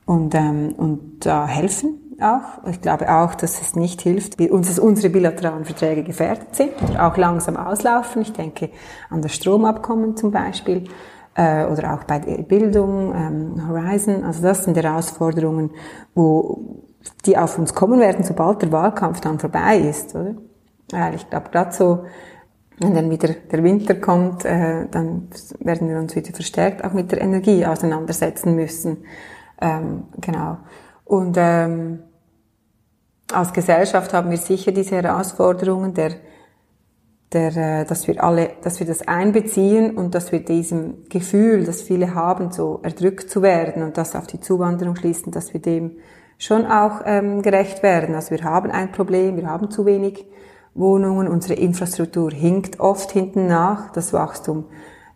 und, 0.04 0.34
ähm, 0.34 0.74
und 0.76 1.24
da 1.24 1.46
helfen 1.46 1.94
auch. 2.22 2.66
Ich 2.68 2.80
glaube 2.80 3.12
auch, 3.12 3.34
dass 3.34 3.60
es 3.60 3.76
nicht 3.76 4.02
hilft, 4.02 4.38
dass 4.38 4.78
unsere 4.78 5.10
bilateralen 5.10 5.64
Verträge 5.64 6.02
gefährdet 6.02 6.54
sind 6.54 6.72
oder 6.82 7.06
auch 7.06 7.16
langsam 7.16 7.56
auslaufen. 7.56 8.22
Ich 8.22 8.32
denke 8.32 8.70
an 9.10 9.22
das 9.22 9.34
Stromabkommen 9.34 10.16
zum 10.16 10.30
Beispiel 10.30 10.84
äh, 11.34 11.64
oder 11.66 11.94
auch 11.94 12.04
bei 12.04 12.18
der 12.18 12.42
Bildung, 12.42 13.14
ähm, 13.14 13.68
Horizon. 13.68 14.24
Also 14.24 14.42
das 14.42 14.64
sind 14.64 14.76
Herausforderungen, 14.76 15.70
wo 16.14 16.84
die 17.26 17.36
auf 17.36 17.58
uns 17.58 17.74
kommen 17.74 18.00
werden, 18.00 18.24
sobald 18.24 18.62
der 18.62 18.72
Wahlkampf 18.72 19.20
dann 19.20 19.38
vorbei 19.38 19.78
ist? 19.78 20.14
Weil 20.14 21.14
ich 21.14 21.28
glaube, 21.28 21.50
gerade 21.50 21.72
so, 21.72 22.04
wenn 22.78 22.94
dann 22.94 23.10
wieder 23.10 23.28
der 23.28 23.62
Winter 23.62 23.94
kommt, 23.94 24.44
äh, 24.44 24.86
dann 24.90 25.28
werden 25.60 25.88
wir 25.88 25.98
uns 25.98 26.14
wieder 26.16 26.32
verstärkt 26.32 26.84
auch 26.84 26.92
mit 26.92 27.12
der 27.12 27.20
Energie 27.20 27.64
auseinandersetzen 27.64 28.54
müssen. 28.54 29.04
Ähm, 29.60 30.04
genau. 30.20 30.58
Und 31.04 31.36
ähm, 31.38 32.00
als 33.32 33.52
Gesellschaft 33.52 34.12
haben 34.12 34.30
wir 34.30 34.38
sicher 34.38 34.72
diese 34.72 34.96
Herausforderungen 34.96 35.94
der 35.94 36.16
der, 37.34 37.56
äh, 37.56 37.84
dass 37.84 38.06
wir 38.06 38.22
alle, 38.22 38.50
dass 38.62 38.80
wir 38.80 38.86
das 38.86 39.06
einbeziehen 39.06 39.96
und 39.96 40.14
dass 40.14 40.32
wir 40.32 40.40
diesem 40.40 41.08
Gefühl, 41.08 41.64
das 41.64 41.82
viele 41.82 42.14
haben, 42.14 42.52
so 42.52 42.80
erdrückt 42.82 43.28
zu 43.28 43.42
werden 43.42 43.82
und 43.82 43.98
das 43.98 44.14
auf 44.14 44.26
die 44.26 44.40
Zuwanderung 44.40 44.96
schließen, 44.96 45.32
dass 45.32 45.52
wir 45.52 45.60
dem 45.60 45.98
schon 46.38 46.66
auch 46.66 47.02
ähm, 47.04 47.42
gerecht 47.42 47.82
werden. 47.82 48.14
Also 48.14 48.30
wir 48.30 48.44
haben 48.44 48.70
ein 48.70 48.92
Problem, 48.92 49.36
wir 49.36 49.48
haben 49.48 49.70
zu 49.70 49.84
wenig 49.84 50.26
Wohnungen, 50.74 51.28
unsere 51.28 51.54
Infrastruktur 51.54 52.30
hinkt 52.30 52.80
oft 52.80 53.12
hinten 53.12 53.46
nach. 53.46 53.90
Das 53.92 54.12
Wachstum 54.12 54.66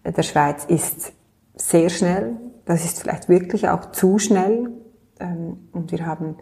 der 0.04 0.22
Schweiz 0.22 0.64
ist 0.64 1.12
sehr 1.54 1.88
schnell, 1.88 2.36
das 2.64 2.84
ist 2.84 3.00
vielleicht 3.00 3.28
wirklich 3.28 3.68
auch 3.68 3.90
zu 3.90 4.18
schnell 4.18 4.70
und 5.20 5.90
wir 5.90 6.06
haben 6.06 6.36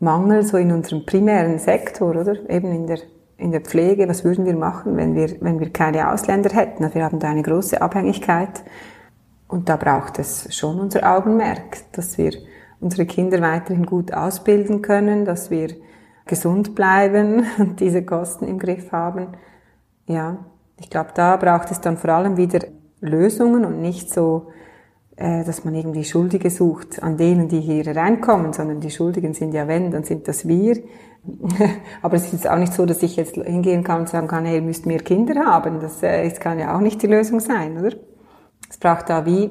Mangel 0.00 0.44
so 0.44 0.56
in 0.56 0.72
unserem 0.72 1.04
primären 1.04 1.58
Sektor, 1.58 2.14
oder? 2.14 2.48
Eben 2.48 2.72
in 2.72 2.86
der 2.86 2.98
in 3.38 3.52
der 3.52 3.60
Pflege, 3.60 4.08
was 4.08 4.24
würden 4.24 4.44
wir 4.44 4.56
machen, 4.56 4.96
wenn 4.96 5.14
wir, 5.14 5.40
wenn 5.40 5.60
wir 5.60 5.70
keine 5.70 6.12
Ausländer 6.12 6.50
hätten? 6.50 6.92
Wir 6.92 7.04
haben 7.04 7.20
da 7.20 7.30
eine 7.30 7.42
große 7.42 7.80
Abhängigkeit. 7.80 8.64
Und 9.46 9.68
da 9.68 9.76
braucht 9.76 10.18
es 10.18 10.54
schon 10.54 10.78
unser 10.78 11.16
Augenmerk, 11.16 11.92
dass 11.92 12.18
wir 12.18 12.32
unsere 12.80 13.06
Kinder 13.06 13.40
weiterhin 13.40 13.86
gut 13.86 14.12
ausbilden 14.12 14.82
können, 14.82 15.24
dass 15.24 15.50
wir 15.50 15.68
gesund 16.26 16.74
bleiben 16.74 17.46
und 17.58 17.80
diese 17.80 18.04
Kosten 18.04 18.46
im 18.46 18.58
Griff 18.58 18.92
haben. 18.92 19.28
Ja, 20.06 20.44
ich 20.80 20.90
glaube, 20.90 21.10
da 21.14 21.36
braucht 21.36 21.70
es 21.70 21.80
dann 21.80 21.96
vor 21.96 22.10
allem 22.10 22.36
wieder 22.36 22.60
Lösungen 23.00 23.64
und 23.64 23.80
nicht 23.80 24.10
so, 24.12 24.48
dass 25.18 25.64
man 25.64 25.74
irgendwie 25.74 26.04
Schuldige 26.04 26.48
sucht 26.48 27.02
an 27.02 27.16
denen, 27.16 27.48
die 27.48 27.60
hier 27.60 27.84
reinkommen, 27.96 28.52
sondern 28.52 28.80
die 28.80 28.90
Schuldigen 28.90 29.34
sind 29.34 29.52
ja 29.52 29.66
wenn, 29.66 29.90
dann 29.90 30.04
sind 30.04 30.28
das 30.28 30.46
wir, 30.46 30.76
Aber 32.02 32.16
es 32.16 32.26
ist 32.26 32.32
jetzt 32.32 32.48
auch 32.48 32.58
nicht 32.58 32.72
so, 32.72 32.86
dass 32.86 33.02
ich 33.02 33.16
jetzt 33.16 33.34
hingehen 33.34 33.84
kann 33.84 34.00
und 34.00 34.08
sagen 34.08 34.28
kann, 34.28 34.44
hey, 34.44 34.56
ihr 34.56 34.62
müsst 34.62 34.86
mehr 34.86 35.00
Kinder 35.00 35.44
haben. 35.44 35.80
Das, 35.80 36.02
äh, 36.02 36.28
das 36.28 36.40
kann 36.40 36.58
ja 36.58 36.76
auch 36.76 36.80
nicht 36.80 37.02
die 37.02 37.06
Lösung 37.06 37.40
sein, 37.40 37.78
oder? 37.78 37.96
Es 38.68 38.78
braucht 38.78 39.08
da 39.08 39.24
wie 39.24 39.50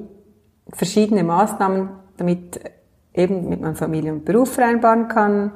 verschiedene 0.73 1.23
Maßnahmen, 1.23 1.89
damit 2.17 2.59
eben 3.13 3.49
mit 3.49 3.61
man 3.61 3.75
Familie 3.75 4.13
und 4.13 4.25
Beruf 4.25 4.53
vereinbaren 4.53 5.07
kann. 5.07 5.53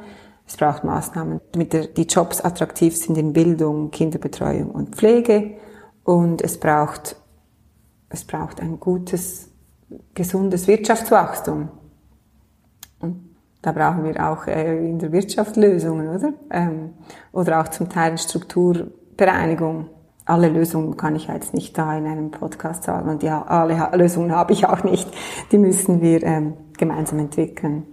Es 0.47 0.57
braucht 0.57 0.83
Maßnahmen, 0.83 1.39
damit 1.51 1.97
die 1.97 2.03
Jobs 2.03 2.41
attraktiv 2.41 2.95
sind 2.97 3.17
in 3.17 3.33
Bildung, 3.33 3.91
Kinderbetreuung 3.91 4.71
und 4.71 4.95
Pflege. 4.95 5.55
Und 6.03 6.41
es 6.41 6.59
braucht, 6.59 7.15
es 8.09 8.25
braucht 8.25 8.59
ein 8.59 8.79
gutes, 8.79 9.50
gesundes 10.13 10.67
Wirtschaftswachstum. 10.67 11.69
Und 12.99 13.35
da 13.61 13.71
brauchen 13.71 14.03
wir 14.03 14.29
auch 14.29 14.47
äh, 14.47 14.77
in 14.77 14.99
der 14.99 15.11
Wirtschaft 15.11 15.55
Lösungen, 15.55 16.09
oder? 16.09 16.33
Ähm, 16.49 16.93
oder 17.31 17.61
auch 17.61 17.67
zum 17.69 17.89
Teil 17.89 18.17
Strukturbereinigung. 18.17 19.87
Alle 20.25 20.49
Lösungen 20.49 20.97
kann 20.97 21.15
ich 21.15 21.27
jetzt 21.27 21.53
nicht 21.53 21.77
da 21.77 21.97
in 21.97 22.05
einem 22.05 22.31
Podcast 22.31 22.83
sagen 22.83 23.09
und 23.09 23.23
ja, 23.23 23.41
alle 23.41 23.97
Lösungen 23.97 24.31
habe 24.31 24.53
ich 24.53 24.65
auch 24.65 24.83
nicht. 24.83 25.09
Die 25.51 25.57
müssen 25.57 26.01
wir 26.01 26.23
ähm, 26.23 26.53
gemeinsam 26.77 27.19
entwickeln. 27.19 27.85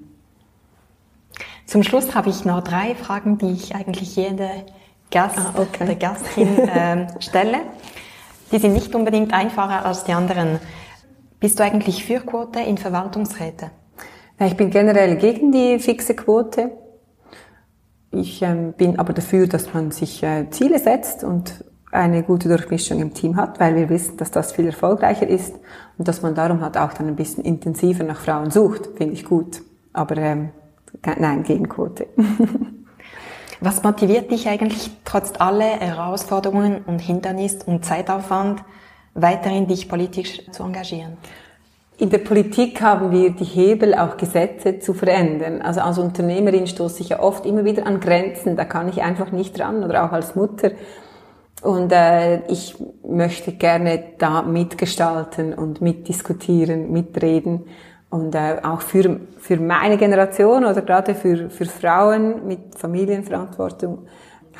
Zum 1.66 1.82
Schluss 1.82 2.14
habe 2.14 2.30
ich 2.30 2.44
noch 2.44 2.62
drei 2.62 2.94
Fragen, 2.94 3.38
die 3.38 3.51
ich 3.51 3.74
eigentlich 3.74 4.16
jede 4.16 4.49
Gast, 5.11 5.38
ah, 5.38 5.55
okay. 5.57 5.86
der 5.86 5.96
Gastin 5.96 6.49
ähm, 6.74 7.07
stelle. 7.20 7.59
Die 8.53 8.59
sind 8.59 8.72
nicht 8.72 8.94
unbedingt 8.94 9.32
einfacher 9.32 9.84
als 9.84 10.05
die 10.05 10.12
anderen. 10.12 10.61
Bist 11.41 11.61
du 11.61 11.62
eigentlich 11.62 12.05
für 12.05 12.18
Quote 12.18 12.59
in 12.59 12.78
Verwaltungsräte? 12.78 13.70
Ich 14.41 14.57
bin 14.57 14.70
generell 14.70 15.16
gegen 15.16 15.53
die 15.53 15.78
fixe 15.78 16.14
Quote. 16.14 16.72
Ich 18.11 18.43
ähm, 18.43 18.72
bin 18.72 18.99
aber 18.99 19.12
dafür, 19.12 19.47
dass 19.47 19.72
man 19.72 19.93
sich 19.93 20.22
äh, 20.24 20.51
Ziele 20.51 20.80
setzt 20.80 21.22
und 21.22 21.64
eine 21.93 22.24
gute 22.24 22.49
Durchmischung 22.49 23.01
im 23.01 23.14
Team 23.14 23.36
hat, 23.36 23.61
weil 23.61 23.76
wir 23.76 23.89
wissen, 23.89 24.16
dass 24.16 24.32
das 24.32 24.53
viel 24.53 24.66
erfolgreicher 24.66 25.28
ist 25.28 25.55
und 25.97 26.09
dass 26.09 26.22
man 26.22 26.34
darum 26.34 26.61
halt 26.61 26.76
auch 26.76 26.93
dann 26.93 27.07
ein 27.07 27.16
bisschen 27.16 27.45
intensiver 27.45 28.03
nach 28.03 28.20
Frauen 28.20 28.51
sucht, 28.51 28.91
finde 28.97 29.14
ich 29.14 29.24
gut. 29.24 29.62
Aber 29.93 30.16
ähm, 30.16 30.51
nein, 31.18 31.45
gegen 31.45 31.68
Quote. 31.68 32.09
Was 33.61 33.82
motiviert 33.82 34.30
dich 34.30 34.49
eigentlich 34.49 34.91
trotz 35.05 35.32
aller 35.39 35.78
Herausforderungen 35.80 36.82
und 36.86 37.01
Hindernisse 37.01 37.64
und 37.66 37.84
Zeitaufwand, 37.84 38.62
weiterhin 39.20 39.66
dich 39.66 39.88
politisch 39.88 40.42
zu 40.50 40.62
engagieren? 40.62 41.16
In 41.98 42.10
der 42.10 42.18
Politik 42.18 42.80
haben 42.80 43.10
wir 43.10 43.30
die 43.30 43.44
Hebel, 43.44 43.92
auch 43.94 44.16
Gesetze 44.16 44.78
zu 44.78 44.94
verändern. 44.94 45.62
Also 45.62 45.80
als 45.80 45.98
Unternehmerin 45.98 46.68
stoße 46.68 47.02
ich 47.02 47.08
ja 47.08 47.20
oft 47.20 47.44
immer 47.44 47.64
wieder 47.64 47.86
an 47.86 47.98
Grenzen, 47.98 48.56
da 48.56 48.64
kann 48.64 48.88
ich 48.88 49.02
einfach 49.02 49.32
nicht 49.32 49.58
dran 49.58 49.82
oder 49.82 50.04
auch 50.04 50.12
als 50.12 50.36
Mutter. 50.36 50.70
Und 51.62 51.90
äh, 51.90 52.46
ich 52.46 52.76
möchte 53.04 53.52
gerne 53.52 54.04
da 54.18 54.42
mitgestalten 54.42 55.54
und 55.54 55.80
mitdiskutieren, 55.80 56.92
mitreden 56.92 57.64
und 58.10 58.32
äh, 58.34 58.58
auch 58.62 58.80
für, 58.80 59.20
für 59.38 59.56
meine 59.56 59.96
Generation 59.96 60.64
oder 60.64 60.82
gerade 60.82 61.16
für, 61.16 61.50
für 61.50 61.66
Frauen 61.66 62.46
mit 62.46 62.76
Familienverantwortung 62.76 64.06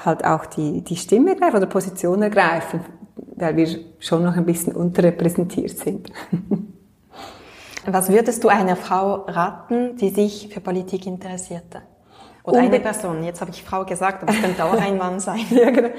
halt 0.05 0.25
auch 0.25 0.47
die, 0.47 0.83
die 0.83 0.97
Stimme 0.97 1.31
ergreifen 1.31 1.57
oder 1.57 1.67
Position 1.67 2.23
ergreifen, 2.23 2.81
weil 3.41 3.57
wir 3.57 3.69
schon 3.99 4.25
noch 4.25 4.37
ein 4.37 4.45
bisschen 4.45 4.75
unterrepräsentiert 4.75 5.79
sind. 5.79 6.13
Was 7.87 8.11
würdest 8.11 8.45
du 8.45 8.49
einer 8.49 8.77
Frau 8.77 9.25
raten, 9.27 9.97
die 9.97 10.11
sich 10.11 10.49
für 10.53 10.61
Politik 10.61 11.07
interessierte? 11.07 11.83
Oder 12.45 12.59
Unbe 12.59 12.73
eine 12.73 12.81
Person. 12.81 13.23
Jetzt 13.25 13.41
habe 13.41 13.51
ich 13.51 13.63
Frau 13.63 13.85
gesagt, 13.85 14.23
aber 14.23 14.33
es 14.33 14.41
könnte 14.41 14.65
auch 14.65 14.81
ein 14.81 14.97
Mann 14.99 15.21
sein. 15.21 15.41
ja, 15.51 15.71
genau. 15.71 15.91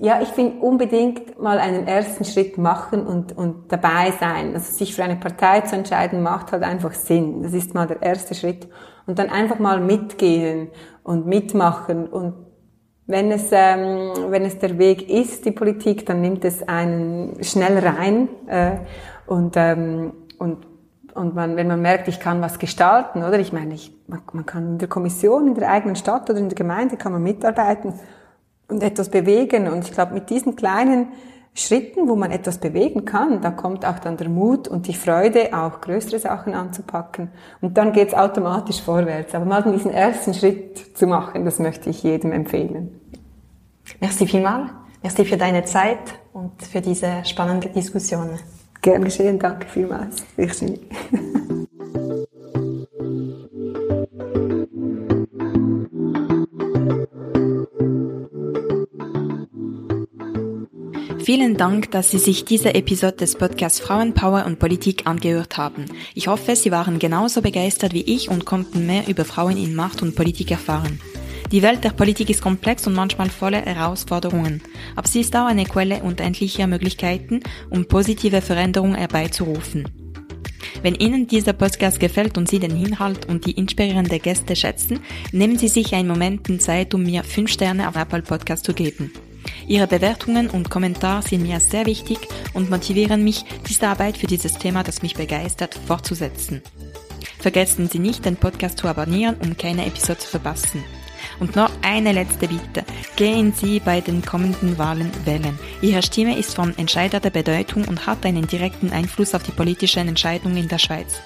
Ja, 0.00 0.20
ich 0.20 0.28
finde 0.28 0.60
unbedingt 0.60 1.40
mal 1.42 1.58
einen 1.58 1.88
ersten 1.88 2.24
Schritt 2.24 2.56
machen 2.56 3.04
und, 3.04 3.36
und 3.36 3.72
dabei 3.72 4.12
sein. 4.20 4.54
Also 4.54 4.72
sich 4.72 4.94
für 4.94 5.02
eine 5.02 5.16
Partei 5.16 5.62
zu 5.62 5.74
entscheiden, 5.74 6.22
macht 6.22 6.52
halt 6.52 6.62
einfach 6.62 6.92
Sinn. 6.92 7.42
Das 7.42 7.52
ist 7.52 7.74
mal 7.74 7.88
der 7.88 8.00
erste 8.00 8.36
Schritt. 8.36 8.68
Und 9.06 9.18
dann 9.18 9.28
einfach 9.28 9.58
mal 9.58 9.80
mitgehen 9.80 10.68
und 11.02 11.26
mitmachen. 11.26 12.06
Und 12.06 12.34
wenn 13.08 13.32
es, 13.32 13.48
ähm, 13.50 14.12
wenn 14.28 14.44
es 14.44 14.58
der 14.58 14.78
Weg 14.78 15.10
ist, 15.10 15.44
die 15.44 15.50
Politik, 15.50 16.06
dann 16.06 16.20
nimmt 16.20 16.44
es 16.44 16.68
einen 16.68 17.42
schnell 17.42 17.78
rein. 17.78 18.28
Äh, 18.46 18.76
und, 19.26 19.56
ähm, 19.56 20.12
und 20.38 20.68
und 21.14 21.34
man, 21.34 21.56
wenn 21.56 21.66
man 21.66 21.82
merkt, 21.82 22.06
ich 22.06 22.20
kann 22.20 22.40
was 22.40 22.60
gestalten, 22.60 23.24
oder? 23.24 23.40
Ich 23.40 23.52
meine, 23.52 23.74
ich, 23.74 23.92
man, 24.06 24.20
man 24.32 24.46
kann 24.46 24.68
in 24.68 24.78
der 24.78 24.86
Kommission, 24.86 25.48
in 25.48 25.54
der 25.54 25.68
eigenen 25.68 25.96
Stadt 25.96 26.30
oder 26.30 26.38
in 26.38 26.48
der 26.48 26.54
Gemeinde 26.54 26.96
kann 26.96 27.10
man 27.10 27.24
mitarbeiten 27.24 27.94
und 28.68 28.82
etwas 28.84 29.08
bewegen. 29.08 29.66
Und 29.66 29.84
ich 29.84 29.92
glaube, 29.92 30.14
mit 30.14 30.30
diesen 30.30 30.54
kleinen 30.54 31.08
Schritten, 31.54 32.08
wo 32.08 32.14
man 32.14 32.30
etwas 32.30 32.58
bewegen 32.58 33.04
kann, 33.04 33.40
da 33.40 33.50
kommt 33.50 33.84
auch 33.84 33.98
dann 33.98 34.16
der 34.16 34.28
Mut 34.28 34.68
und 34.68 34.86
die 34.86 34.94
Freude, 34.94 35.58
auch 35.58 35.80
größere 35.80 36.20
Sachen 36.20 36.54
anzupacken. 36.54 37.32
Und 37.60 37.76
dann 37.76 37.92
geht's 37.92 38.14
automatisch 38.14 38.80
vorwärts. 38.80 39.34
Aber 39.34 39.44
mal 39.44 39.62
diesen 39.64 39.90
ersten 39.90 40.34
Schritt 40.34 40.96
zu 40.96 41.08
machen, 41.08 41.44
das 41.44 41.58
möchte 41.58 41.90
ich 41.90 42.04
jedem 42.04 42.30
empfehlen. 42.30 42.97
Merci 44.00 44.26
vielmals. 44.26 44.70
Merci 45.02 45.24
für 45.24 45.36
deine 45.36 45.64
Zeit 45.64 46.18
und 46.32 46.62
für 46.62 46.80
diese 46.80 47.24
spannende 47.24 47.68
Diskussion. 47.68 48.38
Gern 48.82 49.04
geschehen, 49.04 49.38
danke 49.38 49.66
vielmals, 49.66 50.24
Virginie. 50.36 50.80
Vielen 61.28 61.58
Dank, 61.58 61.90
dass 61.90 62.10
Sie 62.10 62.18
sich 62.18 62.46
diese 62.46 62.74
Episode 62.74 63.16
des 63.16 63.36
Podcasts 63.36 63.80
Frauenpower 63.80 64.46
und 64.46 64.58
Politik 64.58 65.06
angehört 65.06 65.58
haben. 65.58 65.84
Ich 66.14 66.26
hoffe, 66.26 66.56
Sie 66.56 66.70
waren 66.70 66.98
genauso 66.98 67.42
begeistert 67.42 67.92
wie 67.92 68.00
ich 68.00 68.30
und 68.30 68.46
konnten 68.46 68.86
mehr 68.86 69.06
über 69.08 69.26
Frauen 69.26 69.58
in 69.58 69.74
Macht 69.74 70.00
und 70.00 70.16
Politik 70.16 70.50
erfahren. 70.50 71.00
Die 71.50 71.62
Welt 71.62 71.82
der 71.82 71.90
Politik 71.90 72.28
ist 72.28 72.42
komplex 72.42 72.86
und 72.86 72.92
manchmal 72.92 73.30
voller 73.30 73.62
Herausforderungen, 73.62 74.60
aber 74.96 75.08
sie 75.08 75.20
ist 75.20 75.34
auch 75.34 75.46
eine 75.46 75.64
Quelle 75.64 76.02
unendlicher 76.02 76.66
Möglichkeiten, 76.66 77.40
um 77.70 77.86
positive 77.86 78.42
Veränderungen 78.42 78.96
herbeizurufen. 78.96 79.88
Wenn 80.82 80.94
Ihnen 80.94 81.26
dieser 81.26 81.54
Podcast 81.54 82.00
gefällt 82.00 82.36
und 82.36 82.48
Sie 82.48 82.58
den 82.58 82.82
Inhalt 82.84 83.26
und 83.26 83.46
die 83.46 83.52
inspirierenden 83.52 84.20
Gäste 84.20 84.56
schätzen, 84.56 85.00
nehmen 85.32 85.58
Sie 85.58 85.68
sich 85.68 85.94
einen 85.94 86.08
Moment 86.08 86.46
Zeit, 86.60 86.92
um 86.92 87.02
mir 87.02 87.24
5 87.24 87.50
Sterne 87.50 87.88
auf 87.88 87.96
Apple 87.96 88.22
Podcast 88.22 88.66
zu 88.66 88.74
geben. 88.74 89.10
Ihre 89.66 89.86
Bewertungen 89.86 90.50
und 90.50 90.68
Kommentare 90.68 91.22
sind 91.22 91.42
mir 91.42 91.60
sehr 91.60 91.86
wichtig 91.86 92.18
und 92.52 92.68
motivieren 92.68 93.24
mich, 93.24 93.44
diese 93.68 93.88
Arbeit 93.88 94.18
für 94.18 94.26
dieses 94.26 94.58
Thema, 94.58 94.82
das 94.82 95.02
mich 95.02 95.14
begeistert, 95.14 95.78
fortzusetzen. 95.86 96.62
Vergessen 97.38 97.88
Sie 97.88 97.98
nicht, 97.98 98.24
den 98.24 98.36
Podcast 98.36 98.78
zu 98.78 98.86
abonnieren, 98.88 99.36
um 99.42 99.56
keine 99.56 99.86
Episode 99.86 100.18
zu 100.18 100.28
verpassen. 100.28 100.84
Und 101.40 101.54
noch 101.54 101.70
eine 101.82 102.12
letzte 102.12 102.48
Bitte. 102.48 102.84
Gehen 103.16 103.52
Sie 103.52 103.80
bei 103.80 104.00
den 104.00 104.24
kommenden 104.24 104.76
Wahlen 104.78 105.10
wählen. 105.24 105.58
Ihre 105.82 106.02
Stimme 106.02 106.36
ist 106.36 106.54
von 106.54 106.76
entscheidender 106.78 107.30
Bedeutung 107.30 107.84
und 107.84 108.06
hat 108.06 108.26
einen 108.26 108.46
direkten 108.46 108.92
Einfluss 108.92 109.34
auf 109.34 109.42
die 109.42 109.52
politischen 109.52 110.08
Entscheidungen 110.08 110.56
in 110.56 110.68
der 110.68 110.78
Schweiz. 110.78 111.20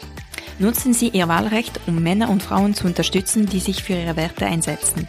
Nutzen 0.58 0.92
Sie 0.92 1.08
Ihr 1.08 1.28
Wahlrecht, 1.28 1.80
um 1.86 2.02
Männer 2.02 2.28
und 2.28 2.42
Frauen 2.42 2.74
zu 2.74 2.86
unterstützen, 2.86 3.46
die 3.46 3.60
sich 3.60 3.82
für 3.82 3.94
ihre 3.94 4.16
Werte 4.16 4.46
einsetzen. 4.46 5.08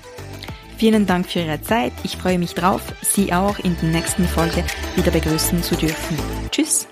Vielen 0.78 1.06
Dank 1.06 1.30
für 1.30 1.40
Ihre 1.40 1.62
Zeit. 1.62 1.94
Ich 2.04 2.18
freue 2.18 2.40
mich 2.40 2.56
drauf, 2.56 2.82
Sie 3.02 3.32
auch 3.32 3.60
in 3.60 3.76
der 3.82 3.90
nächsten 3.90 4.26
Folge 4.26 4.64
wieder 4.96 5.12
begrüßen 5.12 5.62
zu 5.64 5.76
dürfen. 5.76 6.18
Tschüss! 6.52 6.88